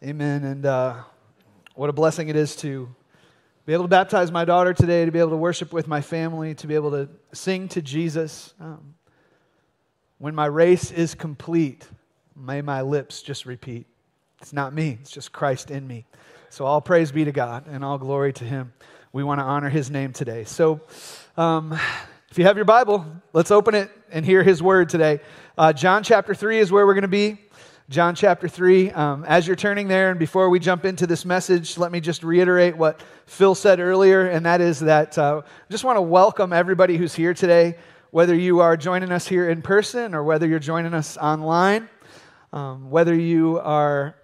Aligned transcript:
Amen. 0.00 0.44
And 0.44 0.64
uh, 0.64 0.94
what 1.74 1.90
a 1.90 1.92
blessing 1.92 2.28
it 2.28 2.36
is 2.36 2.54
to 2.56 2.88
be 3.66 3.72
able 3.72 3.82
to 3.82 3.88
baptize 3.88 4.30
my 4.30 4.44
daughter 4.44 4.72
today, 4.72 5.04
to 5.04 5.10
be 5.10 5.18
able 5.18 5.30
to 5.30 5.36
worship 5.36 5.72
with 5.72 5.88
my 5.88 6.00
family, 6.00 6.54
to 6.54 6.68
be 6.68 6.76
able 6.76 6.92
to 6.92 7.08
sing 7.32 7.66
to 7.70 7.82
Jesus. 7.82 8.54
Um, 8.60 8.94
when 10.18 10.36
my 10.36 10.46
race 10.46 10.92
is 10.92 11.16
complete, 11.16 11.88
may 12.36 12.62
my 12.62 12.82
lips 12.82 13.22
just 13.22 13.44
repeat. 13.44 13.88
It's 14.40 14.52
not 14.52 14.72
me, 14.72 14.98
it's 15.00 15.10
just 15.10 15.32
Christ 15.32 15.72
in 15.72 15.84
me. 15.84 16.06
So 16.48 16.64
all 16.64 16.80
praise 16.80 17.10
be 17.10 17.24
to 17.24 17.32
God 17.32 17.66
and 17.66 17.84
all 17.84 17.98
glory 17.98 18.32
to 18.34 18.44
Him. 18.44 18.72
We 19.12 19.24
want 19.24 19.40
to 19.40 19.44
honor 19.44 19.68
His 19.68 19.90
name 19.90 20.12
today. 20.12 20.44
So 20.44 20.80
um, 21.36 21.72
if 22.30 22.38
you 22.38 22.44
have 22.44 22.54
your 22.54 22.66
Bible, 22.66 23.04
let's 23.32 23.50
open 23.50 23.74
it 23.74 23.90
and 24.12 24.24
hear 24.24 24.44
His 24.44 24.62
word 24.62 24.90
today. 24.90 25.18
Uh, 25.56 25.72
John 25.72 26.04
chapter 26.04 26.36
3 26.36 26.60
is 26.60 26.70
where 26.70 26.86
we're 26.86 26.94
going 26.94 27.02
to 27.02 27.08
be. 27.08 27.38
John 27.90 28.14
chapter 28.14 28.48
3. 28.48 28.90
Um, 28.90 29.24
as 29.24 29.46
you're 29.46 29.56
turning 29.56 29.88
there, 29.88 30.10
and 30.10 30.18
before 30.18 30.50
we 30.50 30.58
jump 30.58 30.84
into 30.84 31.06
this 31.06 31.24
message, 31.24 31.78
let 31.78 31.90
me 31.90 32.00
just 32.00 32.22
reiterate 32.22 32.76
what 32.76 33.00
Phil 33.24 33.54
said 33.54 33.80
earlier, 33.80 34.28
and 34.28 34.44
that 34.44 34.60
is 34.60 34.80
that 34.80 35.16
uh, 35.16 35.40
I 35.42 35.72
just 35.72 35.84
want 35.84 35.96
to 35.96 36.02
welcome 36.02 36.52
everybody 36.52 36.98
who's 36.98 37.14
here 37.14 37.32
today, 37.32 37.78
whether 38.10 38.34
you 38.34 38.60
are 38.60 38.76
joining 38.76 39.10
us 39.10 39.26
here 39.26 39.48
in 39.48 39.62
person 39.62 40.14
or 40.14 40.22
whether 40.22 40.46
you're 40.46 40.58
joining 40.58 40.92
us 40.92 41.16
online, 41.16 41.88
um, 42.52 42.90
whether 42.90 43.14
you 43.14 43.58
are 43.60 44.16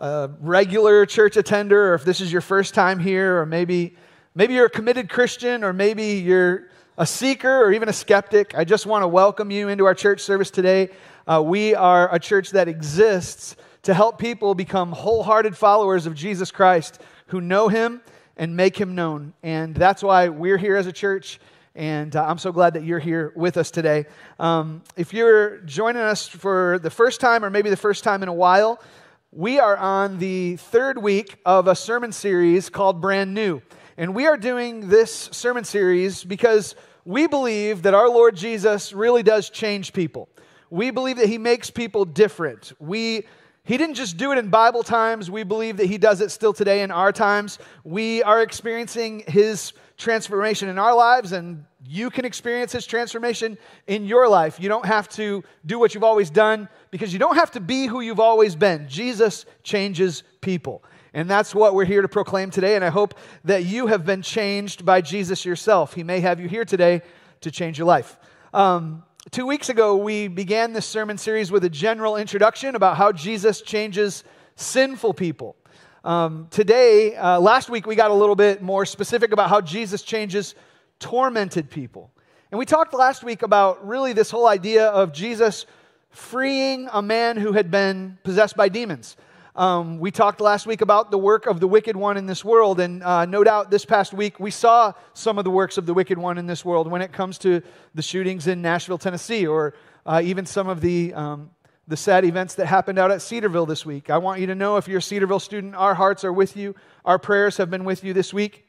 a 0.00 0.28
regular 0.40 1.06
church 1.06 1.36
attender 1.36 1.92
or 1.92 1.94
if 1.94 2.04
this 2.04 2.20
is 2.20 2.32
your 2.32 2.40
first 2.40 2.74
time 2.74 2.98
here, 2.98 3.38
or 3.38 3.46
maybe, 3.46 3.94
maybe 4.34 4.54
you're 4.54 4.66
a 4.66 4.70
committed 4.70 5.08
Christian, 5.08 5.62
or 5.62 5.72
maybe 5.72 6.14
you're 6.14 6.70
a 6.98 7.06
seeker 7.06 7.62
or 7.62 7.72
even 7.72 7.88
a 7.88 7.92
skeptic. 7.92 8.56
I 8.56 8.64
just 8.64 8.84
want 8.84 9.04
to 9.04 9.08
welcome 9.08 9.52
you 9.52 9.68
into 9.68 9.84
our 9.84 9.94
church 9.94 10.22
service 10.22 10.50
today. 10.50 10.90
Uh, 11.26 11.42
we 11.44 11.74
are 11.74 12.12
a 12.12 12.18
church 12.18 12.50
that 12.50 12.68
exists 12.68 13.56
to 13.82 13.94
help 13.94 14.18
people 14.18 14.54
become 14.54 14.92
wholehearted 14.92 15.56
followers 15.56 16.06
of 16.06 16.14
Jesus 16.14 16.50
Christ 16.50 17.00
who 17.26 17.40
know 17.40 17.68
him 17.68 18.00
and 18.36 18.56
make 18.56 18.76
him 18.76 18.94
known. 18.94 19.34
And 19.42 19.74
that's 19.74 20.02
why 20.02 20.28
we're 20.28 20.58
here 20.58 20.76
as 20.76 20.86
a 20.86 20.92
church. 20.92 21.38
And 21.74 22.14
uh, 22.14 22.24
I'm 22.26 22.38
so 22.38 22.52
glad 22.52 22.74
that 22.74 22.84
you're 22.84 22.98
here 22.98 23.32
with 23.34 23.56
us 23.56 23.70
today. 23.70 24.06
Um, 24.38 24.82
if 24.96 25.14
you're 25.14 25.58
joining 25.58 26.02
us 26.02 26.26
for 26.26 26.78
the 26.82 26.90
first 26.90 27.20
time 27.20 27.44
or 27.44 27.50
maybe 27.50 27.70
the 27.70 27.76
first 27.76 28.04
time 28.04 28.22
in 28.22 28.28
a 28.28 28.34
while, 28.34 28.82
we 29.30 29.58
are 29.58 29.76
on 29.76 30.18
the 30.18 30.56
third 30.56 30.98
week 30.98 31.36
of 31.46 31.66
a 31.66 31.74
sermon 31.74 32.12
series 32.12 32.68
called 32.68 33.00
Brand 33.00 33.32
New. 33.32 33.62
And 33.96 34.14
we 34.14 34.26
are 34.26 34.36
doing 34.36 34.88
this 34.88 35.30
sermon 35.32 35.64
series 35.64 36.24
because 36.24 36.74
we 37.04 37.26
believe 37.26 37.82
that 37.82 37.94
our 37.94 38.08
Lord 38.08 38.36
Jesus 38.36 38.92
really 38.92 39.22
does 39.22 39.48
change 39.48 39.92
people. 39.92 40.28
We 40.72 40.90
believe 40.90 41.18
that 41.18 41.28
he 41.28 41.36
makes 41.36 41.68
people 41.68 42.06
different. 42.06 42.72
We 42.80 43.26
he 43.64 43.76
didn't 43.76 43.94
just 43.94 44.16
do 44.16 44.32
it 44.32 44.38
in 44.38 44.48
Bible 44.48 44.82
times. 44.82 45.30
We 45.30 45.42
believe 45.42 45.76
that 45.76 45.84
he 45.84 45.98
does 45.98 46.22
it 46.22 46.30
still 46.30 46.54
today 46.54 46.80
in 46.80 46.90
our 46.90 47.12
times. 47.12 47.58
We 47.84 48.22
are 48.22 48.40
experiencing 48.40 49.22
his 49.28 49.74
transformation 49.98 50.70
in 50.70 50.78
our 50.78 50.96
lives, 50.96 51.32
and 51.32 51.66
you 51.84 52.08
can 52.08 52.24
experience 52.24 52.72
his 52.72 52.86
transformation 52.86 53.58
in 53.86 54.06
your 54.06 54.26
life. 54.30 54.58
You 54.58 54.70
don't 54.70 54.86
have 54.86 55.10
to 55.10 55.44
do 55.66 55.78
what 55.78 55.94
you've 55.94 56.04
always 56.04 56.30
done 56.30 56.70
because 56.90 57.12
you 57.12 57.18
don't 57.18 57.36
have 57.36 57.50
to 57.50 57.60
be 57.60 57.86
who 57.86 58.00
you've 58.00 58.18
always 58.18 58.56
been. 58.56 58.88
Jesus 58.88 59.44
changes 59.62 60.22
people. 60.40 60.82
And 61.12 61.28
that's 61.28 61.54
what 61.54 61.74
we're 61.74 61.84
here 61.84 62.00
to 62.00 62.08
proclaim 62.08 62.50
today. 62.50 62.76
And 62.76 62.84
I 62.84 62.88
hope 62.88 63.14
that 63.44 63.66
you 63.66 63.88
have 63.88 64.06
been 64.06 64.22
changed 64.22 64.86
by 64.86 65.02
Jesus 65.02 65.44
yourself. 65.44 65.92
He 65.92 66.02
may 66.02 66.20
have 66.20 66.40
you 66.40 66.48
here 66.48 66.64
today 66.64 67.02
to 67.42 67.50
change 67.50 67.76
your 67.76 67.86
life. 67.86 68.18
Um, 68.54 69.04
Two 69.30 69.46
weeks 69.46 69.68
ago, 69.68 69.96
we 69.96 70.26
began 70.26 70.72
this 70.72 70.84
sermon 70.84 71.16
series 71.16 71.52
with 71.52 71.62
a 71.62 71.70
general 71.70 72.16
introduction 72.16 72.74
about 72.74 72.96
how 72.96 73.12
Jesus 73.12 73.62
changes 73.62 74.24
sinful 74.56 75.14
people. 75.14 75.54
Um, 76.02 76.48
today, 76.50 77.14
uh, 77.14 77.38
last 77.38 77.70
week, 77.70 77.86
we 77.86 77.94
got 77.94 78.10
a 78.10 78.14
little 78.14 78.34
bit 78.34 78.62
more 78.62 78.84
specific 78.84 79.32
about 79.32 79.48
how 79.48 79.60
Jesus 79.60 80.02
changes 80.02 80.56
tormented 80.98 81.70
people. 81.70 82.10
And 82.50 82.58
we 82.58 82.66
talked 82.66 82.92
last 82.94 83.22
week 83.22 83.42
about 83.42 83.86
really 83.86 84.12
this 84.12 84.28
whole 84.28 84.48
idea 84.48 84.88
of 84.88 85.12
Jesus 85.12 85.66
freeing 86.10 86.88
a 86.92 87.00
man 87.00 87.36
who 87.36 87.52
had 87.52 87.70
been 87.70 88.18
possessed 88.24 88.56
by 88.56 88.68
demons. 88.68 89.16
Um, 89.54 89.98
we 89.98 90.10
talked 90.10 90.40
last 90.40 90.66
week 90.66 90.80
about 90.80 91.10
the 91.10 91.18
work 91.18 91.44
of 91.44 91.60
the 91.60 91.68
wicked 91.68 91.94
one 91.94 92.16
in 92.16 92.24
this 92.24 92.42
world, 92.42 92.80
and 92.80 93.02
uh, 93.02 93.26
no 93.26 93.44
doubt 93.44 93.70
this 93.70 93.84
past 93.84 94.14
week 94.14 94.40
we 94.40 94.50
saw 94.50 94.94
some 95.12 95.36
of 95.36 95.44
the 95.44 95.50
works 95.50 95.76
of 95.76 95.84
the 95.84 95.92
wicked 95.92 96.16
one 96.16 96.38
in 96.38 96.46
this 96.46 96.64
world 96.64 96.90
when 96.90 97.02
it 97.02 97.12
comes 97.12 97.36
to 97.36 97.60
the 97.94 98.00
shootings 98.00 98.46
in 98.46 98.62
Nashville, 98.62 98.96
Tennessee, 98.96 99.46
or 99.46 99.74
uh, 100.06 100.22
even 100.24 100.46
some 100.46 100.68
of 100.68 100.80
the, 100.80 101.12
um, 101.12 101.50
the 101.86 101.98
sad 101.98 102.24
events 102.24 102.54
that 102.54 102.64
happened 102.64 102.98
out 102.98 103.10
at 103.10 103.20
Cedarville 103.20 103.66
this 103.66 103.84
week. 103.84 104.08
I 104.08 104.16
want 104.16 104.40
you 104.40 104.46
to 104.46 104.54
know 104.54 104.78
if 104.78 104.88
you're 104.88 105.00
a 105.00 105.02
Cedarville 105.02 105.38
student, 105.38 105.74
our 105.74 105.94
hearts 105.94 106.24
are 106.24 106.32
with 106.32 106.56
you. 106.56 106.74
Our 107.04 107.18
prayers 107.18 107.58
have 107.58 107.68
been 107.68 107.84
with 107.84 108.04
you 108.04 108.14
this 108.14 108.32
week. 108.32 108.66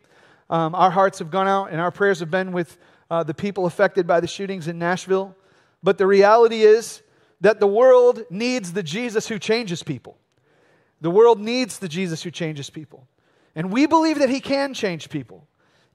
Um, 0.50 0.76
our 0.76 0.92
hearts 0.92 1.20
have 1.20 1.32
gone 1.32 1.48
out, 1.48 1.72
and 1.72 1.80
our 1.80 1.92
prayers 1.92 2.20
have 2.20 2.30
been 2.30 2.52
with 2.52 2.78
uh, 3.10 3.24
the 3.24 3.34
people 3.34 3.68
affected 3.68 4.06
by 4.06 4.20
the 4.20 4.28
shootings 4.28 4.68
in 4.68 4.80
Nashville. 4.80 5.34
But 5.82 5.98
the 5.98 6.08
reality 6.08 6.64
is 6.64 7.02
that 7.40 7.62
the 7.62 7.68
world 7.68 8.26
needs 8.30 8.74
the 8.74 8.84
Jesus 8.84 9.30
who 9.30 9.40
changes 9.40 9.82
people. 9.82 10.18
The 11.04 11.12
world 11.12 11.38
needs 11.38 11.80
the 11.80 11.90
Jesus 11.90 12.24
who 12.24 12.32
changes 12.32 12.70
people. 12.70 13.10
And 13.56 13.74
we 13.74 13.88
believe 13.88 14.20
that 14.20 14.30
he 14.30 14.40
can 14.40 14.74
change 14.74 15.10
people, 15.10 15.46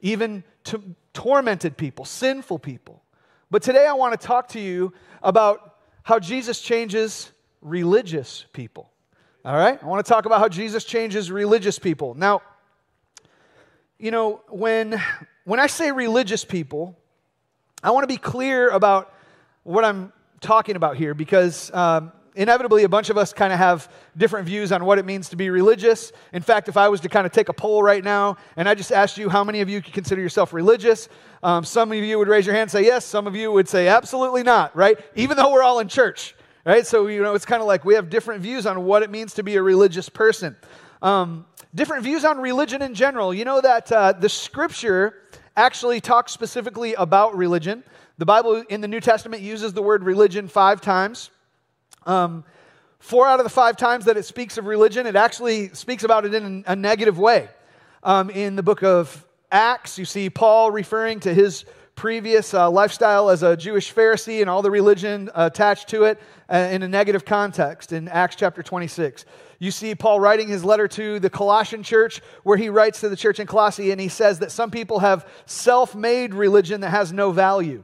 even 0.03 0.45
to 0.65 0.83
tormented 1.15 1.79
people, 1.79 2.05
sinful 2.05 2.59
people. 2.59 3.03
But 3.51 3.63
today 3.63 3.87
I 3.87 3.95
want 3.95 4.21
to 4.21 4.27
talk 4.27 4.49
to 4.49 4.61
you 4.61 4.93
about 5.23 5.77
how 6.03 6.19
Jesus 6.19 6.61
changes 6.61 7.31
religious 7.63 8.45
people. 8.53 8.91
All 9.47 9.57
right? 9.57 9.83
I 9.83 9.87
want 9.87 10.05
to 10.05 10.13
talk 10.13 10.27
about 10.27 10.41
how 10.41 10.49
Jesus 10.49 10.85
changes 10.85 11.33
religious 11.33 11.79
people. 11.79 12.13
Now, 12.13 12.43
you 13.99 14.11
know, 14.11 14.43
when, 14.51 15.03
when 15.45 15.59
I 15.59 15.69
say 15.69 15.91
religious 15.91 16.45
people, 16.45 16.99
I 17.83 17.93
want 17.93 18.03
to 18.03 18.09
be 18.09 18.19
clear 18.19 18.69
about 18.69 19.15
what 19.63 19.87
I'm 19.87 20.13
talking 20.43 20.77
about 20.77 20.99
here 20.99 21.15
because 21.15 21.73
um, 21.73 22.13
inevitably, 22.35 22.85
a 22.85 22.89
bunch 22.89 23.11
of 23.11 23.17
us 23.17 23.33
kind 23.33 23.53
of 23.53 23.59
have 23.59 23.91
different 24.17 24.47
views 24.47 24.73
on 24.73 24.85
what 24.85 24.99
it 24.99 25.05
means 25.05 25.29
to 25.31 25.37
be 25.37 25.51
religious. 25.51 26.13
In 26.33 26.43
fact, 26.43 26.69
if 26.69 26.77
I 26.77 26.89
was 26.89 27.01
to 27.01 27.09
kind 27.09 27.27
of 27.27 27.33
take 27.33 27.49
a 27.49 27.53
poll 27.53 27.83
right 27.83 28.03
now 28.03 28.37
and 28.57 28.69
I 28.69 28.75
just 28.75 28.93
asked 28.93 29.19
you 29.19 29.29
how 29.29 29.45
many 29.45 29.61
of 29.61 29.69
you 29.69 29.83
could 29.83 29.93
consider 29.93 30.21
yourself 30.21 30.53
religious, 30.53 31.09
um, 31.43 31.65
some 31.65 31.93
of 31.93 31.99
you 31.99 32.19
would 32.19 32.29
raise 32.29 32.47
your 32.47 32.55
hand 32.55 32.63
and 32.63 32.71
say 32.71 32.85
yes, 32.85 33.05
some 33.05 33.27
of 33.27 33.35
you 33.35 33.53
would 33.53 33.69
say 33.69 33.89
absolutely 33.89 34.43
not, 34.43 34.75
right? 34.77 34.99
Even 35.17 35.37
though 35.37 35.53
we're 35.53 35.63
all 35.63 35.81
in 35.81 35.89
church, 35.89 36.35
right? 36.65 36.87
So, 36.87 37.07
you 37.07 37.23
know, 37.23 37.35
it's 37.35 37.47
kind 37.47 37.63
of 37.63 37.69
like 37.69 37.85
we 37.85 37.95
have 37.95 38.11
different 38.11 38.43
views 38.43 38.67
on 38.67 38.85
what 38.85 39.03
it 39.03 39.11
means 39.11 39.35
to 39.35 39.43
be 39.43 39.57
a 39.57 39.63
religious 39.63 40.09
person. 40.09 40.57
Um, 41.03 41.47
different 41.75 42.03
views 42.03 42.25
on 42.25 42.39
religion 42.39 42.83
in 42.83 42.95
general. 42.95 43.33
You 43.33 43.45
know 43.45 43.61
that 43.61 43.91
uh, 43.93 44.13
the 44.13 44.29
scripture 44.29 45.23
actually 45.57 46.01
talks 46.01 46.33
specifically 46.33 46.95
about 46.95 47.37
religion. 47.37 47.83
The 48.19 48.27
Bible 48.27 48.65
in 48.69 48.81
the 48.81 48.89
New 48.89 49.01
Testament 49.01 49.43
uses 49.43 49.73
the 49.73 49.83
word 49.83 50.03
religion 50.03 50.49
five 50.49 50.81
times. 50.81 51.31
Um, 52.07 52.45
four 52.99 53.27
out 53.27 53.41
of 53.41 53.45
the 53.45 53.51
five 53.51 53.77
times 53.77 54.07
that 54.07 54.17
it 54.17 54.25
speaks 54.25 54.59
of 54.59 54.67
religion, 54.67 55.07
it 55.07 55.17
actually 55.17 55.69
speaks 55.71 56.05
about 56.05 56.25
it 56.25 56.35
in 56.35 56.65
a 56.67 56.77
negative 56.77 57.19
way. 57.19 57.49
Um, 58.03 58.31
in 58.31 58.57
the 58.57 58.63
book 58.63 58.83
of 58.83 59.27
Acts, 59.51 59.99
you 59.99 60.05
see 60.05 60.31
Paul 60.31 60.71
referring 60.71 61.21
to 61.21 61.35
his 61.35 61.65
previous 61.99 62.55
uh, 62.55 62.71
lifestyle 62.71 63.29
as 63.29 63.43
a 63.43 63.57
Jewish 63.57 63.93
Pharisee 63.93 64.41
and 64.41 64.49
all 64.49 64.63
the 64.63 64.71
religion 64.71 65.29
attached 65.35 65.89
to 65.89 66.05
it 66.05 66.21
uh, 66.49 66.69
in 66.71 66.85
a 66.85 66.89
negative 66.89 67.25
context 67.25 67.93
in 67.93 68.07
Acts 68.07 68.37
chapter 68.37 68.63
26. 68.63 69.25
You 69.59 69.73
see 69.73 69.97
Paul 69.97 70.21
writing 70.21 70.47
his 70.47 70.65
letter 70.65 70.87
to 70.87 71.19
the 71.19 71.29
Colossian 71.29 71.83
church, 71.83 72.21
where 72.45 72.57
he 72.57 72.69
writes 72.69 73.01
to 73.01 73.09
the 73.09 73.17
church 73.17 73.41
in 73.41 73.49
Colossae, 73.49 73.91
and 73.91 74.01
he 74.01 74.09
says 74.09 74.39
that 74.39 74.53
some 74.53 74.71
people 74.71 75.01
have 75.01 75.27
self 75.47 75.97
made 75.97 76.35
religion 76.35 76.83
that 76.83 76.91
has 76.91 77.13
no 77.13 77.33
value. 77.33 77.83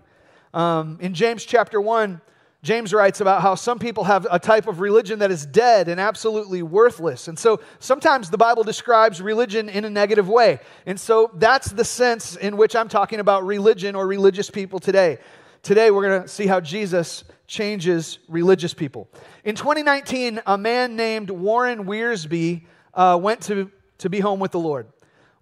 Um, 0.52 0.98
in 1.00 1.14
James 1.14 1.44
chapter 1.44 1.80
1, 1.80 2.20
James 2.64 2.94
writes 2.94 3.20
about 3.20 3.42
how 3.42 3.54
some 3.54 3.78
people 3.78 4.04
have 4.04 4.26
a 4.30 4.38
type 4.38 4.66
of 4.66 4.80
religion 4.80 5.18
that 5.18 5.30
is 5.30 5.44
dead 5.44 5.86
and 5.86 6.00
absolutely 6.00 6.62
worthless. 6.62 7.28
And 7.28 7.38
so 7.38 7.60
sometimes 7.78 8.30
the 8.30 8.38
Bible 8.38 8.64
describes 8.64 9.20
religion 9.20 9.68
in 9.68 9.84
a 9.84 9.90
negative 9.90 10.30
way. 10.30 10.60
And 10.86 10.98
so 10.98 11.30
that's 11.34 11.70
the 11.70 11.84
sense 11.84 12.36
in 12.36 12.56
which 12.56 12.74
I'm 12.74 12.88
talking 12.88 13.20
about 13.20 13.44
religion 13.44 13.94
or 13.94 14.06
religious 14.06 14.48
people 14.48 14.80
today. 14.80 15.18
Today 15.62 15.90
we're 15.90 16.08
going 16.08 16.22
to 16.22 16.28
see 16.28 16.46
how 16.46 16.58
Jesus 16.58 17.24
changes 17.46 18.18
religious 18.28 18.72
people. 18.72 19.10
In 19.44 19.56
2019, 19.56 20.40
a 20.46 20.56
man 20.56 20.96
named 20.96 21.28
Warren 21.28 21.84
Wiersbe 21.84 22.64
uh, 22.94 23.18
went 23.20 23.42
to, 23.42 23.70
to 23.98 24.08
be 24.08 24.20
home 24.20 24.40
with 24.40 24.52
the 24.52 24.58
Lord. 24.58 24.86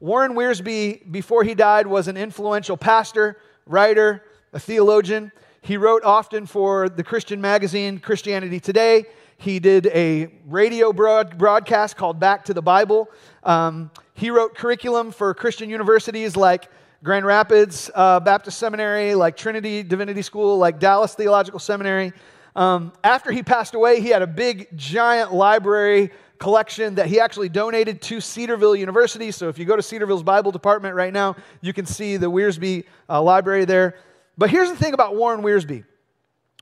Warren 0.01 0.33
Wiersbe, 0.33 1.09
before 1.13 1.45
he 1.45 1.55
died, 1.55 1.87
was 1.87 2.09
an 2.09 2.17
influential 2.17 2.77
pastor, 2.77 3.39
writer, 3.65 4.25
a 4.53 4.59
theologian. 4.59 5.31
He 5.65 5.77
wrote 5.77 6.03
often 6.03 6.47
for 6.47 6.89
the 6.89 7.05
Christian 7.05 7.41
magazine 7.41 8.01
Christianity 8.01 8.59
Today. 8.59 9.05
He 9.37 9.61
did 9.61 9.87
a 9.87 10.29
radio 10.49 10.93
broad, 10.93 11.39
broadcast 11.39 11.97
called 11.97 12.19
Back 12.19 12.47
to 12.47 12.55
the 12.55 12.61
Bible. 12.61 13.09
Um, 13.45 13.93
he 14.15 14.31
wrote 14.31 14.57
curriculum 14.57 15.13
for 15.13 15.33
Christian 15.35 15.71
universities 15.71 16.37
like 16.37 16.69
Grand 17.05 17.25
Rapids 17.25 17.93
uh, 17.95 18.19
Baptist 18.19 18.59
Seminary, 18.59 19.15
like 19.15 19.37
Trinity 19.37 19.85
Divinity 19.85 20.23
School, 20.23 20.59
like 20.59 20.81
Dallas 20.81 21.15
Theological 21.15 21.61
Seminary. 21.61 22.13
Um, 22.57 22.93
after 23.05 23.31
he 23.31 23.45
passed 23.45 23.77
away, 23.77 24.01
he 24.01 24.09
had 24.09 24.23
a 24.23 24.27
big, 24.27 24.77
giant 24.77 25.33
library 25.33 26.11
collection 26.41 26.97
that 26.97 27.07
he 27.07 27.21
actually 27.21 27.49
donated 27.49 28.03
to 28.03 28.21
Cedarville 28.21 28.75
University. 28.75 29.31
So 29.31 29.49
if 29.49 29.61
you 29.61 29.65
go 29.65 29.77
to 29.77 29.83
Cedarville's 29.83 30.25
Bible 30.25 30.51
department 30.51 30.97
right 30.97 31.13
now, 31.13 31.37
you 31.61 31.73
can 31.73 31.87
see 31.87 32.17
the 32.17 32.29
Wiersbe 32.29 32.83
uh, 33.09 33.23
library 33.23 33.65
there. 33.65 33.95
But 34.37 34.51
here's 34.51 34.71
the 34.71 34.77
thing 34.77 34.95
about 34.95 35.15
Warren 35.17 35.43
Wiersbe 35.43 35.85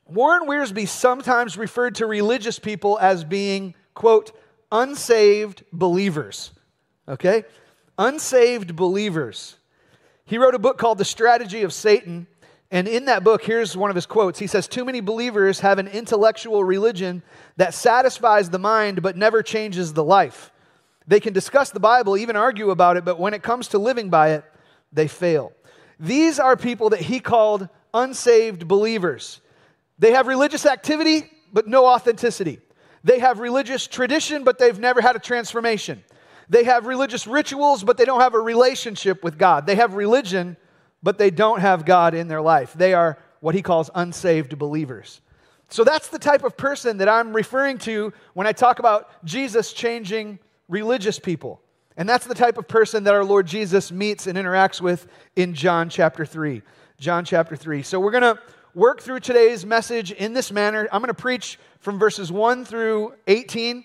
Warren 0.06 0.49
Wiersbe 0.49 0.88
sometimes 0.88 1.56
referred 1.56 1.96
to 1.96 2.06
religious 2.06 2.58
people 2.58 2.99
as 3.00 3.22
being, 3.22 3.75
quote, 3.94 4.32
unsaved 4.72 5.62
believers. 5.72 6.50
Okay? 7.08 7.44
Unsaved 7.96 8.75
believers. 8.75 9.56
He 10.25 10.38
wrote 10.38 10.55
a 10.55 10.58
book 10.58 10.78
called 10.78 10.99
The 10.99 11.05
Strategy 11.05 11.62
of 11.62 11.72
Satan. 11.72 12.26
And 12.72 12.87
in 12.87 13.06
that 13.06 13.25
book, 13.25 13.44
here's 13.44 13.76
one 13.76 13.90
of 13.90 13.96
his 13.96 14.06
quotes. 14.06 14.38
He 14.38 14.46
says, 14.46 14.69
Too 14.69 14.84
many 14.84 15.00
believers 15.00 15.61
have 15.61 15.78
an 15.78 15.88
intellectual 15.88 16.62
religion 16.62 17.22
that 17.56 17.75
satisfies 17.75 18.50
the 18.50 18.58
mind 18.58 19.02
but 19.02 19.17
never 19.17 19.43
changes 19.43 19.93
the 19.93 20.05
life. 20.05 20.52
They 21.06 21.19
can 21.19 21.32
discuss 21.32 21.70
the 21.70 21.81
Bible, 21.81 22.17
even 22.17 22.37
argue 22.37 22.70
about 22.70 22.96
it, 22.96 23.05
but 23.05 23.19
when 23.19 23.34
it 23.34 23.43
comes 23.43 23.69
to 23.69 23.78
living 23.78 24.11
by 24.11 24.31
it, 24.31 24.44
they 24.93 25.08
fail. 25.08 25.52
These 26.00 26.41
are 26.41 26.56
people 26.56 26.91
that 26.91 27.02
he 27.02 27.20
called 27.20 27.69
unsaved 27.93 28.67
believers. 28.67 29.41
They 29.99 30.12
have 30.12 30.26
religious 30.26 30.64
activity, 30.64 31.31
but 31.52 31.69
no 31.69 31.87
authenticity. 31.87 32.58
They 33.05 33.19
have 33.19 33.38
religious 33.38 33.87
tradition, 33.87 34.43
but 34.43 34.58
they've 34.58 34.79
never 34.79 35.02
had 35.02 35.14
a 35.14 35.19
transformation. 35.19 36.02
They 36.49 36.64
have 36.64 36.87
religious 36.87 37.26
rituals, 37.26 37.85
but 37.85 37.99
they 37.99 38.06
don't 38.06 38.20
have 38.20 38.35
a 38.35 38.41
relationship 38.41 39.23
with 39.23 39.38
God. 39.38 39.67
They 39.67 39.75
have 39.75 39.94
religion, 39.94 40.56
but 41.02 41.19
they 41.19 41.31
don't 41.31 41.61
have 41.61 41.85
God 41.85 42.14
in 42.14 42.29
their 42.29 42.41
life. 42.41 42.73
They 42.73 42.94
are 42.94 43.19
what 43.41 43.55
he 43.55 43.62
calls 43.62 43.91
unsaved 43.94 44.58
believers. 44.58 45.20
So 45.69 45.85
that's 45.85 46.08
the 46.08 46.19
type 46.19 46.44
of 46.44 46.56
person 46.56 46.99
that 46.99 47.08
I'm 47.08 47.35
referring 47.35 47.79
to 47.79 48.12
when 48.32 48.46
I 48.46 48.53
talk 48.53 48.79
about 48.79 49.25
Jesus 49.25 49.73
changing 49.73 50.38
religious 50.69 51.19
people. 51.19 51.61
And 52.00 52.08
that's 52.08 52.26
the 52.26 52.35
type 52.35 52.56
of 52.56 52.67
person 52.67 53.05
that 53.05 53.12
our 53.12 53.23
Lord 53.23 53.47
Jesus 53.47 53.93
meets 53.93 54.26
and 54.26 54.38
interacts 54.38 54.81
with 54.81 55.06
in 55.37 55.52
John 55.52 55.91
chapter 55.91 56.25
3. 56.25 56.62
John 56.99 57.26
chapter 57.26 57.56
3. 57.56 57.82
So 57.82 58.00
we're 58.00 58.11
going 58.11 58.23
to 58.23 58.38
work 58.75 59.02
through 59.02 59.20
today's 59.20 59.67
message 59.67 60.11
in 60.11 60.32
this 60.32 60.50
manner. 60.50 60.88
I'm 60.93 61.02
going 61.02 61.08
to 61.08 61.23
preach 61.23 61.58
from 61.81 61.99
verses 61.99 62.32
1 62.32 62.64
through 62.64 63.12
18, 63.26 63.85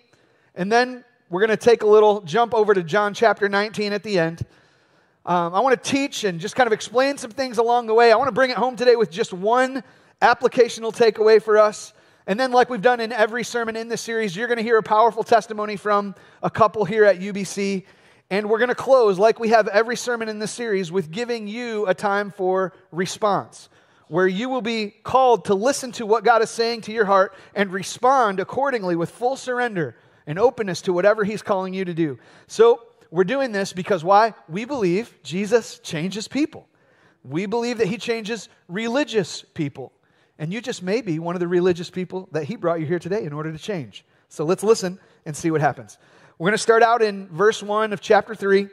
and 0.56 0.72
then 0.72 1.04
we're 1.30 1.42
going 1.42 1.50
to 1.50 1.58
take 1.58 1.84
a 1.84 1.86
little 1.86 2.22
jump 2.22 2.54
over 2.54 2.74
to 2.74 2.84
John 2.84 3.14
chapter 3.14 3.50
19 3.50 3.92
at 3.92 4.02
the 4.02 4.18
end. 4.18 4.46
Um, 5.26 5.54
I 5.54 5.60
want 5.60 5.84
to 5.84 5.90
teach 5.92 6.24
and 6.24 6.40
just 6.40 6.56
kind 6.56 6.68
of 6.68 6.72
explain 6.72 7.18
some 7.18 7.32
things 7.32 7.58
along 7.58 7.88
the 7.88 7.94
way. 7.94 8.14
I 8.14 8.16
want 8.16 8.30
to 8.30 8.34
bring 8.34 8.50
it 8.50 8.56
home 8.56 8.78
today 8.78 8.96
with 8.96 9.12
just 9.12 9.34
one 9.34 9.84
applicational 10.22 10.96
takeaway 10.96 11.44
for 11.44 11.58
us. 11.58 11.92
And 12.28 12.40
then, 12.40 12.54
like 12.54 12.70
we've 12.70 12.82
done 12.82 13.02
in 13.02 13.12
every 13.12 13.44
sermon 13.44 13.76
in 13.76 13.90
this 13.90 14.00
series, 14.00 14.38
you're 14.38 14.48
going 14.48 14.56
to 14.58 14.64
hear 14.64 14.78
a 14.78 14.84
powerful 14.84 15.26
testimony 15.26 15.76
from 15.76 16.16
a 16.42 16.50
couple 16.50 16.86
here 16.86 17.04
at 17.04 17.20
UBC. 17.20 17.84
And 18.30 18.50
we're 18.50 18.57
going 18.57 18.69
to 18.69 18.75
close, 18.75 19.19
like 19.19 19.39
we 19.39 19.50
have 19.50 19.68
every 19.68 19.95
sermon 19.95 20.30
in 20.30 20.39
this 20.39 20.51
series, 20.51 20.92
with 20.92 21.12
giving 21.12 21.48
you 21.48 21.86
a 21.86 21.94
time 21.94 22.31
for 22.31 22.74
response, 22.92 23.69
where 24.07 24.27
you 24.27 24.50
will 24.50 24.63
be 24.63 24.89
called 25.04 25.45
to 25.45 25.54
listen 25.54 25.92
to 25.94 26.06
what 26.06 26.24
God 26.24 26.42
is 26.42 26.50
saying 26.50 26.81
to 26.81 26.92
your 26.92 27.06
heart 27.06 27.36
and 27.54 27.72
respond 27.72 28.39
accordingly 28.39 28.95
with 28.95 29.12
full 29.12 29.36
surrender 29.36 29.95
and 30.25 30.39
openness 30.39 30.81
to 30.83 30.94
whatever 30.94 31.24
He's 31.24 31.44
calling 31.44 31.74
you 31.74 31.86
to 31.86 31.94
do. 31.94 32.18
So, 32.48 32.81
we're 33.12 33.24
doing 33.24 33.51
this 33.51 33.72
because 33.72 34.04
why? 34.04 34.33
We 34.50 34.66
believe 34.66 35.16
Jesus 35.24 35.80
changes 35.80 36.27
people. 36.27 36.68
We 37.24 37.45
believe 37.45 37.77
that 37.77 37.88
He 37.88 37.98
changes 37.98 38.50
religious 38.68 39.44
people. 39.44 39.94
And 40.39 40.51
you 40.51 40.62
just 40.62 40.81
may 40.83 41.01
be 41.01 41.19
one 41.19 41.36
of 41.36 41.39
the 41.39 41.48
religious 41.48 41.92
people 41.92 42.27
that 42.31 42.45
He 42.45 42.56
brought 42.56 42.80
you 42.80 42.88
here 42.88 43.00
today 43.00 43.24
in 43.24 43.33
order 43.33 43.51
to 43.51 43.60
change. 43.60 44.04
So, 44.30 44.45
let's 44.45 44.63
listen 44.63 45.00
and 45.27 45.38
see 45.38 45.51
what 45.51 45.62
happens. 45.62 46.00
We're 46.38 46.50
going 46.50 46.56
to 46.56 46.58
start 46.58 46.84
out 46.84 47.02
in 47.02 47.30
verse 47.30 47.64
1 47.64 47.94
of 47.94 48.02
chapter 48.02 48.36
3. 48.36 48.68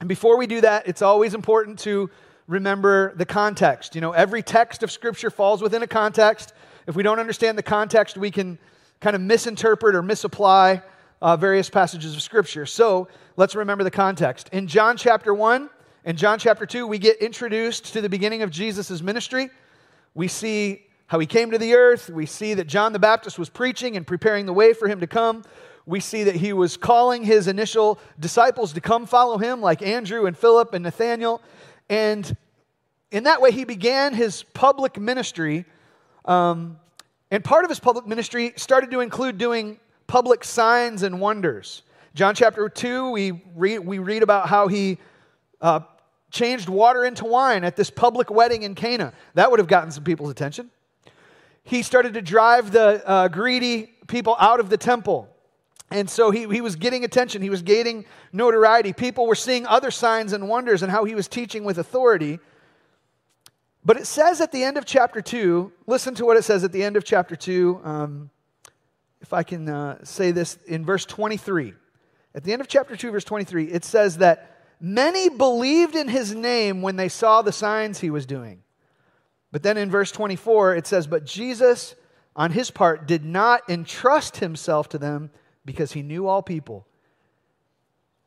And 0.00 0.08
before 0.08 0.38
we 0.38 0.46
do 0.46 0.62
that, 0.62 0.88
it's 0.88 1.02
always 1.02 1.34
important 1.34 1.78
to 1.80 2.08
remember 2.46 3.14
the 3.16 3.26
context. 3.26 3.94
You 3.94 4.00
know, 4.00 4.12
every 4.12 4.42
text 4.42 4.82
of 4.82 4.90
Scripture 4.90 5.28
falls 5.28 5.60
within 5.60 5.82
a 5.82 5.86
context. 5.86 6.54
If 6.86 6.96
we 6.96 7.02
don't 7.02 7.18
understand 7.18 7.58
the 7.58 7.62
context, 7.62 8.16
we 8.16 8.30
can 8.30 8.58
kind 9.00 9.14
of 9.14 9.20
misinterpret 9.20 9.94
or 9.94 10.02
misapply 10.02 10.80
uh, 11.20 11.36
various 11.36 11.68
passages 11.68 12.16
of 12.16 12.22
Scripture. 12.22 12.64
So 12.64 13.08
let's 13.36 13.54
remember 13.54 13.84
the 13.84 13.90
context. 13.90 14.48
In 14.52 14.66
John 14.66 14.96
chapter 14.96 15.34
1 15.34 15.68
and 16.06 16.16
John 16.16 16.38
chapter 16.38 16.64
2, 16.64 16.86
we 16.86 16.96
get 16.98 17.18
introduced 17.18 17.92
to 17.92 18.00
the 18.00 18.08
beginning 18.08 18.40
of 18.40 18.50
Jesus' 18.50 19.02
ministry. 19.02 19.50
We 20.14 20.28
see 20.28 20.86
how 21.08 21.18
he 21.18 21.26
came 21.26 21.50
to 21.50 21.58
the 21.58 21.74
earth. 21.74 22.08
We 22.08 22.24
see 22.24 22.54
that 22.54 22.68
John 22.68 22.94
the 22.94 22.98
Baptist 22.98 23.38
was 23.38 23.50
preaching 23.50 23.98
and 23.98 24.06
preparing 24.06 24.46
the 24.46 24.54
way 24.54 24.72
for 24.72 24.88
him 24.88 25.00
to 25.00 25.06
come. 25.06 25.44
We 25.86 26.00
see 26.00 26.24
that 26.24 26.36
he 26.36 26.52
was 26.52 26.76
calling 26.76 27.22
his 27.22 27.46
initial 27.46 27.98
disciples 28.18 28.72
to 28.74 28.80
come 28.80 29.06
follow 29.06 29.38
him, 29.38 29.60
like 29.60 29.82
Andrew 29.82 30.26
and 30.26 30.36
Philip 30.36 30.74
and 30.74 30.82
Nathaniel. 30.82 31.40
And 31.88 32.36
in 33.10 33.24
that 33.24 33.40
way, 33.40 33.52
he 33.52 33.64
began 33.64 34.12
his 34.12 34.42
public 34.42 34.98
ministry 34.98 35.64
um, 36.26 36.78
and 37.30 37.42
part 37.42 37.64
of 37.64 37.70
his 37.70 37.80
public 37.80 38.06
ministry 38.06 38.52
started 38.56 38.90
to 38.90 39.00
include 39.00 39.38
doing 39.38 39.78
public 40.06 40.44
signs 40.44 41.02
and 41.02 41.20
wonders. 41.20 41.82
John 42.14 42.34
chapter 42.34 42.68
2, 42.68 43.10
we 43.10 43.42
read, 43.54 43.80
we 43.80 43.98
read 43.98 44.22
about 44.22 44.48
how 44.48 44.68
he 44.68 44.98
uh, 45.60 45.80
changed 46.30 46.68
water 46.68 47.04
into 47.04 47.24
wine 47.24 47.64
at 47.64 47.76
this 47.76 47.90
public 47.90 48.30
wedding 48.30 48.62
in 48.62 48.74
Cana. 48.74 49.12
That 49.34 49.50
would 49.50 49.58
have 49.58 49.68
gotten 49.68 49.90
some 49.90 50.04
people's 50.04 50.30
attention. 50.30 50.70
He 51.62 51.82
started 51.82 52.14
to 52.14 52.22
drive 52.22 52.70
the 52.70 53.06
uh, 53.06 53.28
greedy 53.28 53.92
people 54.06 54.36
out 54.38 54.60
of 54.60 54.70
the 54.70 54.76
temple. 54.76 55.28
And 55.90 56.10
so 56.10 56.30
he, 56.30 56.48
he 56.48 56.60
was 56.60 56.76
getting 56.76 57.04
attention, 57.04 57.42
he 57.42 57.50
was 57.50 57.62
gaining 57.62 58.06
notoriety. 58.32 58.92
People 58.92 59.26
were 59.26 59.36
seeing 59.36 59.66
other 59.66 59.90
signs 59.90 60.32
and 60.32 60.48
wonders 60.48 60.82
and 60.82 60.90
how 60.90 61.04
he 61.04 61.14
was 61.14 61.28
teaching 61.28 61.64
with 61.64 61.78
authority. 61.78 62.40
But 63.84 63.96
it 63.96 64.06
says 64.06 64.40
at 64.40 64.50
the 64.50 64.64
end 64.64 64.76
of 64.76 64.84
chapter 64.84 65.22
2, 65.22 65.72
listen 65.86 66.14
to 66.16 66.24
what 66.24 66.36
it 66.36 66.42
says 66.42 66.64
at 66.64 66.72
the 66.72 66.82
end 66.82 66.96
of 66.96 67.04
chapter 67.04 67.36
2. 67.36 67.80
Um, 67.84 68.30
if 69.20 69.32
I 69.32 69.44
can 69.44 69.68
uh, 69.68 70.04
say 70.04 70.32
this 70.32 70.58
in 70.66 70.84
verse 70.84 71.04
23. 71.04 71.72
At 72.34 72.42
the 72.42 72.52
end 72.52 72.60
of 72.60 72.68
chapter 72.68 72.96
2, 72.96 73.12
verse 73.12 73.24
23, 73.24 73.66
it 73.66 73.84
says 73.84 74.18
that 74.18 74.60
many 74.80 75.28
believed 75.28 75.94
in 75.94 76.08
his 76.08 76.34
name 76.34 76.82
when 76.82 76.96
they 76.96 77.08
saw 77.08 77.42
the 77.42 77.52
signs 77.52 78.00
he 78.00 78.10
was 78.10 78.26
doing. 78.26 78.62
But 79.52 79.62
then 79.62 79.76
in 79.76 79.90
verse 79.90 80.10
24, 80.10 80.74
it 80.74 80.86
says, 80.86 81.06
But 81.06 81.24
Jesus, 81.24 81.94
on 82.34 82.50
his 82.50 82.70
part, 82.70 83.06
did 83.06 83.24
not 83.24 83.62
entrust 83.70 84.38
himself 84.38 84.88
to 84.90 84.98
them 84.98 85.30
because 85.66 85.92
he 85.92 86.02
knew 86.02 86.26
all 86.26 86.42
people 86.42 86.86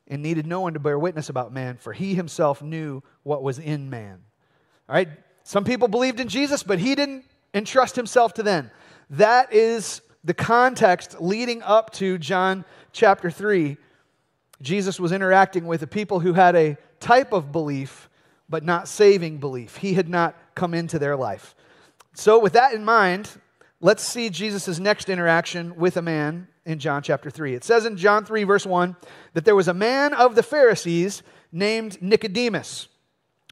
and 0.06 0.22
needed 0.22 0.46
no 0.46 0.60
one 0.60 0.74
to 0.74 0.80
bear 0.80 0.98
witness 0.98 1.28
about 1.28 1.52
man, 1.52 1.76
for 1.76 1.92
he 1.92 2.14
himself 2.14 2.62
knew 2.62 3.02
what 3.22 3.42
was 3.42 3.58
in 3.58 3.90
man. 3.90 4.20
All 4.88 4.94
right? 4.94 5.08
Some 5.44 5.64
people 5.64 5.88
believed 5.88 6.20
in 6.20 6.28
Jesus, 6.28 6.62
but 6.62 6.78
he 6.78 6.94
didn't 6.94 7.24
entrust 7.54 7.96
himself 7.96 8.34
to 8.34 8.42
them. 8.42 8.70
That 9.10 9.52
is 9.52 10.02
the 10.22 10.34
context 10.34 11.20
leading 11.20 11.62
up 11.62 11.90
to 11.94 12.18
John 12.18 12.64
chapter 12.92 13.30
3. 13.30 13.76
Jesus 14.60 15.00
was 15.00 15.12
interacting 15.12 15.66
with 15.66 15.82
a 15.82 15.86
people 15.86 16.20
who 16.20 16.34
had 16.34 16.54
a 16.54 16.76
type 16.98 17.32
of 17.32 17.50
belief, 17.50 18.10
but 18.48 18.64
not 18.64 18.88
saving 18.88 19.38
belief. 19.38 19.76
He 19.76 19.94
had 19.94 20.08
not 20.08 20.36
come 20.54 20.74
into 20.74 20.98
their 20.98 21.16
life. 21.16 21.54
So, 22.14 22.38
with 22.38 22.52
that 22.54 22.74
in 22.74 22.84
mind, 22.84 23.30
let's 23.80 24.02
see 24.02 24.28
Jesus' 24.28 24.78
next 24.78 25.08
interaction 25.08 25.76
with 25.76 25.96
a 25.96 26.02
man 26.02 26.48
in 26.64 26.78
John 26.78 27.02
chapter 27.02 27.30
3. 27.30 27.54
It 27.54 27.64
says 27.64 27.86
in 27.86 27.96
John 27.96 28.24
3, 28.24 28.44
verse 28.44 28.66
1, 28.66 28.96
that 29.34 29.44
there 29.44 29.56
was 29.56 29.68
a 29.68 29.74
man 29.74 30.14
of 30.14 30.34
the 30.34 30.42
Pharisees 30.42 31.22
named 31.52 32.00
Nicodemus, 32.02 32.88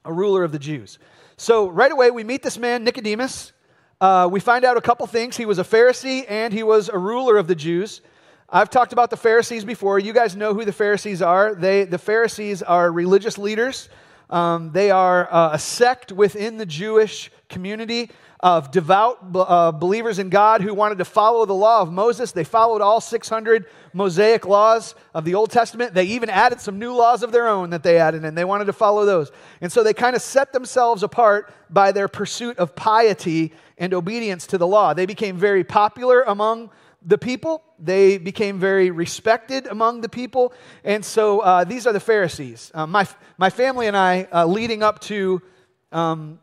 a 0.05 0.13
ruler 0.13 0.43
of 0.43 0.51
the 0.51 0.59
Jews. 0.59 0.99
So 1.37 1.69
right 1.69 1.91
away, 1.91 2.11
we 2.11 2.23
meet 2.23 2.43
this 2.43 2.57
man, 2.57 2.83
Nicodemus. 2.83 3.53
Uh, 4.01 4.29
we 4.31 4.39
find 4.39 4.63
out 4.63 4.77
a 4.77 4.81
couple 4.81 5.05
things. 5.07 5.35
He 5.35 5.45
was 5.45 5.59
a 5.59 5.63
Pharisee 5.63 6.25
and 6.29 6.53
he 6.53 6.63
was 6.63 6.89
a 6.89 6.97
ruler 6.97 7.37
of 7.37 7.47
the 7.47 7.55
Jews. 7.55 8.01
I've 8.49 8.69
talked 8.69 8.93
about 8.93 9.09
the 9.09 9.17
Pharisees 9.17 9.63
before. 9.63 9.99
You 9.99 10.13
guys 10.13 10.35
know 10.35 10.53
who 10.53 10.65
the 10.65 10.73
Pharisees 10.73 11.21
are. 11.21 11.53
They, 11.53 11.83
the 11.83 11.97
Pharisees 11.97 12.63
are 12.63 12.91
religious 12.91 13.37
leaders. 13.37 13.89
Um, 14.29 14.71
they 14.71 14.91
are 14.91 15.31
uh, 15.31 15.51
a 15.53 15.59
sect 15.59 16.11
within 16.11 16.57
the 16.57 16.65
Jewish 16.65 17.31
community 17.49 18.09
of 18.39 18.71
devout 18.71 19.17
uh, 19.35 19.71
believers 19.71 20.17
in 20.17 20.29
God 20.29 20.61
who 20.61 20.73
wanted 20.73 20.99
to 20.99 21.05
follow 21.05 21.45
the 21.45 21.53
law 21.53 21.81
of 21.81 21.91
Moses. 21.91 22.31
They 22.31 22.45
followed 22.45 22.81
all 22.81 23.01
600 23.01 23.65
Mosaic 23.91 24.45
laws 24.45 24.95
of 25.13 25.25
the 25.25 25.35
Old 25.35 25.51
Testament. 25.51 25.93
They 25.93 26.05
even 26.05 26.29
added 26.29 26.61
some 26.61 26.79
new 26.79 26.93
laws 26.93 27.21
of 27.21 27.33
their 27.33 27.47
own 27.47 27.71
that 27.71 27.83
they 27.83 27.97
added, 27.97 28.23
and 28.23 28.37
they 28.37 28.45
wanted 28.45 28.65
to 28.65 28.73
follow 28.73 29.05
those. 29.05 29.31
And 29.59 29.71
so 29.71 29.83
they 29.83 29.93
kind 29.93 30.15
of 30.15 30.21
set 30.21 30.53
themselves 30.53 31.03
apart 31.03 31.53
by 31.69 31.91
their 31.91 32.07
pursuit 32.07 32.57
of 32.59 32.75
piety 32.75 33.53
and 33.77 33.93
obedience 33.93 34.47
to 34.47 34.57
the 34.57 34.67
law. 34.67 34.93
They 34.93 35.05
became 35.05 35.35
very 35.35 35.65
popular 35.65 36.21
among 36.21 36.69
the 37.05 37.17
people. 37.17 37.63
They 37.77 38.17
became 38.17 38.59
very 38.59 38.91
respected 38.91 39.67
among 39.67 40.01
the 40.01 40.09
people. 40.09 40.53
And 40.83 41.03
so 41.03 41.39
uh, 41.39 41.63
these 41.63 41.87
are 41.87 41.93
the 41.93 41.99
Pharisees. 41.99 42.71
Uh, 42.73 42.87
my, 42.87 43.07
my 43.37 43.49
family 43.49 43.87
and 43.87 43.95
I, 43.95 44.27
uh, 44.31 44.45
leading 44.45 44.83
up 44.83 44.99
to 45.01 45.41
um, 45.91 46.39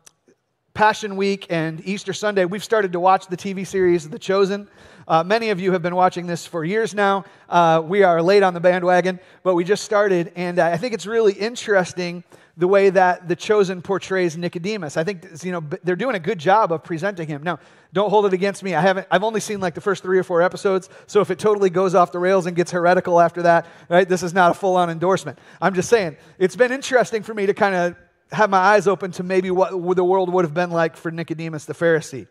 Passion 0.76 1.16
Week 1.16 1.46
and 1.48 1.80
Easter 1.88 2.12
Sunday, 2.12 2.44
we've 2.44 2.62
started 2.62 2.92
to 2.92 3.00
watch 3.00 3.28
the 3.28 3.36
TV 3.36 3.66
series 3.66 4.06
The 4.10 4.18
Chosen. 4.18 4.68
Uh, 5.08 5.24
many 5.24 5.48
of 5.48 5.58
you 5.58 5.72
have 5.72 5.80
been 5.80 5.94
watching 5.94 6.26
this 6.26 6.46
for 6.46 6.66
years 6.66 6.94
now. 6.94 7.24
Uh, 7.48 7.80
we 7.82 8.02
are 8.02 8.20
late 8.20 8.42
on 8.42 8.52
the 8.52 8.60
bandwagon, 8.60 9.18
but 9.42 9.54
we 9.54 9.64
just 9.64 9.86
started, 9.86 10.32
and 10.36 10.58
I 10.58 10.76
think 10.76 10.92
it's 10.92 11.06
really 11.06 11.32
interesting 11.32 12.24
the 12.58 12.68
way 12.68 12.90
that 12.90 13.26
The 13.26 13.34
Chosen 13.34 13.80
portrays 13.80 14.36
Nicodemus. 14.36 14.98
I 14.98 15.04
think 15.04 15.24
you 15.42 15.50
know 15.50 15.64
they're 15.82 15.96
doing 15.96 16.14
a 16.14 16.20
good 16.20 16.38
job 16.38 16.72
of 16.72 16.84
presenting 16.84 17.26
him. 17.26 17.42
Now, 17.42 17.58
don't 17.94 18.10
hold 18.10 18.26
it 18.26 18.34
against 18.34 18.62
me. 18.62 18.74
I 18.74 18.82
haven't. 18.82 19.06
I've 19.10 19.24
only 19.24 19.40
seen 19.40 19.60
like 19.60 19.72
the 19.72 19.80
first 19.80 20.02
three 20.02 20.18
or 20.18 20.24
four 20.24 20.42
episodes. 20.42 20.90
So 21.06 21.22
if 21.22 21.30
it 21.30 21.38
totally 21.38 21.70
goes 21.70 21.94
off 21.94 22.12
the 22.12 22.18
rails 22.18 22.44
and 22.44 22.54
gets 22.54 22.70
heretical 22.70 23.18
after 23.18 23.40
that, 23.42 23.64
right? 23.88 24.06
This 24.06 24.22
is 24.22 24.34
not 24.34 24.50
a 24.50 24.54
full-on 24.54 24.90
endorsement. 24.90 25.38
I'm 25.58 25.72
just 25.72 25.88
saying 25.88 26.18
it's 26.38 26.56
been 26.56 26.70
interesting 26.70 27.22
for 27.22 27.32
me 27.32 27.46
to 27.46 27.54
kind 27.54 27.74
of 27.74 27.96
have 28.32 28.50
my 28.50 28.58
eyes 28.58 28.88
open 28.88 29.12
to 29.12 29.22
maybe 29.22 29.50
what 29.50 29.96
the 29.96 30.04
world 30.04 30.32
would 30.32 30.44
have 30.44 30.54
been 30.54 30.70
like 30.70 30.96
for 30.96 31.10
Nicodemus 31.10 31.64
the 31.64 31.74
Pharisee. 31.74 32.26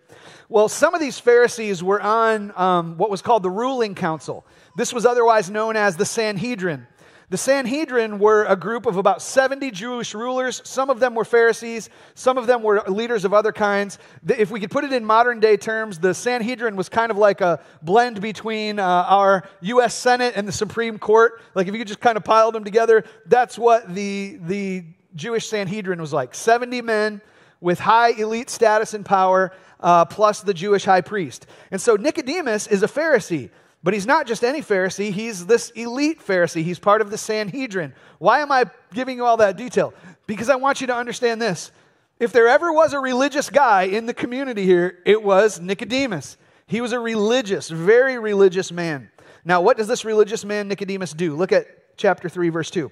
Well, 0.50 0.68
some 0.68 0.94
of 0.94 1.00
these 1.00 1.20
Pharisees 1.20 1.82
were 1.82 2.02
on 2.02 2.52
um, 2.56 2.98
what 2.98 3.10
was 3.10 3.22
called 3.22 3.44
the 3.44 3.50
ruling 3.50 3.96
council. 3.96 4.46
This 4.76 4.92
was 4.92 5.06
otherwise 5.06 5.50
known 5.50 5.76
as 5.76 5.96
the 5.96 6.06
Sanhedrin. 6.06 6.88
The 7.30 7.38
Sanhedrin 7.38 8.20
were 8.20 8.46
a 8.46 8.56
group 8.56 8.86
of 8.86 8.98
about 8.98 9.20
70 9.20 9.72
Jewish 9.72 10.14
rulers. 10.14 10.62
Some 10.64 10.92
of 10.92 11.00
them 11.00 11.16
were 11.16 11.26
Pharisees, 11.26 11.90
some 12.14 12.38
of 12.38 12.46
them 12.46 12.62
were 12.62 12.84
leaders 12.88 13.26
of 13.26 13.34
other 13.34 13.52
kinds. 13.52 13.98
If 14.28 14.52
we 14.52 14.60
could 14.60 14.70
put 14.70 14.84
it 14.84 14.94
in 14.94 15.04
modern 15.04 15.40
day 15.40 15.58
terms, 15.58 15.98
the 15.98 16.14
Sanhedrin 16.14 16.76
was 16.76 16.88
kind 16.88 17.10
of 17.10 17.18
like 17.18 17.42
a 17.42 17.62
blend 17.82 18.22
between 18.22 18.78
uh, 18.78 18.84
our 18.84 19.44
U.S. 19.62 19.96
Senate 19.96 20.34
and 20.36 20.48
the 20.48 20.52
Supreme 20.52 21.00
Court. 21.00 21.42
Like 21.56 21.68
if 21.68 21.74
you 21.74 21.84
just 21.84 22.00
kind 22.00 22.16
of 22.16 22.24
pile 22.24 22.52
them 22.52 22.64
together, 22.64 23.04
that's 23.26 23.58
what 23.58 23.94
the, 23.96 24.38
the 24.44 24.86
Jewish 25.16 25.48
Sanhedrin 25.48 26.00
was 26.00 26.14
like 26.14 26.36
70 26.36 26.82
men 26.82 27.22
with 27.62 27.80
high 27.80 28.12
elite 28.12 28.50
status 28.50 28.94
and 28.94 29.06
power, 29.06 29.52
uh, 29.80 30.06
plus 30.06 30.42
the 30.42 30.54
Jewish 30.54 30.86
high 30.86 31.02
priest. 31.02 31.48
And 31.72 31.80
so 31.80 31.96
Nicodemus 31.96 32.68
is 32.68 32.84
a 32.84 32.88
Pharisee. 32.88 33.50
But 33.84 33.94
he's 33.94 34.08
not 34.08 34.26
just 34.26 34.44
any 34.44 34.62
Pharisee, 34.62 35.12
he's 35.12 35.46
this 35.46 35.70
elite 35.72 36.20
Pharisee. 36.20 36.64
He's 36.64 36.80
part 36.80 37.02
of 37.02 37.12
the 37.12 37.20
Sanhedrin. 37.20 37.94
Why 38.18 38.40
am 38.40 38.52
I 38.52 38.66
giving 38.94 39.18
you 39.18 39.26
all 39.26 39.38
that 39.38 39.58
detail? 39.58 39.94
Because 40.26 40.50
I 40.50 40.56
want 40.56 40.82
you 40.82 40.88
to 40.88 40.96
understand 40.96 41.40
this. 41.40 41.72
If 42.20 42.32
there 42.32 42.48
ever 42.48 42.74
was 42.74 42.94
a 42.94 43.00
religious 43.00 43.50
guy 43.50 43.84
in 43.84 44.08
the 44.08 44.14
community 44.14 44.64
here, 44.64 45.00
it 45.06 45.22
was 45.22 45.60
Nicodemus. 45.60 46.38
He 46.66 46.82
was 46.82 46.94
a 46.94 47.00
religious, 47.00 47.70
very 47.70 48.18
religious 48.18 48.72
man. 48.72 49.12
Now, 49.44 49.62
what 49.62 49.78
does 49.78 49.88
this 49.88 50.04
religious 50.04 50.44
man 50.44 50.68
Nicodemus 50.68 51.14
do? 51.14 51.36
Look 51.36 51.52
at 51.52 51.96
chapter 51.96 52.28
3, 52.28 52.50
verse 52.50 52.72
2. 52.72 52.90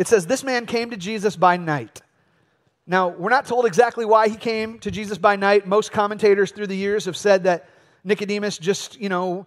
It 0.00 0.08
says, 0.08 0.24
This 0.24 0.42
man 0.42 0.64
came 0.64 0.88
to 0.90 0.96
Jesus 0.96 1.36
by 1.36 1.58
night. 1.58 2.00
Now, 2.86 3.08
we're 3.08 3.28
not 3.28 3.44
told 3.44 3.66
exactly 3.66 4.06
why 4.06 4.30
he 4.30 4.36
came 4.36 4.78
to 4.78 4.90
Jesus 4.90 5.18
by 5.18 5.36
night. 5.36 5.66
Most 5.66 5.92
commentators 5.92 6.52
through 6.52 6.68
the 6.68 6.74
years 6.74 7.04
have 7.04 7.18
said 7.18 7.44
that 7.44 7.68
Nicodemus 8.02 8.56
just, 8.56 8.98
you 8.98 9.10
know, 9.10 9.44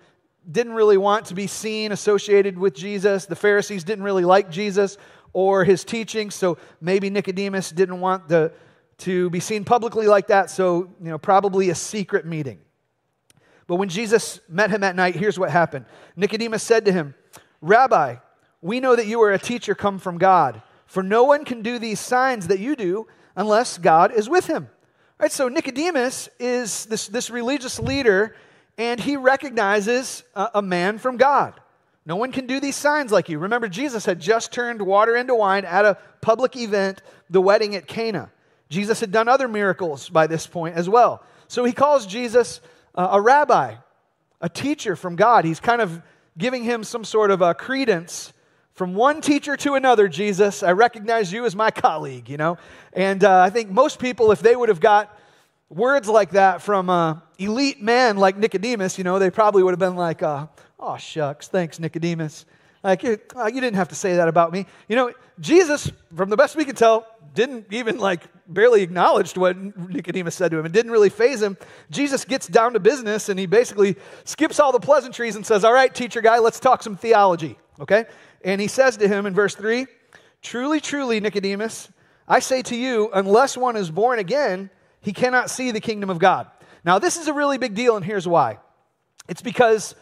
didn't 0.49 0.73
really 0.73 0.97
want 0.97 1.25
to 1.25 1.33
be 1.33 1.47
seen 1.47 1.91
associated 1.91 2.55
with 2.55 2.75
Jesus. 2.75 3.25
The 3.25 3.35
Pharisees 3.35 3.83
didn't 3.83 4.03
really 4.03 4.25
like 4.25 4.51
Jesus 4.51 4.99
or 5.33 5.63
his 5.63 5.83
teaching, 5.83 6.29
so 6.29 6.59
maybe 6.79 7.09
Nicodemus 7.09 7.71
didn't 7.71 7.99
want 7.99 8.27
the, 8.27 8.53
to 8.99 9.31
be 9.31 9.39
seen 9.39 9.65
publicly 9.65 10.05
like 10.05 10.27
that, 10.27 10.51
so, 10.51 10.91
you 11.01 11.09
know, 11.09 11.17
probably 11.17 11.71
a 11.71 11.75
secret 11.75 12.27
meeting. 12.27 12.59
But 13.65 13.77
when 13.77 13.89
Jesus 13.89 14.39
met 14.47 14.69
him 14.69 14.83
at 14.83 14.95
night, 14.95 15.15
here's 15.15 15.39
what 15.39 15.49
happened 15.49 15.87
Nicodemus 16.15 16.61
said 16.61 16.85
to 16.85 16.91
him, 16.91 17.15
Rabbi, 17.59 18.17
we 18.63 18.79
know 18.79 18.95
that 18.95 19.07
you 19.07 19.21
are 19.21 19.33
a 19.33 19.39
teacher 19.39 19.75
come 19.75 19.99
from 19.99 20.17
God, 20.17 20.61
for 20.87 21.03
no 21.03 21.25
one 21.25 21.43
can 21.43 21.61
do 21.61 21.77
these 21.77 21.99
signs 21.99 22.47
that 22.47 22.59
you 22.59 22.75
do 22.75 23.07
unless 23.35 23.77
God 23.77 24.13
is 24.13 24.29
with 24.29 24.47
him. 24.47 24.63
All 24.63 25.25
right, 25.25 25.31
so 25.31 25.49
Nicodemus 25.49 26.29
is 26.39 26.85
this, 26.85 27.07
this 27.07 27.29
religious 27.29 27.79
leader 27.79 28.35
and 28.77 28.99
he 28.99 29.17
recognizes 29.17 30.23
a, 30.33 30.51
a 30.55 30.61
man 30.61 30.97
from 30.97 31.17
God. 31.17 31.59
No 32.05 32.15
one 32.15 32.31
can 32.31 32.47
do 32.47 32.59
these 32.59 32.75
signs 32.75 33.11
like 33.11 33.29
you. 33.29 33.39
Remember, 33.39 33.67
Jesus 33.67 34.05
had 34.05 34.19
just 34.19 34.51
turned 34.51 34.81
water 34.81 35.15
into 35.15 35.35
wine 35.35 35.65
at 35.65 35.85
a 35.85 35.97
public 36.21 36.55
event, 36.55 37.01
the 37.29 37.41
wedding 37.41 37.75
at 37.75 37.87
Cana. 37.87 38.31
Jesus 38.69 38.99
had 38.99 39.11
done 39.11 39.27
other 39.27 39.47
miracles 39.47 40.09
by 40.09 40.27
this 40.27 40.47
point 40.47 40.75
as 40.75 40.89
well. 40.89 41.23
So 41.47 41.63
he 41.63 41.71
calls 41.71 42.05
Jesus 42.05 42.61
uh, 42.95 43.09
a 43.11 43.21
rabbi, 43.21 43.75
a 44.41 44.49
teacher 44.49 44.95
from 44.95 45.15
God. 45.15 45.45
He's 45.45 45.59
kind 45.59 45.81
of 45.81 46.01
giving 46.37 46.63
him 46.63 46.83
some 46.83 47.03
sort 47.03 47.29
of 47.29 47.41
a 47.41 47.53
credence 47.53 48.33
from 48.73 48.95
one 48.95 49.21
teacher 49.21 49.55
to 49.57 49.75
another, 49.75 50.07
Jesus. 50.07 50.63
I 50.63 50.71
recognize 50.71 51.31
you 51.31 51.45
as 51.45 51.55
my 51.55 51.71
colleague, 51.71 52.29
you 52.29 52.37
know? 52.37 52.57
And 52.91 53.23
uh, 53.23 53.41
I 53.41 53.49
think 53.49 53.69
most 53.69 53.99
people, 53.99 54.31
if 54.31 54.39
they 54.41 54.55
would 54.55 54.69
have 54.69 54.79
got 54.79 55.17
words 55.69 56.07
like 56.07 56.31
that 56.31 56.61
from 56.61 56.89
an 56.89 57.21
elite 57.37 57.81
man 57.81 58.17
like 58.17 58.37
Nicodemus, 58.37 58.97
you 58.97 59.03
know, 59.03 59.19
they 59.19 59.29
probably 59.29 59.63
would 59.63 59.71
have 59.71 59.79
been 59.79 59.95
like, 59.95 60.23
uh, 60.23 60.47
oh, 60.79 60.97
shucks, 60.97 61.47
thanks, 61.47 61.79
Nicodemus. 61.79 62.45
Like, 62.83 63.03
you, 63.03 63.17
uh, 63.35 63.45
you 63.45 63.61
didn't 63.61 63.75
have 63.75 63.89
to 63.89 63.95
say 63.95 64.17
that 64.17 64.27
about 64.27 64.51
me. 64.51 64.65
You 64.89 64.95
know, 64.95 65.13
Jesus, 65.39 65.89
from 66.15 66.29
the 66.29 66.35
best 66.35 66.55
we 66.55 66.65
can 66.65 66.75
tell, 66.75 67.07
didn't 67.33 67.71
even 67.71 67.97
like 67.97 68.23
barely 68.47 68.81
acknowledged 68.81 69.37
what 69.37 69.57
Nicodemus 69.57 70.35
said 70.35 70.51
to 70.51 70.59
him. 70.59 70.65
It 70.65 70.71
didn't 70.71 70.91
really 70.91 71.09
faze 71.09 71.41
him. 71.41 71.57
Jesus 71.89 72.25
gets 72.25 72.47
down 72.47 72.73
to 72.73 72.79
business 72.79 73.29
and 73.29 73.39
he 73.39 73.45
basically 73.45 73.95
skips 74.25 74.59
all 74.59 74.71
the 74.71 74.79
pleasantries 74.79 75.35
and 75.35 75.45
says, 75.45 75.63
All 75.63 75.73
right, 75.73 75.93
teacher 75.93 76.21
guy, 76.21 76.39
let's 76.39 76.59
talk 76.59 76.83
some 76.83 76.95
theology. 76.97 77.57
Okay? 77.79 78.05
And 78.43 78.59
he 78.59 78.67
says 78.67 78.97
to 78.97 79.07
him 79.07 79.25
in 79.25 79.33
verse 79.33 79.55
3 79.55 79.87
Truly, 80.41 80.81
truly, 80.81 81.19
Nicodemus, 81.19 81.89
I 82.27 82.39
say 82.39 82.61
to 82.63 82.75
you, 82.75 83.09
unless 83.13 83.55
one 83.55 83.75
is 83.75 83.89
born 83.89 84.19
again, 84.19 84.69
he 85.01 85.13
cannot 85.13 85.49
see 85.49 85.71
the 85.71 85.79
kingdom 85.79 86.09
of 86.09 86.19
God. 86.19 86.47
Now, 86.85 86.99
this 86.99 87.17
is 87.17 87.27
a 87.27 87.33
really 87.33 87.57
big 87.57 87.75
deal, 87.75 87.95
and 87.95 88.05
here's 88.05 88.27
why. 88.27 88.57
It's 89.29 89.41
because 89.41 89.95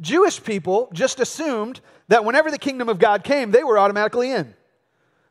Jewish 0.00 0.42
people 0.42 0.88
just 0.92 1.18
assumed 1.20 1.80
that 2.08 2.24
whenever 2.24 2.50
the 2.50 2.58
kingdom 2.58 2.88
of 2.88 2.98
God 2.98 3.24
came, 3.24 3.50
they 3.50 3.64
were 3.64 3.78
automatically 3.78 4.30
in. 4.30 4.54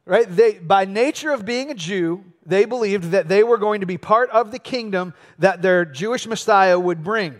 Right? 0.06 0.28
They, 0.30 0.54
by 0.54 0.86
nature 0.86 1.32
of 1.32 1.46
being 1.46 1.72
a 1.72 1.74
Jew, 1.74 2.24
they 2.46 2.66
believed 2.66 3.12
that 3.12 3.28
they 3.28 3.44
were 3.44 3.58
going 3.58 3.82
to 3.82 3.88
be 3.88 3.98
part 3.98 4.30
of 4.30 4.52
the 4.52 4.60
kingdom 4.60 5.14
that 5.40 5.62
their 5.62 5.84
Jewish 5.84 6.26
Messiah 6.28 6.80
would 6.80 7.04
bring, 7.04 7.36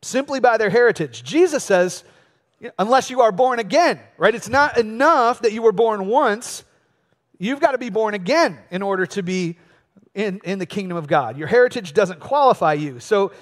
simply 0.00 0.40
by 0.40 0.56
their 0.56 0.70
heritage. 0.70 1.22
Jesus 1.24 1.64
says, 1.64 2.04
unless 2.78 3.10
you 3.10 3.20
are 3.20 3.32
born 3.32 3.58
again, 3.58 4.00
right? 4.16 4.34
It's 4.34 4.48
not 4.48 4.78
enough 4.78 5.42
that 5.42 5.52
you 5.52 5.62
were 5.62 5.72
born 5.72 6.06
once. 6.06 6.64
You've 7.38 7.60
got 7.60 7.72
to 7.72 7.78
be 7.78 7.90
born 7.90 8.14
again 8.14 8.58
in 8.70 8.82
order 8.82 9.06
to 9.06 9.22
be 9.22 9.58
in, 10.14 10.40
in 10.44 10.58
the 10.58 10.66
kingdom 10.66 10.96
of 10.96 11.06
God. 11.06 11.36
Your 11.36 11.46
heritage 11.46 11.92
doesn't 11.92 12.20
qualify 12.20 12.72
you. 12.72 12.98
So 12.98 13.32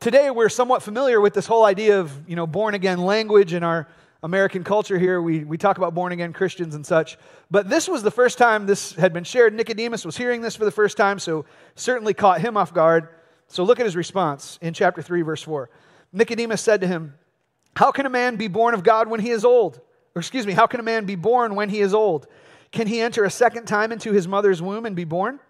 today 0.00 0.30
we're 0.30 0.48
somewhat 0.48 0.82
familiar 0.82 1.20
with 1.20 1.34
this 1.34 1.46
whole 1.46 1.64
idea 1.64 2.00
of, 2.00 2.12
you 2.28 2.34
know, 2.34 2.46
born 2.46 2.74
again 2.74 2.98
language 2.98 3.52
in 3.52 3.62
our 3.62 3.86
American 4.24 4.64
culture 4.64 4.98
here. 4.98 5.20
We, 5.22 5.44
we 5.44 5.58
talk 5.58 5.76
about 5.78 5.94
born 5.94 6.10
again 6.10 6.32
Christians 6.32 6.74
and 6.74 6.84
such. 6.84 7.18
But 7.50 7.68
this 7.68 7.88
was 7.88 8.02
the 8.02 8.10
first 8.10 8.38
time 8.38 8.66
this 8.66 8.94
had 8.94 9.12
been 9.12 9.22
shared. 9.22 9.54
Nicodemus 9.54 10.04
was 10.04 10.16
hearing 10.16 10.40
this 10.40 10.56
for 10.56 10.64
the 10.64 10.70
first 10.70 10.96
time, 10.96 11.18
so 11.18 11.44
certainly 11.76 12.14
caught 12.14 12.40
him 12.40 12.56
off 12.56 12.74
guard. 12.74 13.08
So 13.48 13.62
look 13.62 13.78
at 13.78 13.86
his 13.86 13.94
response 13.94 14.58
in 14.62 14.74
chapter 14.74 15.02
3, 15.02 15.22
verse 15.22 15.42
4. 15.42 15.68
Nicodemus 16.12 16.62
said 16.62 16.80
to 16.80 16.86
him, 16.86 17.14
How 17.76 17.90
can 17.92 18.06
a 18.06 18.10
man 18.10 18.36
be 18.36 18.48
born 18.48 18.74
of 18.74 18.82
God 18.82 19.08
when 19.08 19.20
he 19.20 19.30
is 19.30 19.44
old? 19.44 19.80
Or 20.14 20.20
excuse 20.20 20.46
me, 20.46 20.52
how 20.52 20.66
can 20.66 20.80
a 20.80 20.84
man 20.84 21.06
be 21.06 21.16
born 21.16 21.54
when 21.54 21.68
he 21.68 21.80
is 21.80 21.92
old? 21.92 22.26
Can 22.70 22.86
he 22.86 23.00
enter 23.00 23.24
a 23.24 23.30
second 23.30 23.66
time 23.66 23.92
into 23.92 24.12
his 24.12 24.28
mother's 24.28 24.62
womb 24.62 24.86
and 24.86 24.94
be 24.94 25.04
born? 25.04 25.40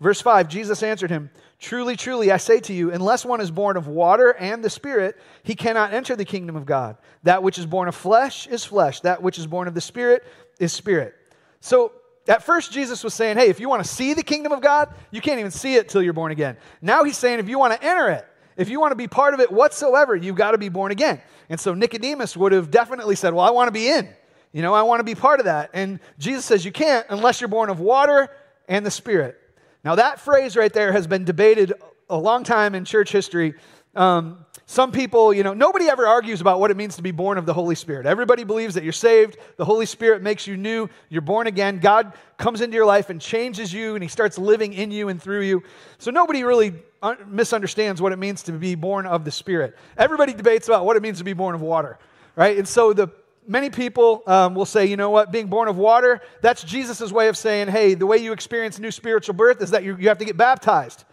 Verse 0.00 0.20
5 0.20 0.48
Jesus 0.48 0.82
answered 0.82 1.10
him, 1.10 1.30
Truly, 1.58 1.96
truly, 1.96 2.30
I 2.30 2.36
say 2.36 2.60
to 2.60 2.72
you, 2.72 2.92
unless 2.92 3.24
one 3.24 3.40
is 3.40 3.50
born 3.50 3.76
of 3.76 3.88
water 3.88 4.32
and 4.32 4.62
the 4.62 4.68
Spirit, 4.68 5.16
he 5.42 5.54
cannot 5.54 5.94
enter 5.94 6.14
the 6.14 6.24
kingdom 6.24 6.54
of 6.54 6.66
God. 6.66 6.98
That 7.22 7.42
which 7.42 7.58
is 7.58 7.64
born 7.64 7.88
of 7.88 7.94
flesh 7.94 8.46
is 8.46 8.64
flesh, 8.64 9.00
that 9.00 9.22
which 9.22 9.38
is 9.38 9.46
born 9.46 9.68
of 9.68 9.74
the 9.74 9.80
Spirit 9.80 10.24
is 10.58 10.72
spirit. 10.72 11.14
So, 11.60 11.92
at 12.28 12.42
first, 12.42 12.72
Jesus 12.72 13.04
was 13.04 13.14
saying, 13.14 13.38
Hey, 13.38 13.48
if 13.48 13.60
you 13.60 13.68
want 13.68 13.82
to 13.84 13.88
see 13.88 14.12
the 14.12 14.22
kingdom 14.22 14.52
of 14.52 14.60
God, 14.60 14.92
you 15.10 15.20
can't 15.20 15.38
even 15.38 15.50
see 15.50 15.76
it 15.76 15.88
till 15.88 16.02
you're 16.02 16.12
born 16.12 16.32
again. 16.32 16.56
Now 16.82 17.04
he's 17.04 17.16
saying, 17.16 17.38
If 17.38 17.48
you 17.48 17.58
want 17.58 17.72
to 17.72 17.82
enter 17.82 18.10
it, 18.10 18.26
if 18.56 18.68
you 18.68 18.80
want 18.80 18.92
to 18.92 18.96
be 18.96 19.08
part 19.08 19.34
of 19.34 19.40
it 19.40 19.52
whatsoever, 19.52 20.16
you've 20.16 20.36
got 20.36 20.52
to 20.52 20.58
be 20.58 20.68
born 20.68 20.92
again. 20.92 21.20
And 21.48 21.60
so 21.60 21.74
Nicodemus 21.74 22.36
would 22.36 22.52
have 22.52 22.70
definitely 22.70 23.16
said, 23.16 23.34
Well, 23.34 23.44
I 23.44 23.50
want 23.50 23.68
to 23.68 23.72
be 23.72 23.88
in. 23.88 24.08
You 24.52 24.62
know, 24.62 24.74
I 24.74 24.82
want 24.82 25.00
to 25.00 25.04
be 25.04 25.14
part 25.14 25.40
of 25.40 25.44
that. 25.46 25.70
And 25.74 26.00
Jesus 26.18 26.44
says, 26.44 26.64
You 26.64 26.72
can't 26.72 27.06
unless 27.10 27.40
you're 27.40 27.48
born 27.48 27.70
of 27.70 27.80
water 27.80 28.30
and 28.68 28.84
the 28.84 28.90
Spirit. 28.90 29.38
Now, 29.84 29.94
that 29.96 30.20
phrase 30.20 30.56
right 30.56 30.72
there 30.72 30.92
has 30.92 31.06
been 31.06 31.24
debated 31.24 31.72
a 32.08 32.16
long 32.16 32.42
time 32.42 32.74
in 32.74 32.84
church 32.84 33.12
history. 33.12 33.54
Um, 33.94 34.44
some 34.68 34.90
people, 34.90 35.32
you 35.32 35.44
know, 35.44 35.54
nobody 35.54 35.88
ever 35.88 36.06
argues 36.06 36.40
about 36.40 36.58
what 36.58 36.72
it 36.72 36.76
means 36.76 36.96
to 36.96 37.02
be 37.02 37.12
born 37.12 37.38
of 37.38 37.46
the 37.46 37.54
Holy 37.54 37.76
Spirit. 37.76 38.04
Everybody 38.04 38.42
believes 38.42 38.74
that 38.74 38.82
you're 38.82 38.92
saved, 38.92 39.38
the 39.56 39.64
Holy 39.64 39.86
Spirit 39.86 40.22
makes 40.22 40.46
you 40.46 40.56
new, 40.56 40.90
you're 41.08 41.20
born 41.20 41.46
again. 41.46 41.78
God 41.78 42.14
comes 42.36 42.60
into 42.60 42.74
your 42.74 42.84
life 42.84 43.08
and 43.08 43.20
changes 43.20 43.72
you, 43.72 43.94
and 43.94 44.02
He 44.02 44.08
starts 44.08 44.38
living 44.38 44.72
in 44.72 44.90
you 44.90 45.08
and 45.08 45.22
through 45.22 45.42
you. 45.42 45.62
So 45.98 46.10
nobody 46.10 46.42
really 46.42 46.74
misunderstands 47.26 48.00
what 48.00 48.12
it 48.12 48.18
means 48.18 48.42
to 48.44 48.52
be 48.52 48.74
born 48.74 49.06
of 49.06 49.24
the 49.24 49.30
Spirit. 49.30 49.76
Everybody 49.96 50.32
debates 50.32 50.68
about 50.68 50.84
what 50.84 50.96
it 50.96 51.02
means 51.02 51.18
to 51.18 51.24
be 51.24 51.32
born 51.32 51.54
of 51.54 51.60
water, 51.60 51.98
right? 52.34 52.56
And 52.56 52.66
so 52.66 52.92
the 52.92 53.08
many 53.46 53.70
people 53.70 54.22
um, 54.26 54.54
will 54.54 54.66
say, 54.66 54.86
you 54.86 54.96
know 54.96 55.10
what, 55.10 55.30
being 55.30 55.46
born 55.46 55.68
of 55.68 55.76
water, 55.76 56.20
that's 56.42 56.64
Jesus' 56.64 57.12
way 57.12 57.28
of 57.28 57.36
saying, 57.36 57.68
hey, 57.68 57.94
the 57.94 58.06
way 58.06 58.16
you 58.16 58.32
experience 58.32 58.78
new 58.78 58.90
spiritual 58.90 59.34
birth 59.34 59.62
is 59.62 59.70
that 59.70 59.84
you, 59.84 59.96
you 59.98 60.08
have 60.08 60.18
to 60.18 60.24
get 60.24 60.36
baptized. 60.36 61.04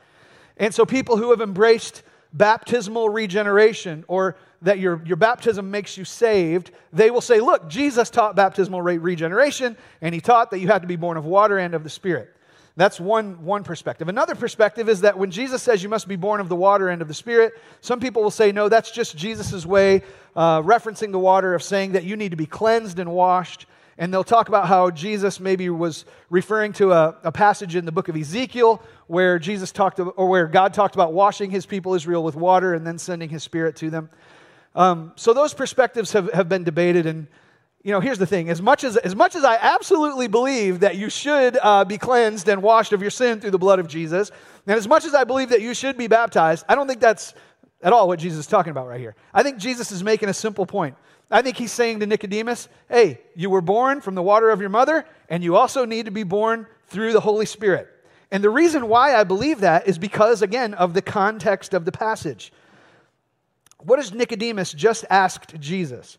And 0.57 0.73
so 0.73 0.85
people 0.85 1.17
who 1.17 1.31
have 1.31 1.41
embraced 1.41 2.03
baptismal 2.33 3.09
regeneration 3.09 4.03
or 4.07 4.35
that 4.63 4.79
your, 4.79 5.01
your 5.05 5.17
baptism 5.17 5.69
makes 5.69 5.97
you 5.97 6.05
saved, 6.05 6.71
they 6.91 7.11
will 7.11 7.21
say, 7.21 7.39
look, 7.39 7.69
Jesus 7.69 8.09
taught 8.09 8.35
baptismal 8.35 8.81
re- 8.81 8.97
regeneration, 8.97 9.77
and 10.01 10.15
he 10.15 10.21
taught 10.21 10.51
that 10.51 10.59
you 10.59 10.67
had 10.67 10.81
to 10.81 10.87
be 10.87 10.95
born 10.95 11.17
of 11.17 11.25
water 11.25 11.57
and 11.57 11.75
of 11.75 11.83
the 11.83 11.89
Spirit. 11.89 12.33
That's 12.75 12.99
one, 12.99 13.45
one 13.45 13.63
perspective. 13.63 14.09
Another 14.09 14.33
perspective 14.33 14.89
is 14.89 15.01
that 15.01 15.17
when 15.17 15.29
Jesus 15.29 15.61
says 15.61 15.83
you 15.83 15.89
must 15.89 16.07
be 16.07 16.15
born 16.15 16.41
of 16.41 16.49
the 16.49 16.55
water 16.55 16.89
and 16.89 17.03
of 17.03 17.07
the 17.07 17.13
Spirit, 17.13 17.53
some 17.81 17.99
people 17.99 18.23
will 18.23 18.31
say, 18.31 18.51
no, 18.51 18.67
that's 18.67 18.89
just 18.89 19.15
Jesus' 19.15 19.63
way, 19.63 20.01
uh, 20.35 20.59
referencing 20.61 21.11
the 21.11 21.19
water, 21.19 21.53
of 21.53 21.61
saying 21.61 21.91
that 21.91 22.03
you 22.03 22.17
need 22.17 22.31
to 22.31 22.37
be 22.37 22.47
cleansed 22.47 22.97
and 22.97 23.11
washed. 23.11 23.67
And 23.99 24.11
they'll 24.11 24.23
talk 24.23 24.49
about 24.49 24.67
how 24.67 24.89
Jesus 24.89 25.39
maybe 25.39 25.69
was 25.69 26.05
referring 26.31 26.73
to 26.73 26.93
a, 26.93 27.15
a 27.23 27.31
passage 27.31 27.75
in 27.75 27.85
the 27.85 27.91
book 27.91 28.07
of 28.07 28.15
Ezekiel 28.15 28.81
where 29.05 29.37
Jesus 29.37 29.71
talked, 29.71 29.99
or 29.99 30.27
where 30.27 30.47
God 30.47 30.73
talked 30.73 30.95
about 30.95 31.13
washing 31.13 31.51
his 31.51 31.67
people 31.67 31.93
Israel 31.93 32.23
with 32.23 32.35
water 32.35 32.73
and 32.73 32.87
then 32.87 32.97
sending 32.97 33.29
his 33.29 33.43
Spirit 33.43 33.75
to 33.75 33.91
them. 33.91 34.09
Um, 34.73 35.11
so 35.15 35.33
those 35.33 35.53
perspectives 35.53 36.13
have, 36.13 36.33
have 36.33 36.49
been 36.49 36.63
debated, 36.63 37.05
and 37.05 37.27
you 37.83 37.91
know, 37.91 37.99
here's 37.99 38.17
the 38.17 38.25
thing: 38.25 38.49
as 38.49 38.61
much 38.61 38.83
as 38.83 38.95
as 38.97 39.15
much 39.15 39.35
as 39.35 39.43
I 39.43 39.55
absolutely 39.55 40.27
believe 40.27 40.79
that 40.79 40.95
you 40.95 41.09
should 41.09 41.57
uh, 41.61 41.83
be 41.83 41.97
cleansed 41.97 42.47
and 42.47 42.63
washed 42.63 42.93
of 42.93 43.01
your 43.01 43.11
sin 43.11 43.41
through 43.41 43.51
the 43.51 43.59
blood 43.59 43.79
of 43.79 43.87
Jesus, 43.87 44.31
and 44.65 44.77
as 44.77 44.87
much 44.87 45.05
as 45.05 45.13
I 45.13 45.25
believe 45.25 45.49
that 45.49 45.61
you 45.61 45.73
should 45.73 45.97
be 45.97 46.07
baptized, 46.07 46.65
I 46.69 46.75
don't 46.75 46.87
think 46.87 47.01
that's 47.01 47.33
at 47.81 47.91
all 47.91 48.07
what 48.07 48.19
Jesus 48.19 48.39
is 48.39 48.47
talking 48.47 48.71
about 48.71 48.87
right 48.87 48.99
here. 48.99 49.15
I 49.33 49.43
think 49.43 49.57
Jesus 49.57 49.91
is 49.91 50.03
making 50.03 50.29
a 50.29 50.33
simple 50.33 50.65
point. 50.65 50.95
I 51.29 51.41
think 51.41 51.57
he's 51.57 51.73
saying 51.73 51.99
to 51.99 52.05
Nicodemus, 52.05 52.69
"Hey, 52.89 53.19
you 53.35 53.49
were 53.49 53.61
born 53.61 53.99
from 53.99 54.15
the 54.15 54.23
water 54.23 54.49
of 54.49 54.61
your 54.61 54.69
mother, 54.69 55.05
and 55.27 55.43
you 55.43 55.57
also 55.57 55.83
need 55.83 56.05
to 56.05 56.11
be 56.11 56.23
born 56.23 56.67
through 56.87 57.11
the 57.11 57.19
Holy 57.19 57.45
Spirit." 57.45 57.89
And 58.31 58.43
the 58.43 58.49
reason 58.49 58.87
why 58.87 59.15
I 59.15 59.25
believe 59.25 59.59
that 59.59 59.87
is 59.87 59.97
because, 59.97 60.41
again, 60.41 60.73
of 60.73 60.93
the 60.93 61.01
context 61.01 61.73
of 61.73 61.85
the 61.85 61.91
passage. 61.91 62.53
What 63.79 63.99
has 63.99 64.13
Nicodemus 64.13 64.71
just 64.71 65.05
asked 65.09 65.59
Jesus? 65.59 66.17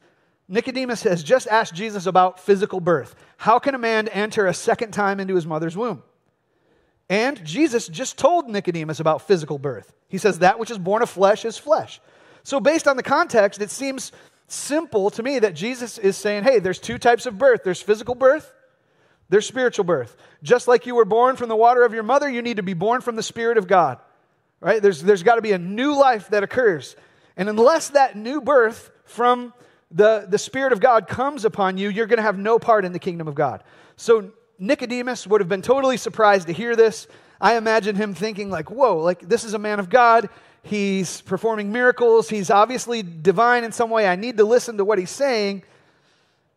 Nicodemus 0.49 1.03
has 1.05 1.23
just 1.23 1.49
asked 1.49 1.75
Jesus 1.75 2.07
about 2.07 2.39
physical 2.41 2.81
birth. 2.81 3.15
How 3.39 3.59
can 3.59 3.75
a 3.75 3.79
man 3.79 4.09
enter 4.09 4.47
a 4.47 4.55
second 4.55 4.93
time 4.93 5.21
into 5.21 5.35
his 5.35 5.47
mother's 5.47 5.77
womb? 5.77 6.03
And 7.09 7.43
Jesus 7.45 7.89
just 7.89 8.19
told 8.19 8.49
Nicodemus 8.49 9.01
about 9.01 9.23
physical 9.23 9.59
birth. 9.59 9.95
He 10.09 10.19
says, 10.19 10.41
That 10.41 10.59
which 10.59 10.71
is 10.71 10.79
born 10.79 11.03
of 11.03 11.11
flesh 11.11 11.45
is 11.45 11.59
flesh. 11.59 12.01
So, 12.43 12.61
based 12.61 12.87
on 12.89 12.97
the 12.97 13.03
context, 13.03 13.61
it 13.61 13.71
seems 13.71 14.13
simple 14.47 15.11
to 15.11 15.23
me 15.23 15.39
that 15.39 15.55
Jesus 15.55 15.99
is 15.99 16.17
saying, 16.17 16.45
Hey, 16.45 16.59
there's 16.59 16.79
two 16.79 16.99
types 16.99 17.27
of 17.27 17.39
birth 17.39 17.63
there's 17.65 17.83
physical 17.83 18.15
birth, 18.15 18.53
there's 19.29 19.47
spiritual 19.47 19.85
birth. 19.85 20.17
Just 20.43 20.69
like 20.69 20.87
you 20.87 20.95
were 20.95 21.05
born 21.05 21.37
from 21.37 21.49
the 21.49 21.57
water 21.57 21.85
of 21.85 21.95
your 21.95 22.03
mother, 22.03 22.29
you 22.29 22.43
need 22.43 22.57
to 22.57 22.63
be 22.63 22.75
born 22.75 23.01
from 23.01 23.17
the 23.17 23.23
Spirit 23.23 23.59
of 23.59 23.67
God. 23.67 23.99
Right? 24.61 24.81
There's, 24.81 25.03
there's 25.03 25.23
got 25.23 25.35
to 25.35 25.43
be 25.43 25.53
a 25.53 25.59
new 25.59 25.95
life 25.95 26.29
that 26.29 26.43
occurs. 26.43 26.97
And 27.37 27.49
unless 27.49 27.91
that 27.91 28.17
new 28.17 28.41
birth 28.41 28.91
from 29.05 29.53
the, 29.95 30.27
the 30.29 30.39
Spirit 30.39 30.73
of 30.73 30.81
God 30.81 31.07
comes 31.07 31.45
upon 31.45 31.79
you, 31.79 31.89
you're 31.89 32.07
going 32.07 32.19
to 32.19 32.23
have 32.23 32.37
no 32.37 32.59
part 32.59 32.85
in 32.85 32.93
the 32.93 32.99
kingdom 32.99 33.29
of 33.29 33.37
God. 33.37 33.63
So 33.97 34.33
Nicodemus 34.59 35.27
would 35.27 35.41
have 35.41 35.49
been 35.49 35.63
totally 35.63 35.97
surprised 35.97 36.49
to 36.49 36.53
hear 36.53 36.75
this. 36.75 37.07
I 37.41 37.57
imagine 37.57 37.95
him 37.95 38.13
thinking, 38.13 38.51
like, 38.51 38.71
whoa, 38.71 38.99
like 38.99 39.21
this 39.21 39.45
is 39.45 39.55
a 39.55 39.59
man 39.59 39.79
of 39.79 39.89
God. 39.89 40.29
He's 40.63 41.21
performing 41.21 41.73
miracles. 41.73 42.29
He's 42.29 42.51
obviously 42.51 43.03
divine 43.03 43.65
in 43.65 43.71
some 43.71 43.91
way. 43.91 44.09
I 44.09 44.17
need 44.17 44.37
to 44.39 44.45
listen 44.45 44.79
to 44.79 44.85
what 44.85 44.99
he's 44.99 45.11
saying. 45.11 45.63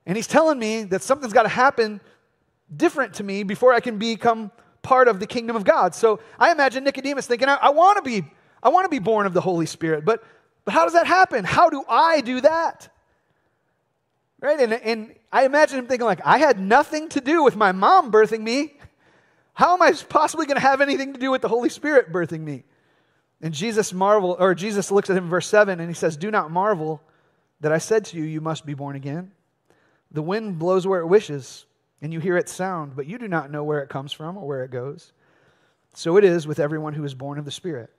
And 0.06 0.15
he's 0.15 0.27
telling 0.27 0.58
me 0.58 0.84
that 0.86 1.03
something's 1.03 1.34
got 1.34 1.44
to 1.44 1.50
happen 1.50 2.01
different 2.75 3.15
to 3.15 3.24
me 3.24 3.44
before 3.44 3.74
I 3.74 3.82
can 3.82 3.98
become 4.00 4.51
part 4.82 5.08
of 5.08 5.20
the 5.20 5.27
kingdom 5.27 5.56
of 5.56 5.63
God. 5.63 5.94
So 5.94 6.22
I 6.39 6.51
imagine 6.51 6.86
Nicodemus 6.86 7.27
thinking, 7.27 7.50
I, 7.50 7.56
I 7.56 7.70
want 7.70 7.98
to 7.98 8.01
be, 8.01 8.25
I 8.63 8.70
want 8.70 8.86
to 8.86 8.89
be 8.89 9.00
born 9.00 9.25
of 9.25 9.34
the 9.34 9.41
Holy 9.41 9.65
Spirit, 9.65 10.06
but, 10.06 10.24
but 10.63 10.74
how 10.74 10.86
does 10.86 10.94
that 10.94 11.06
happen? 11.06 11.44
How 11.44 11.70
do 11.70 11.84
I 11.88 12.22
do 12.22 12.41
that? 12.41 12.89
Right? 14.39 14.60
And, 14.60 14.74
and 14.74 15.15
I 15.32 15.46
imagine 15.46 15.79
him 15.79 15.88
thinking, 15.88 16.06
like, 16.06 16.22
I 16.24 16.38
had 16.38 16.60
nothing 16.60 17.10
to 17.10 17.22
do 17.22 17.44
with 17.44 17.56
my 17.56 17.72
mom 17.72 18.12
birthing 18.12 18.41
me. 18.41 18.73
How 19.54 19.73
am 19.73 19.82
I 19.82 19.91
possibly 19.93 20.45
going 20.45 20.58
to 20.58 20.62
have 20.62 20.82
anything 20.82 21.13
to 21.13 21.19
do 21.19 21.32
with 21.32 21.41
the 21.41 21.47
Holy 21.47 21.69
Spirit 21.69 22.12
birthing 22.12 22.41
me? 22.41 22.63
And 23.41 23.54
Jesus 23.54 23.93
marvel, 23.93 24.36
or 24.39 24.54
Jesus 24.56 24.91
looks 24.91 25.10
at 25.10 25.17
him 25.17 25.26
in 25.26 25.30
verse 25.30 25.47
7 25.47 25.80
and 25.80 25.89
he 25.89 25.95
says, 25.95 26.17
Do 26.17 26.32
not 26.32 26.52
marvel 26.52 27.02
that 27.62 27.71
I 27.71 27.78
said 27.78 28.06
to 28.06 28.17
you, 28.17 28.23
You 28.23 28.41
must 28.41 28.65
be 28.65 28.73
born 28.73 28.95
again. 28.95 29.32
The 30.12 30.21
wind 30.21 30.60
blows 30.60 30.88
where 30.88 31.02
it 31.02 31.08
wishes, 31.08 31.65
and 32.02 32.13
you 32.13 32.19
hear 32.19 32.38
its 32.38 32.52
sound, 32.52 32.95
but 32.95 33.08
you 33.08 33.17
do 33.17 33.28
not 33.28 33.52
know 33.52 33.63
where 33.63 33.82
it 33.82 33.89
comes 33.89 34.12
from 34.13 34.38
or 34.38 34.47
where 34.47 34.63
it 34.63 34.71
goes. 34.71 35.12
So 35.93 36.17
it 36.17 36.23
is 36.23 36.47
with 36.47 36.60
everyone 36.60 36.93
who 36.93 37.04
is 37.04 37.13
born 37.13 37.39
of 37.39 37.45
the 37.45 37.52
Spirit. 37.52 37.89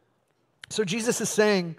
So 0.69 0.85
Jesus 0.85 1.21
is 1.21 1.29
saying, 1.29 1.77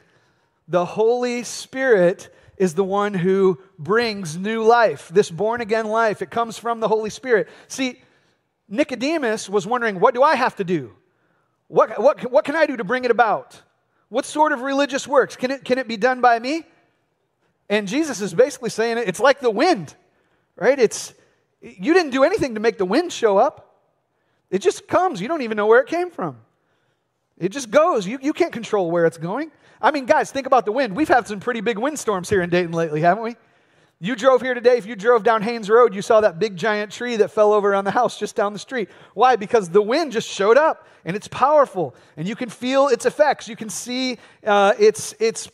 The 0.68 0.86
Holy 0.86 1.44
Spirit 1.44 2.34
is 2.60 2.76
the 2.76 2.84
one 2.84 3.14
who 3.14 3.58
brings 3.80 4.38
new 4.38 4.64
life, 4.64 5.10
this 5.12 5.32
born 5.32 5.62
again 5.62 5.88
life. 5.88 6.22
It 6.22 6.30
comes 6.30 6.58
from 6.58 6.82
the 6.82 6.90
Holy 6.90 7.10
Spirit. 7.10 7.48
See, 7.70 8.02
Nicodemus 8.68 9.50
was 9.50 9.66
wondering, 9.66 10.00
what 10.00 10.14
do 10.14 10.22
I 10.22 10.36
have 10.36 10.58
to 10.58 10.66
do? 10.66 10.94
What, 11.70 12.00
what, 12.00 12.30
what 12.30 12.46
can 12.46 12.56
I 12.56 12.66
do 12.66 12.78
to 12.78 12.84
bring 12.84 13.06
it 13.06 13.12
about? 13.12 13.60
What 14.10 14.26
sort 14.26 14.52
of 14.52 14.62
religious 14.62 15.08
works? 15.08 15.36
Can 15.36 15.52
it, 15.52 15.64
can 15.64 15.78
it 15.78 15.88
be 15.88 15.98
done 15.98 16.20
by 16.20 16.38
me? 16.38 16.64
And 17.70 17.88
Jesus 17.88 18.20
is 18.22 18.34
basically 18.34 18.72
saying 18.72 18.98
it's 18.98 19.20
like 19.20 19.40
the 19.40 19.52
wind, 19.52 19.96
right? 20.56 20.78
It's, 20.78 21.14
you 21.62 21.94
didn't 21.94 22.12
do 22.12 22.24
anything 22.24 22.56
to 22.56 22.60
make 22.60 22.78
the 22.78 22.86
wind 22.86 23.14
show 23.14 23.38
up. 23.38 23.84
It 24.50 24.60
just 24.60 24.88
comes. 24.88 25.22
You 25.22 25.28
don't 25.28 25.44
even 25.44 25.56
know 25.56 25.68
where 25.68 25.80
it 25.80 25.88
came 25.88 26.10
from. 26.10 26.38
It 27.38 27.50
just 27.50 27.70
goes. 27.72 28.06
You, 28.06 28.20
you 28.22 28.34
can't 28.34 28.52
control 28.52 28.92
where 28.92 29.06
it's 29.06 29.20
going. 29.20 29.52
I 29.82 29.92
mean, 29.92 30.06
guys, 30.06 30.32
think 30.32 30.46
about 30.46 30.66
the 30.66 30.72
wind. 30.72 30.96
We've 30.96 31.08
had 31.08 31.28
some 31.28 31.40
pretty 31.40 31.62
big 31.62 31.78
windstorms 31.78 32.30
here 32.30 32.42
in 32.42 32.50
Dayton 32.50 32.74
lately, 32.74 33.02
haven't 33.02 33.24
we? 33.24 33.36
You 34.02 34.16
drove 34.16 34.42
here 34.42 34.54
today. 34.54 34.78
If 34.78 34.86
you 34.86 34.96
drove 34.96 35.24
down 35.24 35.42
Haynes 35.42 35.70
Road, 35.70 35.94
you 35.94 36.02
saw 36.02 36.22
that 36.22 36.40
big 36.40 36.56
giant 36.56 36.92
tree 36.92 37.18
that 37.18 37.32
fell 37.32 37.52
over 37.52 37.76
on 37.76 37.84
the 37.84 37.92
house 37.92 38.18
just 38.18 38.36
down 38.36 38.54
the 38.54 38.60
street. 38.60 38.90
Why? 39.14 39.36
Because 39.36 39.70
the 39.70 39.82
wind 39.82 40.14
just 40.14 40.28
showed 40.28 40.58
up 40.58 40.88
and 41.04 41.18
it's 41.18 41.28
powerful 41.28 41.96
and 42.16 42.26
you 42.28 42.36
can 42.36 42.50
feel 42.50 42.88
its 42.88 43.06
effects. 43.06 43.50
You 43.50 43.58
can 43.58 43.70
see 43.70 44.18
uh, 44.46 44.74
its, 44.80 45.14
its 45.20 45.50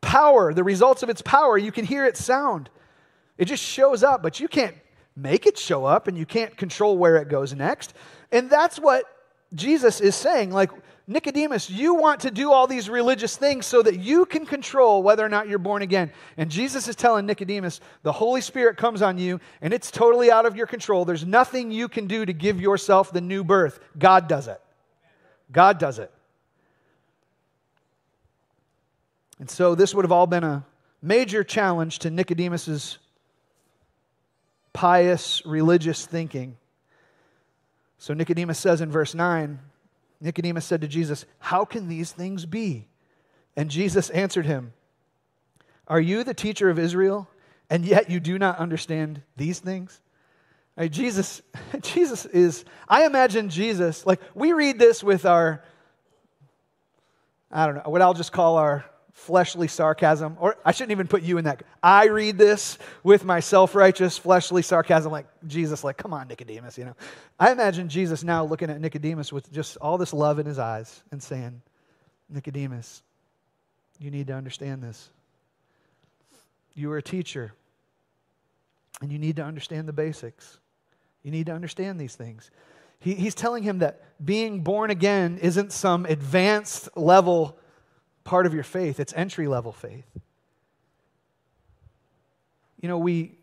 power, 0.00 0.54
the 0.54 0.62
results 0.62 1.02
of 1.02 1.08
its 1.08 1.22
power. 1.22 1.58
You 1.58 1.72
can 1.72 1.84
hear 1.84 2.06
its 2.06 2.24
sound. 2.24 2.70
It 3.36 3.46
just 3.46 3.64
shows 3.64 4.04
up, 4.04 4.22
but 4.22 4.38
you 4.38 4.46
can't 4.46 4.76
make 5.16 5.46
it 5.46 5.58
show 5.58 5.84
up 5.84 6.06
and 6.06 6.16
you 6.16 6.26
can't 6.26 6.56
control 6.56 6.96
where 6.96 7.16
it 7.16 7.28
goes 7.28 7.52
next. 7.52 7.94
And 8.30 8.48
that's 8.48 8.78
what 8.78 9.04
Jesus 9.54 10.00
is 10.00 10.14
saying. 10.14 10.50
Like, 10.50 10.70
Nicodemus, 11.06 11.70
you 11.70 11.94
want 11.94 12.20
to 12.20 12.30
do 12.30 12.52
all 12.52 12.66
these 12.66 12.90
religious 12.90 13.34
things 13.34 13.64
so 13.64 13.80
that 13.82 13.98
you 13.98 14.26
can 14.26 14.44
control 14.44 15.02
whether 15.02 15.24
or 15.24 15.30
not 15.30 15.48
you're 15.48 15.58
born 15.58 15.80
again. 15.80 16.12
And 16.36 16.50
Jesus 16.50 16.86
is 16.86 16.94
telling 16.96 17.24
Nicodemus, 17.24 17.80
the 18.02 18.12
Holy 18.12 18.42
Spirit 18.42 18.76
comes 18.76 19.00
on 19.00 19.16
you 19.16 19.40
and 19.62 19.72
it's 19.72 19.90
totally 19.90 20.30
out 20.30 20.44
of 20.44 20.54
your 20.54 20.66
control. 20.66 21.06
There's 21.06 21.24
nothing 21.24 21.70
you 21.70 21.88
can 21.88 22.08
do 22.08 22.26
to 22.26 22.32
give 22.34 22.60
yourself 22.60 23.10
the 23.10 23.22
new 23.22 23.42
birth. 23.42 23.80
God 23.98 24.28
does 24.28 24.48
it. 24.48 24.60
God 25.50 25.78
does 25.78 25.98
it. 25.98 26.12
And 29.38 29.48
so 29.48 29.74
this 29.74 29.94
would 29.94 30.04
have 30.04 30.12
all 30.12 30.26
been 30.26 30.44
a 30.44 30.66
major 31.00 31.42
challenge 31.42 32.00
to 32.00 32.10
Nicodemus's 32.10 32.98
pious 34.74 35.42
religious 35.46 36.04
thinking. 36.04 36.58
So 37.98 38.14
Nicodemus 38.14 38.58
says 38.58 38.80
in 38.80 38.90
verse 38.90 39.14
9, 39.14 39.58
Nicodemus 40.20 40.64
said 40.64 40.80
to 40.80 40.88
Jesus, 40.88 41.26
How 41.38 41.64
can 41.64 41.88
these 41.88 42.12
things 42.12 42.46
be? 42.46 42.86
And 43.56 43.70
Jesus 43.70 44.08
answered 44.10 44.46
him, 44.46 44.72
Are 45.86 46.00
you 46.00 46.22
the 46.24 46.34
teacher 46.34 46.70
of 46.70 46.78
Israel, 46.78 47.28
and 47.68 47.84
yet 47.84 48.08
you 48.08 48.20
do 48.20 48.38
not 48.38 48.58
understand 48.58 49.22
these 49.36 49.58
things? 49.58 50.00
Right, 50.76 50.90
Jesus, 50.90 51.42
Jesus 51.82 52.24
is, 52.26 52.64
I 52.88 53.04
imagine 53.04 53.48
Jesus, 53.48 54.06
like 54.06 54.20
we 54.34 54.52
read 54.52 54.78
this 54.78 55.02
with 55.02 55.26
our, 55.26 55.64
I 57.50 57.66
don't 57.66 57.74
know, 57.76 57.90
what 57.90 58.00
I'll 58.00 58.14
just 58.14 58.30
call 58.32 58.58
our 58.58 58.84
fleshly 59.18 59.66
sarcasm, 59.66 60.36
or 60.38 60.56
I 60.64 60.70
shouldn't 60.70 60.92
even 60.92 61.08
put 61.08 61.22
you 61.22 61.38
in 61.38 61.44
that. 61.44 61.64
I 61.82 62.06
read 62.06 62.38
this 62.38 62.78
with 63.02 63.24
my 63.24 63.40
self 63.40 63.74
righteous 63.74 64.16
fleshly 64.16 64.62
sarcasm, 64.62 65.10
like 65.10 65.26
Jesus, 65.46 65.82
like, 65.82 65.96
come 65.96 66.14
on, 66.14 66.28
Nicodemus, 66.28 66.78
you 66.78 66.84
know. 66.84 66.94
I 67.38 67.50
imagine 67.50 67.88
Jesus 67.88 68.22
now 68.22 68.44
looking 68.44 68.70
at 68.70 68.80
Nicodemus 68.80 69.32
with 69.32 69.52
just 69.52 69.76
all 69.78 69.98
this 69.98 70.12
love 70.12 70.38
in 70.38 70.46
his 70.46 70.58
eyes 70.58 71.02
and 71.10 71.20
saying, 71.20 71.60
Nicodemus, 72.30 73.02
you 73.98 74.10
need 74.10 74.28
to 74.28 74.34
understand 74.34 74.82
this. 74.82 75.10
You 76.74 76.92
are 76.92 76.98
a 76.98 77.02
teacher, 77.02 77.52
and 79.02 79.10
you 79.10 79.18
need 79.18 79.36
to 79.36 79.42
understand 79.42 79.88
the 79.88 79.92
basics. 79.92 80.58
You 81.24 81.32
need 81.32 81.46
to 81.46 81.52
understand 81.52 82.00
these 82.00 82.14
things. 82.14 82.52
He, 83.00 83.14
he's 83.14 83.34
telling 83.34 83.64
him 83.64 83.80
that 83.80 84.00
being 84.24 84.60
born 84.60 84.90
again 84.90 85.38
isn't 85.42 85.72
some 85.72 86.06
advanced 86.06 86.96
level 86.96 87.58
part 88.28 88.44
of 88.44 88.52
your 88.52 88.62
faith, 88.62 89.00
it's 89.00 89.14
entry 89.16 89.48
level 89.48 89.72
faith. 89.72 90.04
You 92.78 92.86
know, 92.86 92.98
we, 92.98 93.38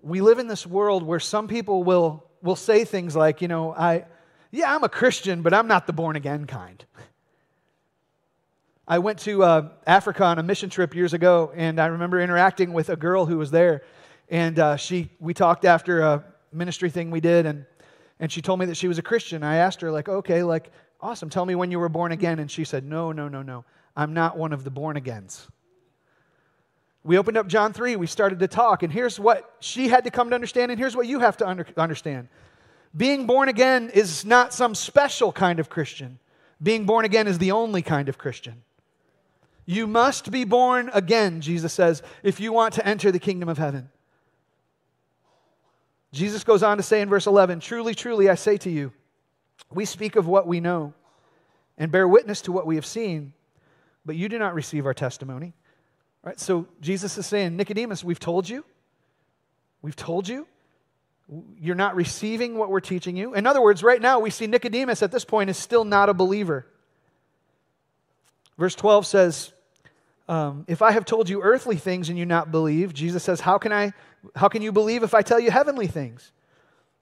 we 0.00 0.22
live 0.22 0.38
in 0.38 0.48
this 0.48 0.66
world 0.66 1.02
where 1.02 1.20
some 1.20 1.46
people 1.46 1.84
will, 1.84 2.24
will 2.40 2.56
say 2.56 2.86
things 2.86 3.14
like, 3.14 3.42
you 3.42 3.48
know, 3.48 3.74
I, 3.74 4.06
yeah, 4.50 4.74
I'm 4.74 4.82
a 4.82 4.88
Christian, 4.88 5.42
but 5.42 5.52
I'm 5.52 5.68
not 5.68 5.86
the 5.86 5.92
born 5.92 6.16
again 6.16 6.46
kind. 6.46 6.82
I 8.88 8.98
went 8.98 9.18
to 9.20 9.44
uh, 9.44 9.68
Africa 9.86 10.24
on 10.24 10.38
a 10.38 10.42
mission 10.42 10.70
trip 10.70 10.94
years 10.94 11.12
ago, 11.12 11.52
and 11.54 11.78
I 11.78 11.88
remember 11.88 12.18
interacting 12.22 12.72
with 12.72 12.88
a 12.88 12.96
girl 12.96 13.26
who 13.26 13.36
was 13.36 13.50
there. 13.50 13.82
And 14.30 14.58
uh, 14.58 14.76
she, 14.76 15.10
we 15.20 15.34
talked 15.34 15.66
after 15.66 16.00
a 16.00 16.24
ministry 16.50 16.88
thing 16.88 17.10
we 17.10 17.20
did, 17.20 17.44
and, 17.44 17.66
and 18.20 18.32
she 18.32 18.40
told 18.40 18.58
me 18.58 18.64
that 18.64 18.78
she 18.78 18.88
was 18.88 18.96
a 18.96 19.02
Christian. 19.02 19.42
I 19.42 19.56
asked 19.56 19.82
her, 19.82 19.90
like, 19.90 20.08
okay, 20.08 20.42
like, 20.42 20.72
awesome, 21.00 21.30
tell 21.30 21.44
me 21.44 21.54
when 21.54 21.70
you 21.70 21.78
were 21.78 21.88
born 21.88 22.12
again. 22.12 22.38
And 22.38 22.50
she 22.50 22.64
said, 22.64 22.84
no, 22.84 23.12
no, 23.12 23.28
no, 23.28 23.42
no, 23.42 23.64
I'm 23.96 24.14
not 24.14 24.36
one 24.36 24.52
of 24.52 24.64
the 24.64 24.70
born 24.70 24.96
agains. 24.96 25.48
We 27.04 27.16
opened 27.16 27.36
up 27.36 27.46
John 27.46 27.72
3, 27.72 27.96
we 27.96 28.06
started 28.06 28.40
to 28.40 28.48
talk, 28.48 28.82
and 28.82 28.92
here's 28.92 29.18
what 29.18 29.54
she 29.60 29.88
had 29.88 30.04
to 30.04 30.10
come 30.10 30.28
to 30.30 30.34
understand, 30.34 30.70
and 30.70 30.78
here's 30.78 30.96
what 30.96 31.06
you 31.06 31.20
have 31.20 31.36
to 31.38 31.48
under, 31.48 31.66
understand. 31.76 32.28
Being 32.96 33.26
born 33.26 33.48
again 33.48 33.90
is 33.90 34.24
not 34.24 34.52
some 34.52 34.74
special 34.74 35.32
kind 35.32 35.60
of 35.60 35.70
Christian. 35.70 36.18
Being 36.62 36.86
born 36.86 37.04
again 37.04 37.26
is 37.26 37.38
the 37.38 37.52
only 37.52 37.82
kind 37.82 38.08
of 38.08 38.18
Christian. 38.18 38.62
You 39.64 39.86
must 39.86 40.30
be 40.30 40.44
born 40.44 40.90
again, 40.92 41.40
Jesus 41.40 41.72
says, 41.72 42.02
if 42.22 42.40
you 42.40 42.52
want 42.52 42.74
to 42.74 42.86
enter 42.86 43.12
the 43.12 43.18
kingdom 43.18 43.48
of 43.48 43.58
heaven. 43.58 43.90
Jesus 46.12 46.42
goes 46.42 46.62
on 46.62 46.78
to 46.78 46.82
say 46.82 47.00
in 47.00 47.08
verse 47.08 47.26
11 47.26 47.60
Truly, 47.60 47.94
truly, 47.94 48.28
I 48.28 48.34
say 48.34 48.56
to 48.58 48.70
you, 48.70 48.92
we 49.70 49.84
speak 49.84 50.16
of 50.16 50.26
what 50.26 50.46
we 50.46 50.60
know 50.60 50.94
and 51.76 51.92
bear 51.92 52.08
witness 52.08 52.42
to 52.42 52.52
what 52.52 52.66
we 52.66 52.74
have 52.74 52.86
seen, 52.86 53.32
but 54.04 54.16
you 54.16 54.28
do 54.28 54.38
not 54.38 54.54
receive 54.54 54.86
our 54.86 54.94
testimony. 54.94 55.54
Right? 56.22 56.38
So 56.40 56.66
Jesus 56.80 57.16
is 57.18 57.26
saying, 57.26 57.56
Nicodemus, 57.56 58.02
we've 58.02 58.18
told 58.18 58.48
you. 58.48 58.64
We've 59.82 59.96
told 59.96 60.28
you. 60.28 60.46
You're 61.60 61.74
not 61.76 61.94
receiving 61.94 62.56
what 62.56 62.70
we're 62.70 62.80
teaching 62.80 63.16
you. 63.16 63.34
In 63.34 63.46
other 63.46 63.60
words, 63.60 63.82
right 63.82 64.00
now 64.00 64.18
we 64.18 64.30
see 64.30 64.46
Nicodemus 64.46 65.02
at 65.02 65.12
this 65.12 65.24
point 65.24 65.50
is 65.50 65.58
still 65.58 65.84
not 65.84 66.08
a 66.08 66.14
believer. 66.14 66.66
Verse 68.56 68.74
12 68.74 69.06
says, 69.06 69.52
um, 70.28 70.64
If 70.66 70.82
I 70.82 70.90
have 70.92 71.04
told 71.04 71.28
you 71.28 71.42
earthly 71.42 71.76
things 71.76 72.08
and 72.08 72.18
you 72.18 72.26
not 72.26 72.50
believe, 72.50 72.94
Jesus 72.94 73.22
says, 73.22 73.40
how 73.40 73.58
can, 73.58 73.72
I, 73.72 73.92
how 74.34 74.48
can 74.48 74.62
you 74.62 74.72
believe 74.72 75.02
if 75.02 75.14
I 75.14 75.22
tell 75.22 75.38
you 75.38 75.50
heavenly 75.50 75.86
things? 75.86 76.32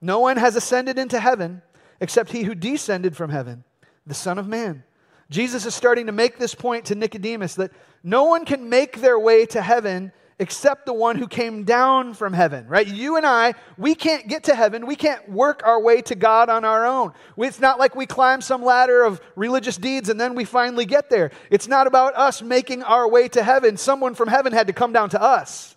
No 0.01 0.19
one 0.19 0.37
has 0.37 0.55
ascended 0.55 0.99
into 0.99 1.19
heaven 1.19 1.61
except 1.99 2.31
he 2.31 2.43
who 2.43 2.55
descended 2.55 3.15
from 3.15 3.29
heaven, 3.29 3.63
the 4.05 4.13
Son 4.13 4.37
of 4.37 4.47
Man. 4.47 4.83
Jesus 5.29 5.65
is 5.65 5.75
starting 5.75 6.05
to 6.05 6.11
make 6.11 6.37
this 6.37 6.55
point 6.55 6.85
to 6.85 6.95
Nicodemus 6.95 7.55
that 7.55 7.71
no 8.03 8.23
one 8.23 8.45
can 8.45 8.69
make 8.69 9.01
their 9.01 9.19
way 9.19 9.45
to 9.47 9.61
heaven 9.61 10.11
except 10.39 10.85
the 10.85 10.93
one 10.93 11.15
who 11.15 11.27
came 11.27 11.63
down 11.63 12.13
from 12.13 12.31
heaven, 12.31 12.67
right? 12.67 12.85
You 12.85 13.17
and 13.17 13.25
I, 13.25 13.55
we 13.75 13.95
can't 13.95 14.27
get 14.27 14.43
to 14.45 14.55
heaven. 14.55 14.85
We 14.85 14.95
can't 14.95 15.27
work 15.29 15.63
our 15.65 15.81
way 15.81 16.01
to 16.03 16.15
God 16.15 16.49
on 16.49 16.63
our 16.63 16.85
own. 16.85 17.13
It's 17.37 17.59
not 17.59 17.79
like 17.79 17.95
we 17.95 18.05
climb 18.05 18.41
some 18.41 18.63
ladder 18.63 19.03
of 19.03 19.19
religious 19.35 19.77
deeds 19.77 20.09
and 20.09 20.21
then 20.21 20.35
we 20.35 20.45
finally 20.45 20.85
get 20.85 21.09
there. 21.09 21.31
It's 21.49 21.67
not 21.67 21.87
about 21.87 22.15
us 22.15 22.43
making 22.43 22.83
our 22.83 23.09
way 23.09 23.27
to 23.29 23.41
heaven. 23.41 23.77
Someone 23.77 24.13
from 24.13 24.27
heaven 24.27 24.53
had 24.53 24.67
to 24.67 24.73
come 24.73 24.93
down 24.93 25.09
to 25.09 25.21
us. 25.21 25.75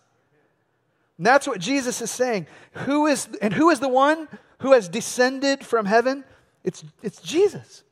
And 1.16 1.26
that's 1.26 1.46
what 1.46 1.58
Jesus 1.58 2.00
is 2.02 2.10
saying. 2.10 2.46
Who 2.72 3.06
is, 3.06 3.28
and 3.40 3.54
who 3.54 3.70
is 3.70 3.80
the 3.80 3.88
one 3.88 4.28
who 4.60 4.72
has 4.72 4.88
descended 4.88 5.64
from 5.64 5.86
heaven? 5.86 6.24
It's, 6.64 6.84
it's 7.02 7.20
Jesus, 7.20 7.82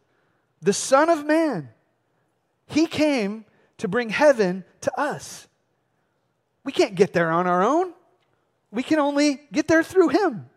the 0.63 0.73
Son 0.73 1.09
of 1.09 1.27
Man. 1.27 1.71
He 2.67 2.87
came 2.87 3.45
to 3.79 3.89
bring 3.89 4.11
heaven 4.11 4.65
to 4.83 5.01
us. 5.01 5.49
We 6.65 6.73
can't 6.73 6.95
get 6.95 7.13
there 7.13 7.31
on 7.31 7.47
our 7.47 7.63
own. 7.63 7.93
We 8.71 8.83
can 8.83 8.99
only 8.99 9.41
get 9.53 9.69
there 9.69 9.83
through 9.83 10.09
him. 10.09 10.51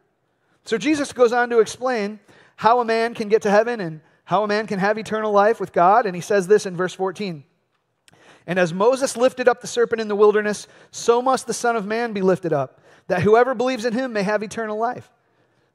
So 0.66 0.78
Jesus 0.78 1.14
goes 1.14 1.32
on 1.32 1.50
to 1.50 1.60
explain 1.60 2.20
how 2.58 2.82
a 2.82 2.86
man 2.86 3.14
can 3.14 3.30
get 3.30 3.44
to 3.44 3.52
heaven 3.52 3.80
and 3.80 4.02
how 4.26 4.44
a 4.44 4.48
man 4.48 4.68
can 4.68 4.80
have 4.80 4.98
eternal 4.98 5.32
life 5.32 5.60
with 5.60 5.72
God. 5.72 6.06
And 6.06 6.16
he 6.16 6.22
says 6.22 6.48
this 6.48 6.66
in 6.66 6.76
verse 6.76 6.94
14 6.94 7.44
And 8.46 8.60
as 8.60 8.74
Moses 8.74 9.16
lifted 9.16 9.48
up 9.48 9.62
the 9.62 9.68
serpent 9.68 10.02
in 10.02 10.10
the 10.10 10.16
wilderness, 10.16 10.68
so 10.92 11.22
must 11.22 11.48
the 11.48 11.54
Son 11.54 11.78
of 11.78 11.86
Man 11.86 12.12
be 12.12 12.22
lifted 12.22 12.52
up, 12.52 12.82
that 13.08 13.22
whoever 13.22 13.56
believes 13.56 13.86
in 13.86 13.94
him 13.94 14.12
may 14.12 14.24
have 14.24 14.44
eternal 14.44 14.78
life. 14.78 15.10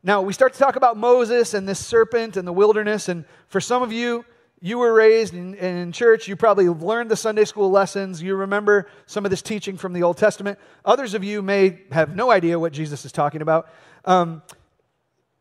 Now, 0.06 0.22
we 0.22 0.32
start 0.32 0.52
to 0.52 0.58
talk 0.60 0.76
about 0.76 0.96
Moses 0.96 1.52
and 1.52 1.68
this 1.68 1.84
serpent 1.84 2.36
and 2.36 2.46
the 2.46 2.52
wilderness. 2.52 3.08
And 3.08 3.24
for 3.48 3.60
some 3.60 3.82
of 3.82 3.90
you, 3.90 4.24
you 4.60 4.78
were 4.78 4.92
raised 4.92 5.34
in, 5.34 5.54
in, 5.54 5.90
church, 5.90 6.28
you 6.28 6.36
probably 6.36 6.68
learned 6.68 7.10
the 7.10 7.16
Sunday 7.16 7.44
school 7.44 7.72
lessons, 7.72 8.22
you 8.22 8.36
remember 8.36 8.88
some 9.06 9.24
of 9.24 9.32
this 9.32 9.42
teaching 9.42 9.76
from 9.76 9.92
the 9.92 10.04
Old 10.04 10.16
Testament. 10.16 10.60
Others 10.84 11.14
of 11.14 11.24
you 11.24 11.42
may 11.42 11.80
have 11.90 12.14
no 12.14 12.30
idea 12.30 12.56
what 12.56 12.72
Jesus 12.72 13.04
is 13.04 13.10
talking 13.10 13.42
about. 13.42 13.68
Um, 14.04 14.44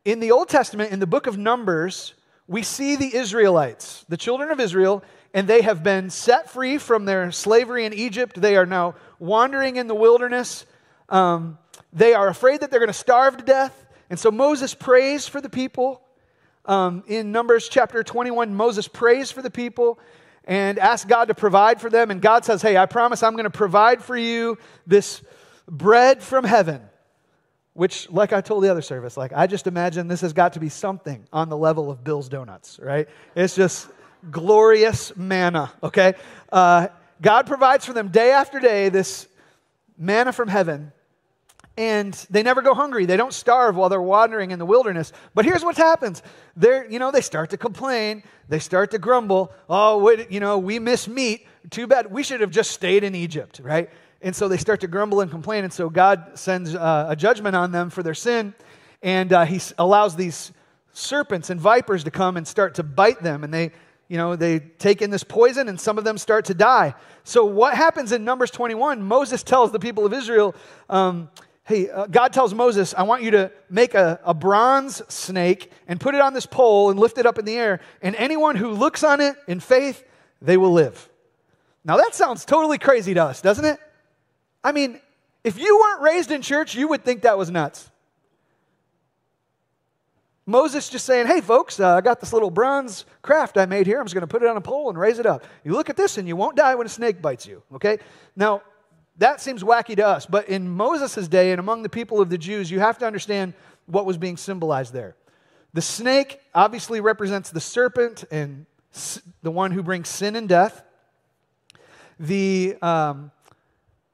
in 0.03 0.19
the 0.19 0.31
Old 0.31 0.49
Testament, 0.49 0.91
in 0.91 0.99
the 0.99 1.05
book 1.05 1.27
of 1.27 1.37
Numbers, 1.37 2.15
we 2.47 2.63
see 2.63 2.95
the 2.95 3.15
Israelites, 3.15 4.03
the 4.09 4.17
children 4.17 4.49
of 4.49 4.59
Israel, 4.59 5.03
and 5.35 5.47
they 5.47 5.61
have 5.61 5.83
been 5.83 6.09
set 6.09 6.49
free 6.49 6.79
from 6.79 7.05
their 7.05 7.31
slavery 7.31 7.85
in 7.85 7.93
Egypt. 7.93 8.41
They 8.41 8.57
are 8.57 8.65
now 8.65 8.95
wandering 9.19 9.75
in 9.75 9.85
the 9.85 9.93
wilderness. 9.93 10.65
Um, 11.07 11.59
they 11.93 12.15
are 12.15 12.29
afraid 12.29 12.61
that 12.61 12.71
they're 12.71 12.79
going 12.79 12.87
to 12.87 12.93
starve 12.93 13.37
to 13.37 13.43
death. 13.43 13.84
And 14.09 14.19
so 14.19 14.31
Moses 14.31 14.73
prays 14.73 15.27
for 15.27 15.41
the 15.41 15.49
people 15.49 16.01
um, 16.67 17.03
in 17.07 17.31
Numbers 17.31 17.69
chapter 17.69 18.03
21, 18.03 18.55
Moses 18.55 18.87
prays 18.87 19.31
for 19.31 19.41
the 19.41 19.51
people 19.51 19.99
and 20.45 20.79
asks 20.79 21.05
God 21.05 21.27
to 21.27 21.35
provide 21.35 21.79
for 21.79 21.89
them. 21.89 22.11
And 22.11 22.21
God 22.21 22.45
says, 22.45 22.61
Hey, 22.61 22.77
I 22.77 22.85
promise 22.85 23.23
I'm 23.23 23.33
going 23.33 23.45
to 23.45 23.49
provide 23.49 24.03
for 24.03 24.17
you 24.17 24.57
this 24.87 25.21
bread 25.67 26.23
from 26.23 26.43
heaven. 26.43 26.81
Which, 27.73 28.09
like 28.09 28.31
I 28.31 28.39
told 28.39 28.63
the 28.63 28.71
other 28.71 28.81
service, 28.81 29.17
like 29.17 29.33
I 29.33 29.47
just 29.47 29.67
imagine 29.67 30.07
this 30.07 30.21
has 30.21 30.31
got 30.31 30.53
to 30.53 30.61
be 30.61 30.69
something 30.69 31.27
on 31.33 31.49
the 31.49 31.57
level 31.57 31.91
of 31.91 32.05
Bill's 32.05 32.29
Donuts, 32.29 32.79
right? 32.81 33.09
It's 33.35 33.53
just 33.53 33.89
glorious 34.31 35.15
manna, 35.17 35.73
okay? 35.83 36.13
Uh, 36.49 36.87
God 37.21 37.47
provides 37.47 37.85
for 37.85 37.91
them 37.91 38.07
day 38.07 38.31
after 38.31 38.61
day 38.61 38.87
this 38.87 39.27
manna 39.97 40.31
from 40.31 40.47
heaven 40.47 40.93
and 41.77 42.13
they 42.29 42.41
never 42.41 42.61
go 42.61 42.73
hungry. 42.73 43.05
They 43.05 43.17
don't 43.17 43.33
starve 43.33 43.75
while 43.75 43.89
they're 43.89 44.01
wandering 44.01 44.51
in 44.51 44.59
the 44.59 44.65
wilderness. 44.65 45.11
But 45.33 45.45
here's 45.45 45.63
what 45.63 45.75
happens. 45.75 46.23
They're, 46.55 46.89
you 46.89 46.99
know, 46.99 47.11
they 47.11 47.21
start 47.21 47.49
to 47.49 47.57
complain. 47.57 48.23
They 48.47 48.59
start 48.59 48.91
to 48.91 48.99
grumble. 48.99 49.51
Oh, 49.69 49.97
wait, 49.97 50.31
you 50.31 50.39
know, 50.39 50.57
we 50.57 50.79
miss 50.79 51.07
meat. 51.07 51.45
Too 51.69 51.87
bad. 51.87 52.11
We 52.11 52.23
should 52.23 52.41
have 52.41 52.51
just 52.51 52.71
stayed 52.71 53.03
in 53.03 53.13
Egypt, 53.13 53.59
right? 53.61 53.89
And 54.21 54.35
so 54.35 54.47
they 54.47 54.57
start 54.57 54.81
to 54.81 54.87
grumble 54.87 55.19
and 55.21 55.29
complain. 55.29 55.65
And 55.65 55.73
so 55.73 55.89
God 55.89 56.39
sends 56.39 56.73
uh, 56.73 57.07
a 57.09 57.15
judgment 57.15 57.55
on 57.55 57.71
them 57.71 57.89
for 57.89 58.03
their 58.03 58.13
sin. 58.13 58.53
And 59.01 59.33
uh, 59.33 59.45
he 59.45 59.59
allows 59.77 60.15
these 60.15 60.51
serpents 60.93 61.49
and 61.49 61.59
vipers 61.59 62.05
to 62.05 62.11
come 62.11 62.37
and 62.37 62.47
start 62.47 62.75
to 62.75 62.83
bite 62.83 63.21
them. 63.21 63.43
And 63.43 63.53
they, 63.53 63.71
you 64.07 64.17
know, 64.17 64.37
they 64.37 64.59
take 64.59 65.01
in 65.01 65.09
this 65.09 65.23
poison 65.23 65.67
and 65.67 65.79
some 65.79 65.97
of 65.97 66.05
them 66.05 66.17
start 66.17 66.45
to 66.45 66.53
die. 66.53 66.95
So 67.25 67.43
what 67.43 67.75
happens 67.75 68.13
in 68.13 68.23
Numbers 68.23 68.51
21? 68.51 69.03
Moses 69.03 69.43
tells 69.43 69.71
the 69.71 69.79
people 69.79 70.05
of 70.05 70.13
Israel, 70.13 70.55
um, 70.89 71.29
hey, 71.65 71.89
uh, 71.89 72.05
God 72.05 72.31
tells 72.31 72.53
Moses, 72.53 72.93
I 72.95 73.03
want 73.03 73.23
you 73.23 73.31
to 73.31 73.51
make 73.69 73.95
a, 73.95 74.19
a 74.23 74.33
bronze 74.33 75.01
snake 75.11 75.71
and 75.87 75.99
put 75.99 76.15
it 76.15 76.21
on 76.21 76.33
this 76.33 76.45
pole 76.45 76.91
and 76.91 76.99
lift 76.99 77.17
it 77.17 77.25
up 77.25 77.37
in 77.37 77.45
the 77.45 77.57
air, 77.57 77.81
and 78.01 78.15
anyone 78.15 78.55
who 78.55 78.71
looks 78.71 79.03
on 79.03 79.19
it 79.19 79.35
in 79.47 79.59
faith, 79.59 80.03
they 80.41 80.57
will 80.57 80.71
live. 80.71 81.09
Now 81.83 81.97
that 81.97 82.15
sounds 82.15 82.45
totally 82.45 82.77
crazy 82.77 83.13
to 83.15 83.23
us, 83.23 83.41
doesn't 83.41 83.65
it? 83.65 83.79
I 84.63 84.71
mean, 84.71 84.99
if 85.43 85.59
you 85.59 85.77
weren't 85.77 86.01
raised 86.01 86.31
in 86.31 86.41
church, 86.41 86.75
you 86.75 86.87
would 86.87 87.03
think 87.03 87.23
that 87.23 87.37
was 87.37 87.51
nuts. 87.51 87.89
Moses 90.47 90.89
just 90.89 91.05
saying, 91.05 91.25
hey, 91.25 91.41
folks, 91.41 91.79
uh, 91.79 91.95
I 91.95 92.01
got 92.01 92.19
this 92.19 92.31
little 92.31 92.51
bronze 92.51 93.05
craft 93.23 93.57
I 93.57 93.65
made 93.65 93.87
here. 93.87 93.99
I'm 93.99 94.05
just 94.05 94.13
going 94.13 94.21
to 94.21 94.27
put 94.27 94.43
it 94.43 94.47
on 94.47 94.57
a 94.57 94.61
pole 94.61 94.89
and 94.89 94.97
raise 94.97 95.17
it 95.17 95.25
up. 95.25 95.43
You 95.63 95.73
look 95.73 95.89
at 95.89 95.97
this 95.97 96.19
and 96.19 96.27
you 96.27 96.35
won't 96.35 96.55
die 96.55 96.75
when 96.75 96.85
a 96.85 96.89
snake 96.89 97.19
bites 97.19 97.47
you, 97.47 97.63
okay? 97.73 97.97
Now, 98.35 98.61
that 99.17 99.39
seems 99.39 99.63
wacky 99.63 99.95
to 99.95 100.05
us, 100.05 100.25
but 100.25 100.49
in 100.49 100.69
Moses' 100.69 101.27
day 101.27 101.51
and 101.51 101.59
among 101.59 101.83
the 101.83 101.89
people 101.89 102.19
of 102.19 102.29
the 102.29 102.37
Jews, 102.37 102.69
you 102.69 102.79
have 102.79 102.97
to 102.99 103.05
understand 103.05 103.53
what 103.85 104.05
was 104.05 104.17
being 104.17 104.37
symbolized 104.37 104.93
there. 104.93 105.15
The 105.73 105.81
snake 105.81 106.39
obviously 106.53 107.01
represents 107.01 107.49
the 107.49 107.61
serpent 107.61 108.23
and 108.31 108.65
the 109.41 109.51
one 109.51 109.71
who 109.71 109.83
brings 109.83 110.09
sin 110.09 110.35
and 110.35 110.47
death. 110.47 110.83
The, 112.19 112.77
um, 112.81 113.31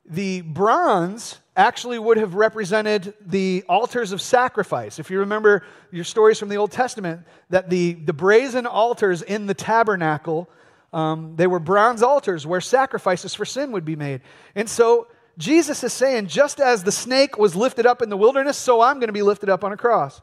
the 0.06 0.42
bronze 0.42 1.38
actually 1.56 2.00
would 2.00 2.18
have 2.18 2.34
represented 2.34 3.14
the 3.26 3.64
altars 3.70 4.12
of 4.12 4.22
sacrifice. 4.22 5.00
If 5.00 5.12
you 5.12 5.20
remember 5.20 5.64
your 5.92 6.04
stories 6.04 6.40
from 6.40 6.50
the 6.50 6.58
Old 6.58 6.72
Testament, 6.72 7.22
that 7.50 7.70
the, 7.70 7.94
the 7.94 8.14
brazen 8.14 8.66
altars 8.66 9.22
in 9.22 9.46
the 9.46 9.54
tabernacle 9.54 10.50
um, 10.94 11.36
they 11.36 11.48
were 11.48 11.60
bronze 11.60 12.04
altars 12.04 12.46
where 12.46 12.62
sacrifices 12.62 13.34
for 13.34 13.46
sin 13.46 13.72
would 13.72 13.86
be 13.86 13.96
made. 13.96 14.22
And 14.56 14.70
so 14.70 15.08
Jesus 15.38 15.84
is 15.84 15.94
saying, 15.94 16.28
just 16.28 16.60
as 16.60 16.84
the 16.84 16.92
snake 16.92 17.38
was 17.38 17.56
lifted 17.56 17.86
up 17.86 18.02
in 18.02 18.10
the 18.10 18.18
wilderness, 18.18 18.58
so 18.58 18.82
I'm 18.82 19.00
going 19.00 19.08
to 19.08 19.14
be 19.14 19.22
lifted 19.22 19.50
up 19.50 19.64
on 19.64 19.72
a 19.72 19.78
cross. 19.78 20.22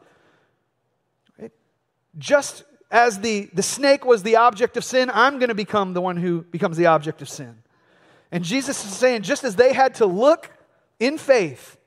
Right? 1.39 1.51
Just 2.17 2.63
as 2.91 3.19
the, 3.19 3.49
the 3.53 3.63
snake 3.63 4.05
was 4.05 4.23
the 4.23 4.35
object 4.35 4.77
of 4.77 4.83
sin, 4.83 5.09
I'm 5.13 5.39
going 5.39 5.49
to 5.49 5.55
become 5.55 5.93
the 5.93 6.01
one 6.01 6.17
who 6.17 6.41
becomes 6.41 6.77
the 6.77 6.85
object 6.85 7.21
of 7.21 7.29
sin. 7.29 7.55
And 8.31 8.43
Jesus 8.43 8.83
is 8.85 8.91
saying, 8.91 9.23
just 9.23 9.43
as 9.43 9.55
they 9.55 9.73
had 9.73 9.95
to 9.95 10.05
look 10.05 10.51
in 10.99 11.17
faith 11.17 11.77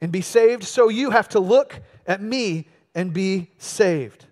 and 0.00 0.10
be 0.10 0.20
saved, 0.20 0.64
so 0.64 0.88
you 0.88 1.10
have 1.10 1.28
to 1.30 1.40
look 1.40 1.80
at 2.06 2.20
me 2.20 2.66
and 2.94 3.12
be 3.12 3.50
saved. 3.58 4.24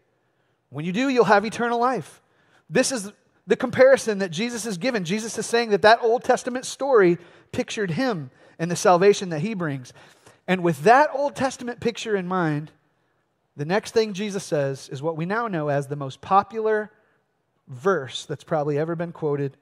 When 0.70 0.84
you 0.84 0.92
do, 0.92 1.08
you'll 1.08 1.24
have 1.24 1.44
eternal 1.44 1.78
life. 1.78 2.20
This 2.68 2.90
is 2.90 3.12
the 3.46 3.56
comparison 3.56 4.18
that 4.18 4.30
Jesus 4.30 4.66
is 4.66 4.78
given. 4.78 5.04
Jesus 5.04 5.38
is 5.38 5.46
saying 5.46 5.70
that 5.70 5.82
that 5.82 6.02
Old 6.02 6.24
Testament 6.24 6.66
story 6.66 7.18
pictured 7.52 7.92
him 7.92 8.30
and 8.58 8.70
the 8.70 8.76
salvation 8.76 9.28
that 9.30 9.40
he 9.40 9.54
brings. 9.54 9.92
And 10.48 10.62
with 10.62 10.82
that 10.82 11.10
Old 11.12 11.36
Testament 11.36 11.80
picture 11.80 12.16
in 12.16 12.26
mind, 12.26 12.72
the 13.56 13.64
next 13.64 13.92
thing 13.92 14.12
Jesus 14.12 14.44
says 14.44 14.88
is 14.88 15.02
what 15.02 15.16
we 15.16 15.26
now 15.26 15.48
know 15.48 15.68
as 15.68 15.86
the 15.86 15.96
most 15.96 16.20
popular 16.20 16.90
verse 17.68 18.26
that's 18.26 18.44
probably 18.44 18.78
ever 18.78 18.94
been 18.94 19.12
quoted 19.12 19.56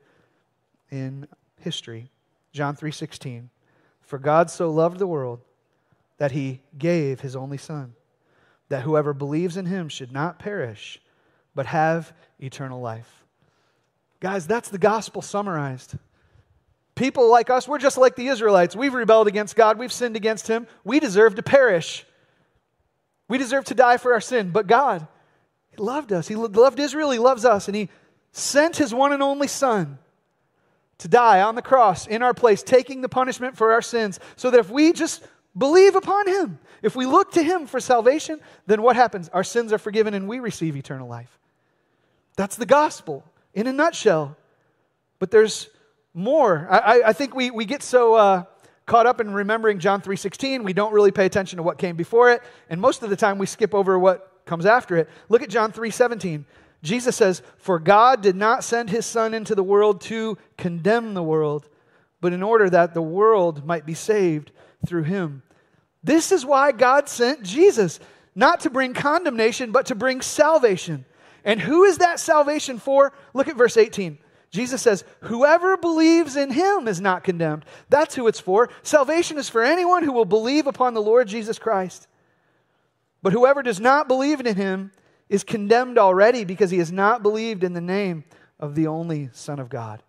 in 0.91 1.27
history. 1.61 2.11
John 2.53 2.77
3:16. 2.77 3.51
For 4.03 4.19
God 4.19 4.51
so 4.51 4.71
loved 4.71 4.99
the 4.99 5.07
world 5.07 5.41
that 6.19 6.33
he 6.33 6.61
gave 6.77 7.21
his 7.21 7.35
only 7.35 7.59
son 7.59 7.95
that 8.69 8.83
whoever 8.83 9.13
believes 9.13 9.57
in 9.57 9.67
him 9.67 9.89
should 9.89 10.13
not 10.13 10.39
perish 10.39 11.01
but 11.55 11.67
have 11.67 12.13
eternal 12.41 12.81
life. 12.81 13.24
Guys, 14.25 14.47
that's 14.47 14.71
the 14.71 14.79
gospel 14.79 15.21
summarized. 15.21 15.97
People 16.95 17.31
like 17.31 17.51
us, 17.51 17.69
we're 17.69 17.77
just 17.77 17.99
like 17.99 18.17
the 18.17 18.29
Israelites. 18.29 18.75
We've 18.75 18.95
rebelled 18.95 19.29
against 19.29 19.55
God, 19.55 19.79
we've 19.79 19.93
sinned 19.93 20.17
against 20.17 20.49
him. 20.49 20.67
We 20.83 20.99
deserve 20.99 21.35
to 21.35 21.43
perish. 21.43 22.07
We 23.29 23.37
deserve 23.37 23.67
to 23.67 23.75
die 23.75 23.99
for 23.99 24.15
our 24.15 24.23
sin, 24.23 24.51
but 24.51 24.67
God, 24.67 25.07
He 25.69 25.77
loved 25.77 26.11
us. 26.11 26.27
He 26.27 26.37
loved 26.37 26.81
Israel, 26.81 27.11
He 27.11 27.19
loves 27.19 27.45
us, 27.45 27.69
and 27.69 27.77
He 27.77 27.91
sent 28.33 28.79
His 28.79 28.95
one 28.95 29.13
and 29.13 29.23
only 29.23 29.47
Son 29.47 29.99
to 30.97 31.07
die 31.07 31.43
on 31.43 31.55
the 31.55 31.61
cross 31.61 32.07
in 32.07 32.23
our 32.23 32.33
place, 32.33 32.63
taking 32.63 33.03
the 33.03 33.11
punishment 33.11 33.59
for 33.59 33.73
our 33.73 33.83
sins, 33.83 34.19
so 34.37 34.51
that 34.51 34.59
if 34.59 34.71
we 34.71 34.95
just 34.95 35.23
believe 35.55 35.97
upon 35.97 36.29
Him, 36.29 36.59
if 36.81 36.97
we 36.97 37.05
look 37.05 37.33
to 37.33 37.43
Him 37.43 37.67
for 37.67 37.79
salvation, 37.79 38.41
then 38.67 38.81
what 38.81 38.97
happens? 38.97 39.29
Our 39.35 39.45
sins 39.45 39.71
are 39.71 39.79
forgiven 39.79 40.15
and 40.15 40.27
we 40.27 40.39
receive 40.41 40.77
eternal 40.77 41.09
life. 41.09 41.39
That's 42.37 42.57
the 42.57 42.65
gospel 42.65 43.23
in 43.55 43.67
a 43.67 43.73
nutshell. 43.73 44.37
But 45.19 45.31
there's 45.31 45.69
more. 46.13 46.69
I, 46.71 47.03
I 47.07 47.13
think 47.13 47.35
we, 47.35 47.51
we 47.51 47.65
get 47.65 47.83
so 47.83 48.15
uh, 48.15 48.45
caught 48.87 49.07
up 49.07 49.21
in 49.21 49.33
remembering 49.33 49.79
John 49.79 50.03
3.16, 50.03 50.63
we 50.63 50.73
don't 50.73 50.93
really 50.93 51.11
pay 51.11 51.27
attention 51.27 51.57
to 51.57 51.63
what 51.63 51.79
came 51.79 51.97
before 51.97 52.31
it, 52.31 52.43
and 52.69 52.81
most 52.81 53.03
of 53.03 53.11
the 53.11 53.17
time 53.17 53.39
we 53.39 53.47
skip 53.47 53.75
over 53.75 53.99
what 53.99 54.43
comes 54.45 54.67
after 54.67 54.97
it. 54.97 55.09
Look 55.29 55.43
at 55.43 55.49
John 55.49 55.73
3.17. 55.73 56.45
Jesus 56.83 57.17
says, 57.17 57.43
For 57.57 57.79
God 57.79 58.23
did 58.23 58.37
not 58.37 58.63
send 58.63 58.91
his 58.91 59.07
Son 59.07 59.33
into 59.33 59.55
the 59.55 59.63
world 59.63 60.03
to 60.03 60.37
condemn 60.59 61.15
the 61.15 61.23
world, 61.23 61.67
but 62.21 62.35
in 62.35 62.43
order 62.43 62.69
that 62.69 62.93
the 62.93 63.03
world 63.03 63.65
might 63.65 63.87
be 63.87 63.95
saved 63.95 64.51
through 64.87 65.05
him. 65.05 65.43
This 66.03 66.31
is 66.31 66.45
why 66.45 66.73
God 66.73 67.09
sent 67.09 67.43
Jesus, 67.43 67.99
not 68.35 68.61
to 68.61 68.71
bring 68.71 68.93
condemnation, 68.93 69.73
but 69.73 69.87
to 69.87 69.95
bring 69.95 70.21
salvation. 70.21 71.07
And 71.45 71.61
who 71.61 71.85
is 71.85 71.99
that 71.99 72.19
salvation 72.19 72.79
for? 72.79 73.13
Look 73.35 73.49
at 73.49 73.57
verse 73.57 73.77
18. 73.77 74.19
Jesus 74.51 74.81
says, 74.81 75.05
Whoever 75.23 75.77
believes 75.77 76.37
in 76.37 76.51
him 76.51 76.89
is 76.89 77.01
not 77.01 77.25
condemned. 77.25 77.65
That's 77.89 78.15
who 78.15 78.29
it's 78.29 78.41
for. 78.41 78.71
Salvation 78.83 79.37
is 79.37 79.49
for 79.49 79.63
anyone 79.63 80.05
who 80.05 80.13
will 80.13 80.25
believe 80.25 80.67
upon 80.67 80.95
the 80.95 81.03
Lord 81.03 81.29
Jesus 81.29 81.59
Christ. 81.59 82.07
But 83.21 83.33
whoever 83.33 83.63
does 83.63 83.81
not 83.81 84.09
believe 84.09 84.41
in 84.41 84.55
him 84.55 84.93
is 85.29 85.45
condemned 85.45 85.99
already 85.99 86.45
because 86.45 86.71
he 86.71 86.79
has 86.79 86.93
not 86.93 87.23
believed 87.23 87.65
in 87.65 87.73
the 87.73 87.81
name 87.81 88.25
of 88.61 88.75
the 88.75 88.87
only 88.87 89.31
Son 89.33 89.59
of 89.59 89.69
God. 89.69 90.03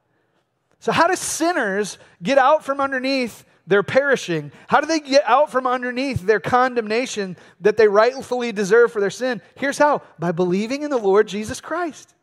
So, 0.79 0.91
how 0.91 1.07
do 1.07 1.15
sinners 1.15 1.97
get 2.21 2.37
out 2.37 2.63
from 2.63 2.79
underneath 2.79 3.45
their 3.67 3.83
perishing? 3.83 4.51
How 4.67 4.81
do 4.81 4.87
they 4.87 4.99
get 4.99 5.23
out 5.25 5.51
from 5.51 5.67
underneath 5.67 6.21
their 6.21 6.39
condemnation 6.39 7.37
that 7.61 7.77
they 7.77 7.87
rightfully 7.87 8.51
deserve 8.51 8.91
for 8.91 8.99
their 8.99 9.09
sin? 9.09 9.41
Here's 9.55 9.77
how 9.77 10.01
by 10.19 10.31
believing 10.31 10.83
in 10.83 10.89
the 10.89 10.97
Lord 10.97 11.27
Jesus 11.27 11.61
Christ. 11.61 12.13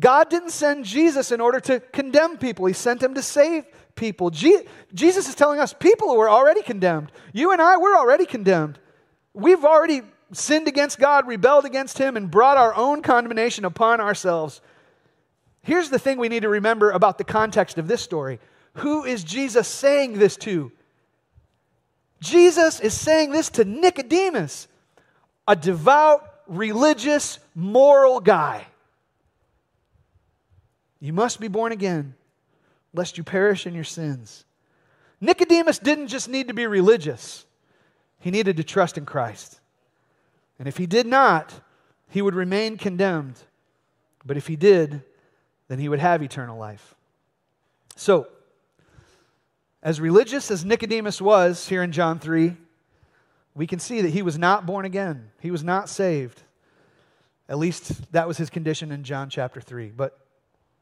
God 0.00 0.30
didn't 0.30 0.50
send 0.50 0.84
Jesus 0.84 1.32
in 1.32 1.40
order 1.40 1.60
to 1.60 1.80
condemn 1.80 2.38
people, 2.38 2.66
He 2.66 2.72
sent 2.72 3.02
Him 3.02 3.14
to 3.14 3.22
save 3.22 3.64
people. 3.94 4.30
Je- 4.30 4.64
Jesus 4.94 5.28
is 5.28 5.34
telling 5.34 5.60
us 5.60 5.72
people 5.72 6.08
who 6.08 6.20
are 6.20 6.30
already 6.30 6.62
condemned. 6.62 7.12
You 7.32 7.52
and 7.52 7.60
I, 7.60 7.76
we're 7.76 7.96
already 7.96 8.24
condemned. 8.24 8.78
We've 9.34 9.64
already 9.64 10.02
sinned 10.32 10.66
against 10.66 10.98
God, 10.98 11.26
rebelled 11.26 11.66
against 11.66 11.98
Him, 11.98 12.16
and 12.16 12.30
brought 12.30 12.56
our 12.56 12.74
own 12.74 13.02
condemnation 13.02 13.64
upon 13.64 14.00
ourselves. 14.00 14.60
Here's 15.62 15.90
the 15.90 15.98
thing 15.98 16.18
we 16.18 16.28
need 16.28 16.42
to 16.42 16.48
remember 16.48 16.90
about 16.90 17.18
the 17.18 17.24
context 17.24 17.78
of 17.78 17.86
this 17.86 18.02
story 18.02 18.40
who 18.74 19.04
is 19.04 19.24
Jesus 19.24 19.68
saying 19.68 20.18
this 20.18 20.36
to? 20.38 20.72
Jesus 22.20 22.80
is 22.80 22.94
saying 22.94 23.32
this 23.32 23.50
to 23.50 23.64
Nicodemus, 23.64 24.68
a 25.46 25.56
devout, 25.56 26.28
religious, 26.46 27.38
moral 27.54 28.20
guy. 28.20 28.66
You 31.00 31.12
must 31.12 31.40
be 31.40 31.48
born 31.48 31.72
again, 31.72 32.14
lest 32.94 33.18
you 33.18 33.24
perish 33.24 33.66
in 33.66 33.74
your 33.74 33.84
sins. 33.84 34.44
Nicodemus 35.20 35.78
didn't 35.78 36.08
just 36.08 36.28
need 36.28 36.48
to 36.48 36.54
be 36.54 36.66
religious, 36.66 37.44
he 38.20 38.30
needed 38.30 38.56
to 38.56 38.64
trust 38.64 38.96
in 38.96 39.04
Christ. 39.04 39.58
And 40.58 40.68
if 40.68 40.76
he 40.76 40.86
did 40.86 41.06
not, 41.06 41.52
he 42.08 42.22
would 42.22 42.36
remain 42.36 42.76
condemned. 42.76 43.36
But 44.24 44.36
if 44.36 44.46
he 44.46 44.54
did, 44.54 45.02
then 45.66 45.80
he 45.80 45.88
would 45.88 45.98
have 45.98 46.22
eternal 46.22 46.56
life. 46.56 46.94
So, 47.96 48.28
as 49.82 50.00
religious 50.00 50.50
as 50.50 50.64
Nicodemus 50.64 51.20
was 51.20 51.68
here 51.68 51.82
in 51.82 51.92
John 51.92 52.18
3, 52.18 52.56
we 53.54 53.66
can 53.66 53.78
see 53.78 54.00
that 54.00 54.10
he 54.10 54.22
was 54.22 54.38
not 54.38 54.64
born 54.64 54.84
again. 54.84 55.30
He 55.40 55.50
was 55.50 55.64
not 55.64 55.88
saved. 55.88 56.42
At 57.48 57.58
least 57.58 58.12
that 58.12 58.28
was 58.28 58.38
his 58.38 58.48
condition 58.48 58.92
in 58.92 59.02
John 59.02 59.28
chapter 59.28 59.60
3. 59.60 59.90
But 59.90 60.18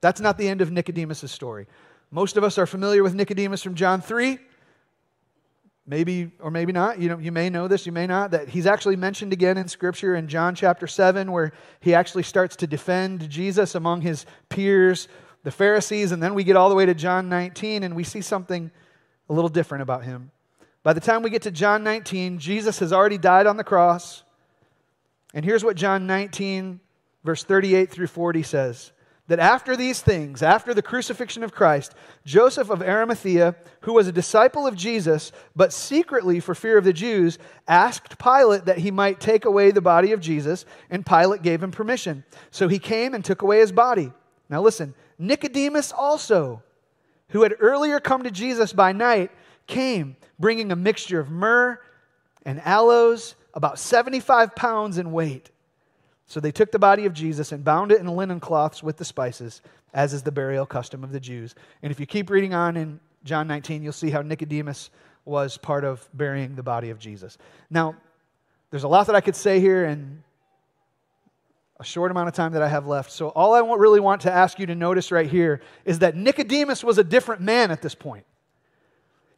that's 0.00 0.20
not 0.20 0.38
the 0.38 0.48
end 0.48 0.60
of 0.60 0.70
Nicodemus' 0.70 1.30
story. 1.32 1.66
Most 2.10 2.36
of 2.36 2.44
us 2.44 2.58
are 2.58 2.66
familiar 2.66 3.02
with 3.02 3.14
Nicodemus 3.14 3.62
from 3.62 3.74
John 3.74 4.00
3 4.00 4.38
maybe 5.86 6.30
or 6.40 6.50
maybe 6.50 6.72
not 6.72 7.00
you 7.00 7.08
know 7.08 7.18
you 7.18 7.32
may 7.32 7.50
know 7.50 7.66
this 7.66 7.84
you 7.86 7.92
may 7.92 8.06
not 8.06 8.30
that 8.30 8.48
he's 8.48 8.66
actually 8.66 8.96
mentioned 8.96 9.32
again 9.32 9.56
in 9.56 9.66
scripture 9.66 10.14
in 10.14 10.28
john 10.28 10.54
chapter 10.54 10.86
7 10.86 11.32
where 11.32 11.52
he 11.80 11.94
actually 11.94 12.22
starts 12.22 12.54
to 12.54 12.66
defend 12.66 13.28
jesus 13.28 13.74
among 13.74 14.00
his 14.00 14.26
peers 14.50 15.08
the 15.42 15.50
pharisees 15.50 16.12
and 16.12 16.22
then 16.22 16.34
we 16.34 16.44
get 16.44 16.54
all 16.54 16.68
the 16.68 16.74
way 16.74 16.84
to 16.86 16.94
john 16.94 17.28
19 17.28 17.82
and 17.82 17.96
we 17.96 18.04
see 18.04 18.20
something 18.20 18.70
a 19.30 19.32
little 19.32 19.48
different 19.48 19.80
about 19.80 20.04
him 20.04 20.30
by 20.82 20.92
the 20.92 21.00
time 21.00 21.22
we 21.22 21.30
get 21.30 21.42
to 21.42 21.50
john 21.50 21.82
19 21.82 22.38
jesus 22.38 22.80
has 22.80 22.92
already 22.92 23.16
died 23.16 23.46
on 23.46 23.56
the 23.56 23.64
cross 23.64 24.22
and 25.32 25.44
here's 25.44 25.64
what 25.64 25.76
john 25.76 26.06
19 26.06 26.80
verse 27.24 27.42
38 27.42 27.90
through 27.90 28.06
40 28.06 28.42
says 28.42 28.92
that 29.30 29.38
after 29.38 29.76
these 29.76 30.02
things, 30.02 30.42
after 30.42 30.74
the 30.74 30.82
crucifixion 30.82 31.44
of 31.44 31.54
Christ, 31.54 31.94
Joseph 32.26 32.68
of 32.68 32.82
Arimathea, 32.82 33.54
who 33.82 33.92
was 33.92 34.08
a 34.08 34.12
disciple 34.12 34.66
of 34.66 34.74
Jesus, 34.74 35.30
but 35.54 35.72
secretly 35.72 36.40
for 36.40 36.52
fear 36.52 36.76
of 36.76 36.82
the 36.82 36.92
Jews, 36.92 37.38
asked 37.68 38.18
Pilate 38.18 38.64
that 38.64 38.78
he 38.78 38.90
might 38.90 39.20
take 39.20 39.44
away 39.44 39.70
the 39.70 39.80
body 39.80 40.10
of 40.10 40.18
Jesus, 40.18 40.64
and 40.90 41.06
Pilate 41.06 41.42
gave 41.42 41.62
him 41.62 41.70
permission. 41.70 42.24
So 42.50 42.66
he 42.66 42.80
came 42.80 43.14
and 43.14 43.24
took 43.24 43.42
away 43.42 43.60
his 43.60 43.70
body. 43.70 44.12
Now 44.48 44.62
listen, 44.62 44.94
Nicodemus 45.16 45.92
also, 45.92 46.64
who 47.30 47.42
had 47.42 47.54
earlier 47.60 48.00
come 48.00 48.22
to 48.22 48.30
Jesus 48.30 48.72
by 48.72 48.92
night, 48.92 49.30
came 49.66 50.16
bringing 50.38 50.72
a 50.72 50.76
mixture 50.76 51.20
of 51.20 51.30
myrrh 51.30 51.80
and 52.44 52.60
aloes, 52.60 53.34
about 53.54 53.78
75 53.78 54.54
pounds 54.54 54.98
in 54.98 55.12
weight. 55.12 55.50
So 56.26 56.40
they 56.40 56.52
took 56.52 56.70
the 56.70 56.78
body 56.78 57.06
of 57.06 57.12
Jesus 57.12 57.52
and 57.52 57.64
bound 57.64 57.92
it 57.92 58.00
in 58.00 58.06
linen 58.06 58.40
cloths 58.40 58.82
with 58.82 58.96
the 58.96 59.04
spices, 59.04 59.62
as 59.92 60.12
is 60.12 60.22
the 60.22 60.32
burial 60.32 60.64
custom 60.64 61.02
of 61.02 61.12
the 61.12 61.20
Jews. 61.20 61.54
And 61.82 61.90
if 61.90 61.98
you 61.98 62.06
keep 62.06 62.30
reading 62.30 62.54
on 62.54 62.76
in 62.76 63.00
John 63.24 63.48
19, 63.48 63.82
you'll 63.82 63.92
see 63.92 64.10
how 64.10 64.22
Nicodemus 64.22 64.90
was 65.24 65.58
part 65.58 65.84
of 65.84 66.08
burying 66.14 66.54
the 66.54 66.62
body 66.62 66.90
of 66.90 66.98
Jesus. 66.98 67.36
Now, 67.68 67.96
there's 68.70 68.84
a 68.84 68.88
lot 68.88 69.06
that 69.08 69.16
I 69.16 69.20
could 69.20 69.36
say 69.36 69.60
here 69.60 69.84
in 69.84 70.22
a 71.80 71.84
short 71.84 72.10
amount 72.10 72.28
of 72.28 72.34
time 72.34 72.52
that 72.52 72.60
I 72.60 72.68
have 72.68 72.86
left. 72.86 73.10
So, 73.10 73.30
all 73.30 73.54
I 73.54 73.60
really 73.60 74.00
want 74.00 74.20
to 74.22 74.30
ask 74.32 74.58
you 74.58 74.66
to 74.66 74.74
notice 74.74 75.10
right 75.10 75.28
here 75.28 75.62
is 75.86 76.00
that 76.00 76.14
Nicodemus 76.14 76.84
was 76.84 76.98
a 76.98 77.04
different 77.04 77.40
man 77.40 77.70
at 77.70 77.80
this 77.80 77.94
point. 77.94 78.26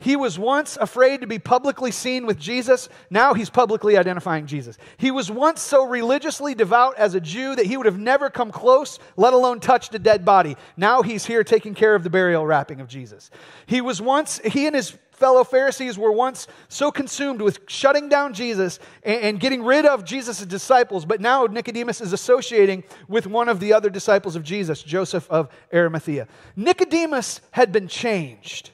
He 0.01 0.17
was 0.17 0.37
once 0.37 0.77
afraid 0.81 1.21
to 1.21 1.29
be 1.29 1.39
publicly 1.39 1.93
seen 1.93 2.27
with 2.27 2.37
Jesus. 2.37 2.89
Now 3.09 3.35
he's 3.35 3.49
publicly 3.49 3.97
identifying 3.97 4.47
Jesus. 4.47 4.77
He 4.97 5.13
was 5.13 5.31
once 5.31 5.63
so 5.63 5.87
religiously 5.87 6.57
devout 6.57 6.99
as 6.99 7.15
a 7.15 7.21
Jew 7.21 7.55
that 7.55 7.67
he 7.67 7.77
would 7.77 7.87
have 7.87 8.01
never 8.01 8.29
come 8.29 8.51
close, 8.51 8.99
let 9.17 9.33
alone 9.33 9.61
touched 9.61 9.95
a 9.95 10.01
dead 10.01 10.25
body. 10.25 10.57
Now 10.77 11.03
he's 11.03 11.25
here 11.25 11.45
taking 11.45 11.75
care 11.77 11.95
of 11.95 12.03
the 12.03 12.11
burial 12.11 12.45
wrapping 12.45 12.81
of 12.81 12.89
Jesus. 12.89 13.31
He 13.67 13.81
was 13.81 14.03
once, 14.03 14.41
he 14.45 14.67
and 14.67 14.75
his 14.75 14.99
fellow 15.23 15.45
Pharisees 15.45 15.97
were 15.97 16.11
once 16.11 16.49
so 16.67 16.91
consumed 16.91 17.41
with 17.41 17.61
shutting 17.69 18.09
down 18.09 18.35
Jesus 18.35 18.81
and, 19.05 19.23
and 19.23 19.41
getting 19.41 19.63
rid 19.63 19.87
of 19.87 20.05
Jesus' 20.05 20.45
disciples, 20.45 21.05
but 21.05 21.21
now 21.21 21.47
Nicodemus 21.47 22.01
is 22.01 22.13
associating 22.13 22.83
with 23.07 23.29
one 23.29 23.49
of 23.49 23.61
the 23.61 23.73
other 23.73 23.89
disciples 23.89 24.35
of 24.35 24.43
Jesus, 24.43 24.83
Joseph 24.83 25.31
of 25.31 25.49
Arimathea. 25.73 26.27
Nicodemus 26.57 27.41
had 27.53 27.71
been 27.71 27.87
changed 27.87 28.71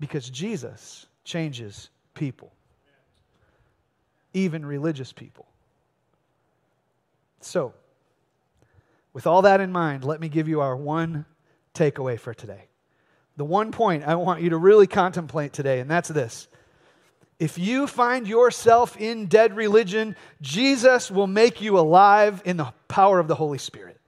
because 0.00 0.28
Jesus 0.28 1.06
changes 1.22 1.88
people, 2.14 2.52
even 4.34 4.66
religious 4.66 5.12
people. 5.12 5.46
So, 7.40 7.72
with 9.12 9.28
all 9.28 9.42
that 9.42 9.60
in 9.60 9.70
mind, 9.70 10.02
let 10.02 10.20
me 10.20 10.28
give 10.28 10.48
you 10.48 10.60
our 10.60 10.76
one 10.76 11.24
takeaway 11.72 12.18
for 12.18 12.34
today. 12.34 12.69
The 13.40 13.44
one 13.46 13.72
point 13.72 14.04
I 14.06 14.16
want 14.16 14.42
you 14.42 14.50
to 14.50 14.58
really 14.58 14.86
contemplate 14.86 15.54
today, 15.54 15.80
and 15.80 15.90
that's 15.90 16.10
this. 16.10 16.46
If 17.38 17.56
you 17.56 17.86
find 17.86 18.28
yourself 18.28 18.98
in 18.98 19.28
dead 19.28 19.56
religion, 19.56 20.14
Jesus 20.42 21.10
will 21.10 21.26
make 21.26 21.62
you 21.62 21.78
alive 21.78 22.42
in 22.44 22.58
the 22.58 22.70
power 22.86 23.18
of 23.18 23.28
the 23.28 23.34
Holy 23.34 23.56
Spirit. 23.56 23.98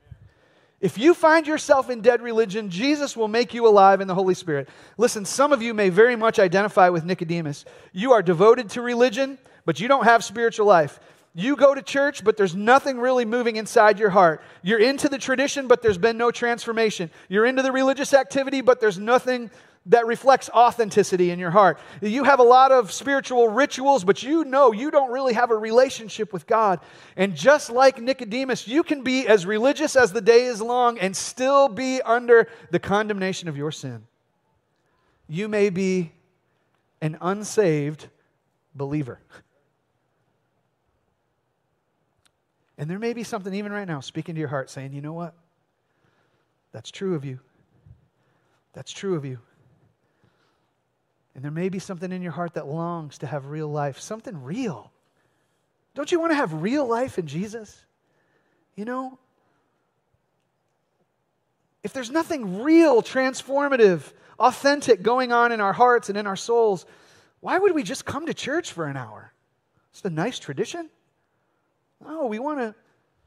If 0.83 0.99
you 0.99 1.15
find 1.15 1.47
yourself 1.47 1.89
in 1.89 2.03
dead 2.03 2.21
religion, 2.21 2.69
Jesus 2.69 3.17
will 3.17 3.27
make 3.27 3.55
you 3.55 3.67
alive 3.67 4.03
in 4.03 4.07
the 4.07 4.15
Holy 4.15 4.35
Spirit. 4.35 4.69
Listen, 4.99 5.25
some 5.25 5.51
of 5.51 5.63
you 5.63 5.73
may 5.73 5.89
very 5.89 6.15
much 6.15 6.39
identify 6.39 6.91
with 6.91 7.07
Nicodemus. 7.07 7.65
You 7.95 8.13
are 8.13 8.21
devoted 8.21 8.69
to 8.73 8.83
religion, 8.83 9.39
but 9.65 9.81
you 9.81 9.89
don't 9.89 10.05
have 10.05 10.23
spiritual 10.23 10.67
life. 10.67 11.01
You 11.35 11.57
go 11.57 11.75
to 11.75 11.81
church, 11.81 12.23
but 12.25 12.37
there's 12.37 12.55
nothing 12.55 12.99
really 12.99 13.25
moving 13.25 13.57
inside 13.57 13.99
your 13.99 14.11
heart. 14.11 14.43
You're 14.63 14.81
into 14.81 15.09
the 15.09 15.17
tradition, 15.17 15.67
but 15.67 15.81
there's 15.81 15.97
been 15.97 16.19
no 16.19 16.31
transformation. 16.31 17.11
You're 17.29 17.47
into 17.47 17.63
the 17.63 17.73
religious 17.73 18.13
activity, 18.13 18.61
but 18.61 18.81
there's 18.81 18.99
nothing 18.99 19.51
that 19.87 20.07
reflects 20.07 20.49
authenticity 20.51 21.31
in 21.31 21.39
your 21.39 21.51
heart. 21.51 21.79
You 22.01 22.25
have 22.25 22.39
a 22.39 22.45
lot 22.45 22.71
of 22.71 22.93
spiritual 22.93 23.49
rituals, 23.49 24.05
but 24.05 24.23
you 24.23 24.45
know 24.45 24.73
you 24.73 24.91
don't 24.91 25.11
really 25.11 25.33
have 25.33 25.51
a 25.51 25.57
relationship 25.57 26.33
with 26.33 26.47
God. 26.47 26.81
And 27.17 27.35
just 27.35 27.71
like 27.71 28.01
Nicodemus, 28.01 28.69
you 28.69 28.83
can 28.83 29.03
be 29.03 29.27
as 29.27 29.45
religious 29.45 29.97
as 29.97 30.13
the 30.13 30.21
day 30.21 30.45
is 30.45 30.61
long 30.61 30.99
and 30.99 31.17
still 31.17 31.69
be 31.69 32.01
under 32.03 32.47
the 32.71 32.79
condemnation 32.79 33.49
of 33.49 33.57
your 33.57 33.73
sin. 33.73 34.07
You 35.29 35.49
may 35.49 35.71
be 35.71 36.13
an 37.01 37.17
unsaved 37.21 38.09
believer. 38.75 39.19
And 42.83 42.91
there 42.91 42.99
may 42.99 43.13
be 43.13 43.23
something 43.23 43.55
even 43.55 43.71
right 43.71 43.87
now 43.87 44.01
speaking 44.01 44.35
to 44.35 44.41
your 44.41 44.49
heart 44.49 44.69
saying, 44.69 44.93
you 44.93 45.01
know 45.01 45.13
what? 45.13 45.35
That's 46.73 46.91
true 46.91 47.15
of 47.15 47.25
you. 47.25 47.39
That's 48.73 48.91
true 48.91 49.15
of 49.15 49.25
you. 49.25 49.39
And 51.37 51.45
there 51.45 51.53
may 51.53 51.69
be 51.69 51.79
something 51.79 52.11
in 52.11 52.23
your 52.23 52.33
heart 52.33 52.55
that 52.55 52.67
longs 52.67 53.19
to 53.19 53.29
have 53.29 53.47
real 53.47 53.69
life, 53.69 54.01
something 54.01 54.43
real. 54.43 54.91
Don't 55.95 56.11
you 56.11 56.19
want 56.19 56.33
to 56.33 56.35
have 56.35 56.55
real 56.55 56.85
life 56.85 57.21
in 57.21 57.29
Jesus? 57.29 57.85
You 58.75 58.85
know? 58.85 59.17
If 61.85 61.93
there's 61.93 62.11
nothing 62.11 62.65
real, 62.65 63.01
transformative, 63.01 64.13
authentic 64.41 65.05
going 65.05 65.31
on 65.31 65.53
in 65.53 65.61
our 65.61 65.73
hearts 65.73 66.09
and 66.09 66.19
in 66.19 66.27
our 66.27 66.35
souls, 66.35 66.85
why 67.39 67.61
would 67.61 67.77
we 67.77 67.85
just 67.85 68.05
come 68.05 68.27
to 68.27 68.35
church 68.35 68.73
for 68.73 68.89
an 68.89 68.97
hour? 68.97 69.33
It's 69.93 70.05
a 70.05 70.11
nice 70.11 70.41
tradition. 70.41 70.91
No, 72.05 72.27
we 72.27 72.39
want 72.39 72.59
to 72.61 72.75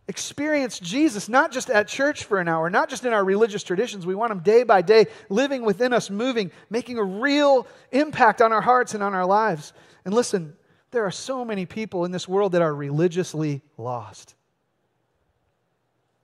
experience 0.08 0.80
Jesus 0.80 1.28
not 1.28 1.52
just 1.52 1.70
at 1.70 1.88
church 1.88 2.26
for 2.26 2.40
an 2.40 2.48
hour, 2.48 2.70
not 2.70 2.90
just 2.90 3.06
in 3.06 3.14
our 3.14 3.24
religious 3.24 3.64
traditions. 3.64 4.06
We 4.06 4.16
want 4.16 4.32
Him 4.32 4.40
day 4.40 4.64
by 4.64 4.82
day, 4.82 5.08
living 5.30 5.64
within 5.64 5.94
us, 5.94 6.10
moving, 6.10 6.52
making 6.70 6.98
a 6.98 7.04
real 7.04 7.68
impact 7.92 8.42
on 8.42 8.54
our 8.54 8.62
hearts 8.62 8.94
and 8.94 9.02
on 9.02 9.14
our 9.14 9.26
lives. 9.26 9.74
And 10.04 10.14
listen, 10.14 10.56
there 10.92 11.06
are 11.06 11.12
so 11.12 11.44
many 11.44 11.66
people 11.66 12.06
in 12.06 12.12
this 12.12 12.28
world 12.28 12.52
that 12.52 12.62
are 12.62 12.74
religiously 12.74 13.62
lost. 13.78 14.36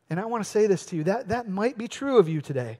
And 0.09 0.19
I 0.19 0.25
want 0.25 0.43
to 0.43 0.49
say 0.49 0.67
this 0.67 0.85
to 0.87 0.95
you 0.95 1.03
that, 1.05 1.29
that 1.29 1.49
might 1.49 1.77
be 1.77 1.87
true 1.87 2.19
of 2.19 2.27
you 2.29 2.41
today. 2.41 2.79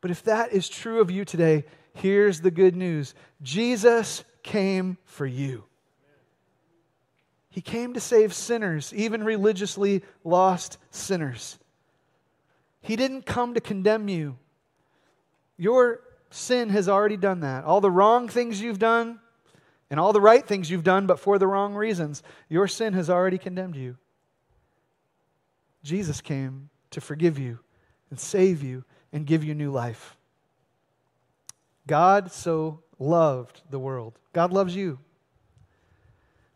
But 0.00 0.10
if 0.10 0.22
that 0.24 0.52
is 0.52 0.68
true 0.68 1.00
of 1.00 1.10
you 1.10 1.24
today, 1.24 1.64
here's 1.94 2.40
the 2.40 2.50
good 2.50 2.76
news 2.76 3.14
Jesus 3.42 4.24
came 4.42 4.98
for 5.04 5.26
you. 5.26 5.64
He 7.56 7.62
came 7.62 7.94
to 7.94 8.00
save 8.00 8.34
sinners, 8.34 8.92
even 8.92 9.24
religiously 9.24 10.02
lost 10.24 10.76
sinners. 10.90 11.58
He 12.82 12.96
didn't 12.96 13.24
come 13.24 13.54
to 13.54 13.62
condemn 13.62 14.10
you. 14.10 14.36
Your 15.56 16.02
sin 16.28 16.68
has 16.68 16.86
already 16.86 17.16
done 17.16 17.40
that. 17.40 17.64
All 17.64 17.80
the 17.80 17.90
wrong 17.90 18.28
things 18.28 18.60
you've 18.60 18.78
done 18.78 19.20
and 19.88 19.98
all 19.98 20.12
the 20.12 20.20
right 20.20 20.46
things 20.46 20.70
you've 20.70 20.84
done, 20.84 21.06
but 21.06 21.18
for 21.18 21.38
the 21.38 21.46
wrong 21.46 21.74
reasons, 21.74 22.22
your 22.50 22.68
sin 22.68 22.92
has 22.92 23.08
already 23.08 23.38
condemned 23.38 23.76
you. 23.76 23.96
Jesus 25.82 26.20
came 26.20 26.68
to 26.90 27.00
forgive 27.00 27.38
you 27.38 27.60
and 28.10 28.20
save 28.20 28.62
you 28.62 28.84
and 29.14 29.24
give 29.24 29.42
you 29.42 29.54
new 29.54 29.70
life. 29.70 30.14
God 31.86 32.30
so 32.30 32.82
loved 32.98 33.62
the 33.70 33.78
world. 33.78 34.18
God 34.34 34.52
loves 34.52 34.76
you. 34.76 34.98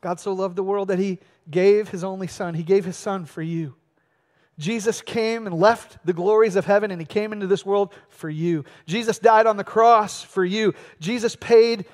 God 0.00 0.18
so 0.18 0.32
loved 0.32 0.56
the 0.56 0.62
world 0.62 0.88
that 0.88 0.98
he 0.98 1.18
gave 1.50 1.88
his 1.88 2.04
only 2.04 2.26
son. 2.26 2.54
He 2.54 2.62
gave 2.62 2.84
his 2.84 2.96
son 2.96 3.26
for 3.26 3.42
you. 3.42 3.74
Jesus 4.58 5.00
came 5.00 5.46
and 5.46 5.58
left 5.58 5.98
the 6.04 6.12
glories 6.12 6.56
of 6.56 6.66
heaven 6.66 6.90
and 6.90 7.00
he 7.00 7.06
came 7.06 7.32
into 7.32 7.46
this 7.46 7.64
world 7.64 7.94
for 8.08 8.28
you. 8.28 8.64
Jesus 8.86 9.18
died 9.18 9.46
on 9.46 9.56
the 9.56 9.64
cross 9.64 10.22
for 10.22 10.44
you. 10.44 10.74
Jesus 11.00 11.34
paid 11.34 11.86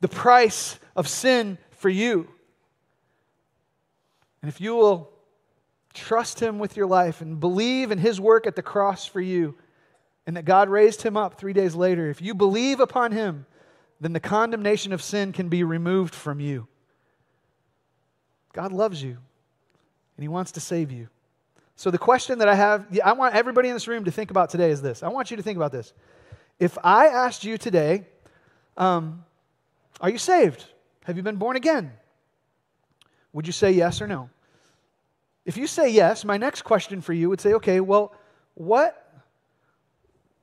the 0.00 0.08
price 0.08 0.78
of 0.94 1.08
sin 1.08 1.58
for 1.70 1.88
you. 1.88 2.28
And 4.42 4.48
if 4.48 4.60
you 4.60 4.76
will 4.76 5.10
trust 5.92 6.40
him 6.40 6.60
with 6.60 6.76
your 6.76 6.86
life 6.86 7.20
and 7.20 7.40
believe 7.40 7.90
in 7.90 7.98
his 7.98 8.20
work 8.20 8.46
at 8.46 8.54
the 8.54 8.62
cross 8.62 9.04
for 9.04 9.20
you, 9.20 9.56
and 10.26 10.36
that 10.36 10.44
God 10.44 10.68
raised 10.68 11.02
him 11.02 11.16
up 11.16 11.34
three 11.34 11.52
days 11.52 11.74
later, 11.74 12.10
if 12.10 12.22
you 12.22 12.34
believe 12.34 12.80
upon 12.80 13.12
him, 13.12 13.46
then 14.00 14.12
the 14.12 14.20
condemnation 14.20 14.92
of 14.92 15.02
sin 15.02 15.32
can 15.32 15.48
be 15.48 15.64
removed 15.64 16.14
from 16.14 16.38
you. 16.38 16.68
God 18.58 18.72
loves 18.72 19.00
you 19.00 19.10
and 19.10 20.22
He 20.24 20.26
wants 20.26 20.50
to 20.52 20.60
save 20.60 20.90
you. 20.90 21.06
So, 21.76 21.92
the 21.92 21.98
question 21.98 22.40
that 22.40 22.48
I 22.48 22.56
have, 22.56 22.86
I 23.04 23.12
want 23.12 23.36
everybody 23.36 23.68
in 23.68 23.74
this 23.76 23.86
room 23.86 24.04
to 24.04 24.10
think 24.10 24.32
about 24.32 24.50
today 24.50 24.72
is 24.72 24.82
this. 24.82 25.04
I 25.04 25.08
want 25.10 25.30
you 25.30 25.36
to 25.36 25.44
think 25.44 25.56
about 25.56 25.70
this. 25.70 25.92
If 26.58 26.76
I 26.82 27.06
asked 27.06 27.44
you 27.44 27.56
today, 27.56 28.04
um, 28.76 29.24
Are 30.00 30.10
you 30.10 30.18
saved? 30.18 30.64
Have 31.04 31.16
you 31.16 31.22
been 31.22 31.36
born 31.36 31.54
again? 31.54 31.92
Would 33.32 33.46
you 33.46 33.52
say 33.52 33.70
yes 33.70 34.02
or 34.02 34.08
no? 34.08 34.28
If 35.44 35.56
you 35.56 35.68
say 35.68 35.88
yes, 35.90 36.24
my 36.24 36.36
next 36.36 36.62
question 36.62 37.00
for 37.00 37.12
you 37.12 37.28
would 37.28 37.40
say, 37.40 37.52
Okay, 37.54 37.78
well, 37.78 38.12
what, 38.54 39.22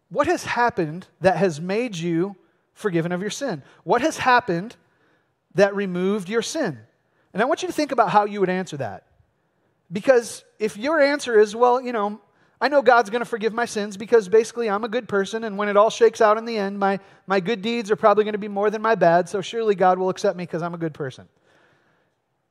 what 0.08 0.28
has 0.28 0.45
happened 0.45 1.06
that 1.19 1.36
has 1.36 1.60
made 1.60 1.97
you 1.97 2.38
forgiven 2.75 3.12
of 3.12 3.19
your 3.19 3.30
sin? 3.30 3.62
What 3.84 4.01
has 4.01 4.17
happened 4.17 4.78
that 5.56 5.75
removed 5.75 6.30
your 6.30 6.41
sin? 6.41 6.80
And 7.35 7.41
I 7.41 7.45
want 7.45 7.61
you 7.61 7.67
to 7.67 7.73
think 7.73 7.91
about 7.91 8.11
how 8.11 8.23
you 8.23 8.39
would 8.39 8.49
answer 8.49 8.77
that. 8.77 9.03
Because 9.91 10.45
if 10.57 10.77
your 10.77 11.01
answer 11.01 11.37
is, 11.37 11.53
well, 11.53 11.81
you 11.81 11.91
know, 11.91 12.21
I 12.61 12.69
know 12.69 12.81
God's 12.81 13.09
going 13.09 13.19
to 13.19 13.25
forgive 13.25 13.53
my 13.53 13.65
sins 13.65 13.97
because 13.97 14.29
basically 14.29 14.69
I'm 14.69 14.85
a 14.85 14.87
good 14.87 15.09
person, 15.09 15.43
and 15.43 15.57
when 15.57 15.67
it 15.67 15.75
all 15.75 15.89
shakes 15.89 16.21
out 16.21 16.37
in 16.37 16.45
the 16.45 16.57
end, 16.57 16.79
my, 16.79 16.97
my 17.27 17.41
good 17.41 17.61
deeds 17.61 17.91
are 17.91 17.97
probably 17.97 18.23
going 18.23 18.35
to 18.35 18.39
be 18.39 18.47
more 18.47 18.69
than 18.69 18.81
my 18.81 18.95
bad, 18.95 19.27
so 19.27 19.41
surely 19.41 19.75
God 19.75 19.99
will 19.99 20.07
accept 20.07 20.37
me 20.37 20.43
because 20.43 20.61
I'm 20.61 20.73
a 20.73 20.77
good 20.77 20.93
person. 20.93 21.27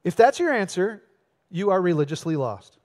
If 0.04 0.16
that's 0.16 0.38
your 0.38 0.52
answer, 0.52 1.02
you 1.50 1.70
are 1.70 1.80
religiously 1.80 2.36
lost. 2.36 2.76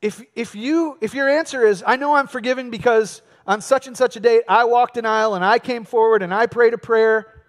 If, 0.00 0.22
if, 0.36 0.54
you, 0.54 0.96
if 1.00 1.12
your 1.12 1.28
answer 1.28 1.66
is, 1.66 1.82
I 1.84 1.96
know 1.96 2.14
I'm 2.14 2.28
forgiven 2.28 2.70
because 2.70 3.20
on 3.48 3.60
such 3.60 3.88
and 3.88 3.96
such 3.96 4.14
a 4.14 4.20
date 4.20 4.42
I 4.48 4.64
walked 4.64 4.96
an 4.96 5.06
aisle 5.06 5.34
and 5.34 5.44
I 5.44 5.58
came 5.58 5.84
forward 5.84 6.22
and 6.22 6.32
I 6.32 6.46
prayed 6.46 6.72
a 6.72 6.78
prayer 6.78 7.41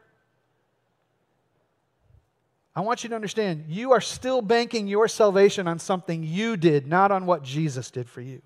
I 2.75 2.81
want 2.81 3.03
you 3.03 3.09
to 3.09 3.15
understand 3.15 3.65
you 3.67 3.91
are 3.91 4.01
still 4.01 4.41
banking 4.41 4.87
your 4.87 5.07
salvation 5.07 5.67
on 5.67 5.79
something 5.79 6.23
you 6.23 6.57
did, 6.57 6.87
not 6.87 7.11
on 7.11 7.25
what 7.25 7.43
Jesus 7.43 7.91
did 7.91 8.09
for 8.09 8.21
you. 8.21 8.41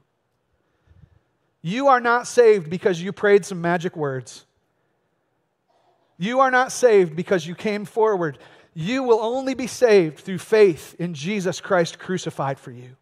You 1.61 1.87
are 1.87 1.99
not 1.99 2.27
saved 2.27 2.69
because 2.69 3.01
you 3.01 3.11
prayed 3.11 3.45
some 3.45 3.61
magic 3.61 3.95
words. 3.95 4.45
You 6.17 6.39
are 6.39 6.51
not 6.51 6.71
saved 6.71 7.15
because 7.15 7.45
you 7.45 7.55
came 7.55 7.85
forward. 7.85 8.37
You 8.73 9.03
will 9.03 9.19
only 9.19 9.53
be 9.53 9.67
saved 9.67 10.19
through 10.19 10.39
faith 10.39 10.95
in 10.99 11.13
Jesus 11.13 11.61
Christ 11.61 11.99
crucified 11.99 12.59
for 12.59 12.71
you. 12.71 12.95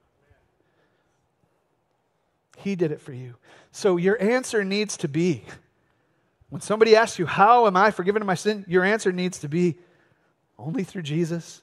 He 2.58 2.76
did 2.76 2.92
it 2.92 3.02
for 3.02 3.14
you. 3.14 3.36
So 3.72 3.98
your 3.98 4.22
answer 4.22 4.64
needs 4.64 4.98
to 4.98 5.08
be 5.08 5.44
when 6.50 6.62
somebody 6.62 6.96
asks 6.96 7.20
you, 7.20 7.26
How 7.26 7.68
am 7.68 7.76
I 7.76 7.92
forgiven 7.92 8.22
of 8.22 8.26
my 8.26 8.36
sin? 8.36 8.64
Your 8.68 8.84
answer 8.84 9.12
needs 9.12 9.40
to 9.40 9.50
be, 9.50 9.78
only 10.58 10.84
through 10.84 11.04
Jesus. 11.04 11.62